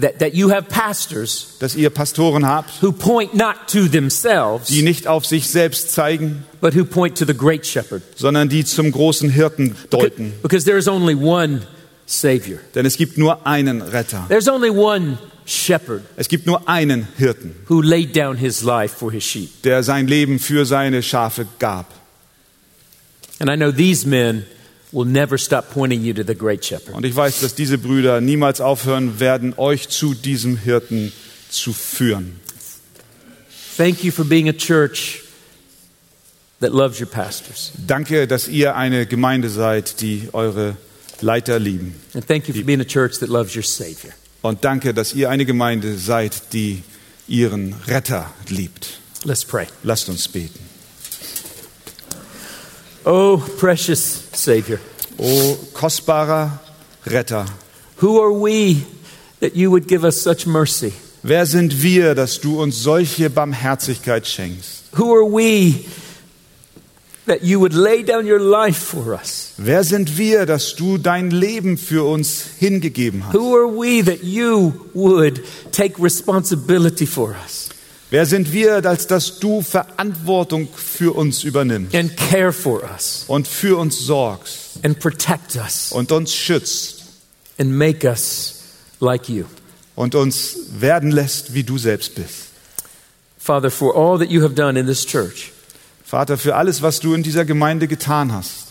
that, 0.01 0.19
that 0.21 0.35
you 0.35 0.51
have 0.51 0.65
pastors 0.69 1.57
dass 1.59 1.75
ihr 1.75 1.91
Pastoren 1.91 2.47
habt, 2.47 2.83
who 2.83 2.93
point 2.93 3.35
not 3.35 3.57
to 3.67 3.89
themselves, 3.89 4.69
die 4.69 4.83
nicht 4.83 5.07
auf 5.09 5.27
sich 5.27 5.49
selbst 5.49 5.91
zeigen, 5.93 6.45
but 6.61 6.75
who 6.77 6.85
point 6.85 7.19
to 7.19 7.25
the 7.25 7.35
great 7.35 7.67
shepherd. 7.67 8.03
sondern 8.15 8.49
die 8.49 8.65
zum 8.65 8.93
großen 8.93 9.29
Hirten 9.31 9.75
deuten. 9.91 10.33
Because 10.43 10.65
there 10.65 10.79
is 10.79 10.87
only 10.87 11.15
one 11.15 11.63
Savior. 12.07 12.61
Denn 12.77 12.87
es 12.87 12.97
gibt 12.97 13.19
nur 13.19 13.45
einen 13.47 13.83
Retter. 13.83 14.27
There's 14.29 14.49
only 14.49 14.71
one 14.71 15.19
shepherd 15.47 16.03
Es 16.17 16.29
gibt 16.29 16.47
nur 16.47 16.69
einen 16.69 17.09
Hirten, 17.17 17.57
who 17.69 17.81
laid 17.83 18.15
down 18.15 18.37
his 18.37 18.63
life 18.63 18.95
for 18.97 19.11
his 19.11 19.25
sheep. 19.25 19.63
der 19.65 19.83
sein 19.83 20.07
Leben 20.07 20.39
für 20.39 20.65
seine 20.65 21.03
Schafe 21.03 21.47
gab. 21.59 21.87
And 23.41 23.51
I 23.51 23.57
know 23.57 23.73
these 23.73 24.07
men 24.07 24.45
will 24.97 25.05
never 25.05 25.37
stop 25.37 25.71
pointing 25.71 26.03
you 26.03 26.15
to 26.15 26.25
the 26.25 26.35
great 26.35 26.65
shepherd. 26.65 26.95
Und 26.95 27.05
ich 27.05 27.15
weiß, 27.15 27.41
dass 27.41 27.55
diese 27.55 27.77
Brüder 27.77 28.23
niemals 28.23 28.63
aufhören 28.63 29.21
werden, 29.21 29.53
euch 29.59 29.91
zu 29.91 30.15
diesem 30.15 30.57
Hirten 30.57 31.13
zu 31.51 31.75
führen. 31.75 32.41
Thank 33.77 34.03
you 34.03 34.11
for 34.11 34.25
being 34.25 34.49
a 34.49 34.55
church 34.55 35.23
that 36.61 36.73
loves 36.73 36.99
your 36.99 37.07
pastors. 37.07 37.73
Danke, 37.87 38.27
dass 38.27 38.49
ihr 38.49 38.75
eine 38.75 39.05
Gemeinde 39.05 39.51
seid, 39.51 40.01
die 40.01 40.31
eure 40.33 40.79
Leiter 41.21 41.59
lieben. 41.59 41.95
And 42.15 42.27
thank 42.27 42.49
you 42.49 42.55
for 42.55 42.65
being 42.65 42.81
a 42.81 42.85
church 42.85 43.19
that 43.19 43.29
loves 43.29 43.55
your 43.55 43.63
Savior. 43.63 44.15
Und 44.41 44.65
danke, 44.65 44.95
dass 44.95 45.13
ihr 45.13 45.29
eine 45.29 45.45
Gemeinde 45.45 45.99
seid, 45.99 46.55
die 46.55 46.83
ihren 47.29 47.75
Retter 47.87 48.33
liebt. 48.49 49.01
Let's 49.25 49.45
pray. 49.45 49.67
Lasst 49.83 50.09
uns 50.09 50.27
beten. 50.29 50.76
Oh, 53.09 53.39
precious 53.59 54.29
Savior, 54.33 54.81
O 55.17 55.57
kostbarer 55.73 56.59
Retter, 57.07 57.47
who 57.99 58.21
are 58.21 58.33
we 58.33 58.85
that 59.39 59.55
you 59.55 59.71
would 59.71 59.87
give 59.87 60.05
us 60.05 60.21
such 60.21 60.45
mercy? 60.45 60.93
wer 61.23 61.47
sind 61.47 61.83
wir, 61.83 62.17
dass 62.17 62.41
du 62.41 62.61
uns 62.61 62.83
solche 62.83 63.31
Barmherzigkeit 63.31 64.27
schenkst? 64.27 64.85
Who 64.99 65.15
are 65.15 65.25
we 65.25 65.85
that 67.27 67.43
you 67.43 67.61
would 67.61 67.75
lay 67.75 68.03
down 68.03 68.27
your 68.27 68.41
life 68.41 68.79
for 68.79 69.15
us? 69.15 69.53
Wer 69.57 69.85
sind 69.85 70.19
wir, 70.19 70.45
dass 70.45 70.75
du 70.75 70.99
dein 70.99 71.31
Leben 71.31 71.79
für 71.79 72.05
uns 72.05 72.45
hingegeben 72.59 73.25
hast? 73.25 73.35
Who 73.35 73.55
are 73.55 73.69
we 73.69 74.05
that 74.05 74.25
you 74.25 74.73
would 74.95 75.45
take 75.71 76.03
responsibility 76.03 77.07
for 77.07 77.37
us 77.45 77.69
Wer 78.17 78.25
sind 78.25 78.51
wir, 78.51 78.83
als 78.87 79.07
dass 79.07 79.41
du 79.41 79.61
Verantwortung 79.61 80.69
für 80.75 81.15
uns 81.15 81.45
übernimmst? 81.45 81.95
And 81.95 82.17
care 82.17 82.51
for 82.51 82.83
us. 82.83 83.27
Und 83.29 83.47
für 83.47 83.79
uns 83.79 84.01
sorgst. 84.01 84.83
And 84.83 84.99
protect 84.99 85.57
us. 85.57 85.93
Und 85.93 86.11
uns 86.13 86.35
schützt. 86.35 87.05
And 87.59 87.73
make 87.77 88.09
us 88.09 88.55
like 89.01 89.29
you? 89.29 89.45
und 89.97 90.15
uns 90.15 90.57
werden 90.79 91.11
lässt, 91.11 91.53
wie 91.53 91.63
du 91.63 91.77
selbst 91.77 92.15
bist? 92.15 92.53
Father, 93.39 93.71
for 93.71 93.95
all 93.95 94.19
that 94.19 94.31
you 94.31 94.43
have 94.43 94.55
done 94.55 94.81
in 94.81 94.87
this 94.87 95.05
church, 95.05 95.53
Vater, 96.03 96.39
für 96.39 96.57
alles, 96.57 96.81
was 96.81 97.01
du 97.01 97.13
in 97.13 97.23
dieser 97.23 97.45
Gemeinde 97.45 97.87
getan 97.87 98.33
hast, 98.33 98.69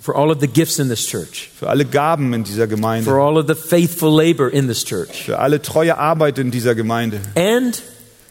for 0.00 0.16
all 0.16 0.30
of 0.30 0.38
the 0.40 0.48
gifts 0.48 0.78
in 0.78 0.88
this 0.88 1.06
church, 1.06 1.50
für 1.58 1.68
alle 1.68 1.84
Gaben 1.84 2.32
in 2.32 2.42
dieser 2.42 2.66
for 2.66 2.76
Gemeinde, 2.76 3.10
all 3.10 3.36
of 3.36 3.46
the 3.48 3.54
faithful 3.54 4.10
labor 4.10 4.48
in 4.50 4.66
this 4.66 4.82
church, 4.82 5.24
für 5.24 5.38
alle 5.38 5.60
treue 5.60 5.98
Arbeit 5.98 6.38
in 6.38 6.50
dieser 6.50 6.74
Gemeinde. 6.74 7.20
and 7.36 7.82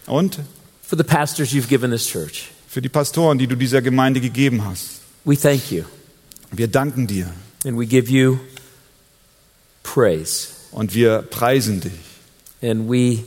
und 0.07 0.39
for 0.81 0.97
the 0.97 1.03
pastors 1.03 1.51
you've 1.51 1.67
given 1.67 1.91
this 1.91 2.07
church. 2.07 2.49
für 2.67 2.81
die 2.81 2.89
Pastoren, 2.89 3.37
die 3.37 3.47
du 3.47 3.55
dieser 3.55 3.81
Gemeinde 3.81 4.19
gegeben 4.21 4.65
hast. 4.65 5.01
We 5.25 5.37
thank 5.37 5.71
you 5.71 5.83
Wir 6.51 6.67
danken 6.67 7.07
dir 7.07 7.31
and 7.65 7.77
we 7.77 7.85
give 7.85 8.09
you 8.11 8.39
praise. 9.83 10.49
Und 10.71 10.93
wir 10.93 11.21
preisen 11.23 11.81
dich. 11.81 11.91
And 12.61 12.89
we 12.89 13.23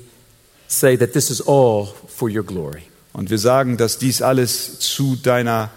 say 0.68 0.96
that 0.96 1.12
this 1.12 1.30
is 1.30 1.40
all 1.40 1.88
for 2.08 2.28
your 2.28 2.42
glory. 2.44 2.82
Und 3.12 3.30
wir 3.30 3.38
sagen, 3.38 3.76
dass 3.76 3.98
dies 3.98 4.22
alles 4.22 4.78
zu 4.78 5.16
deiner 5.16 5.70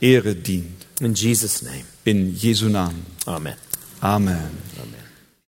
Ehre 0.00 0.34
dient. 0.34 0.84
In 1.00 1.14
Jesus' 1.14 1.62
name, 1.62 1.84
In 2.04 2.34
Jesu 2.34 2.68
Namen. 2.68 3.04
amen. 3.26 3.54
Amen. 4.00 4.50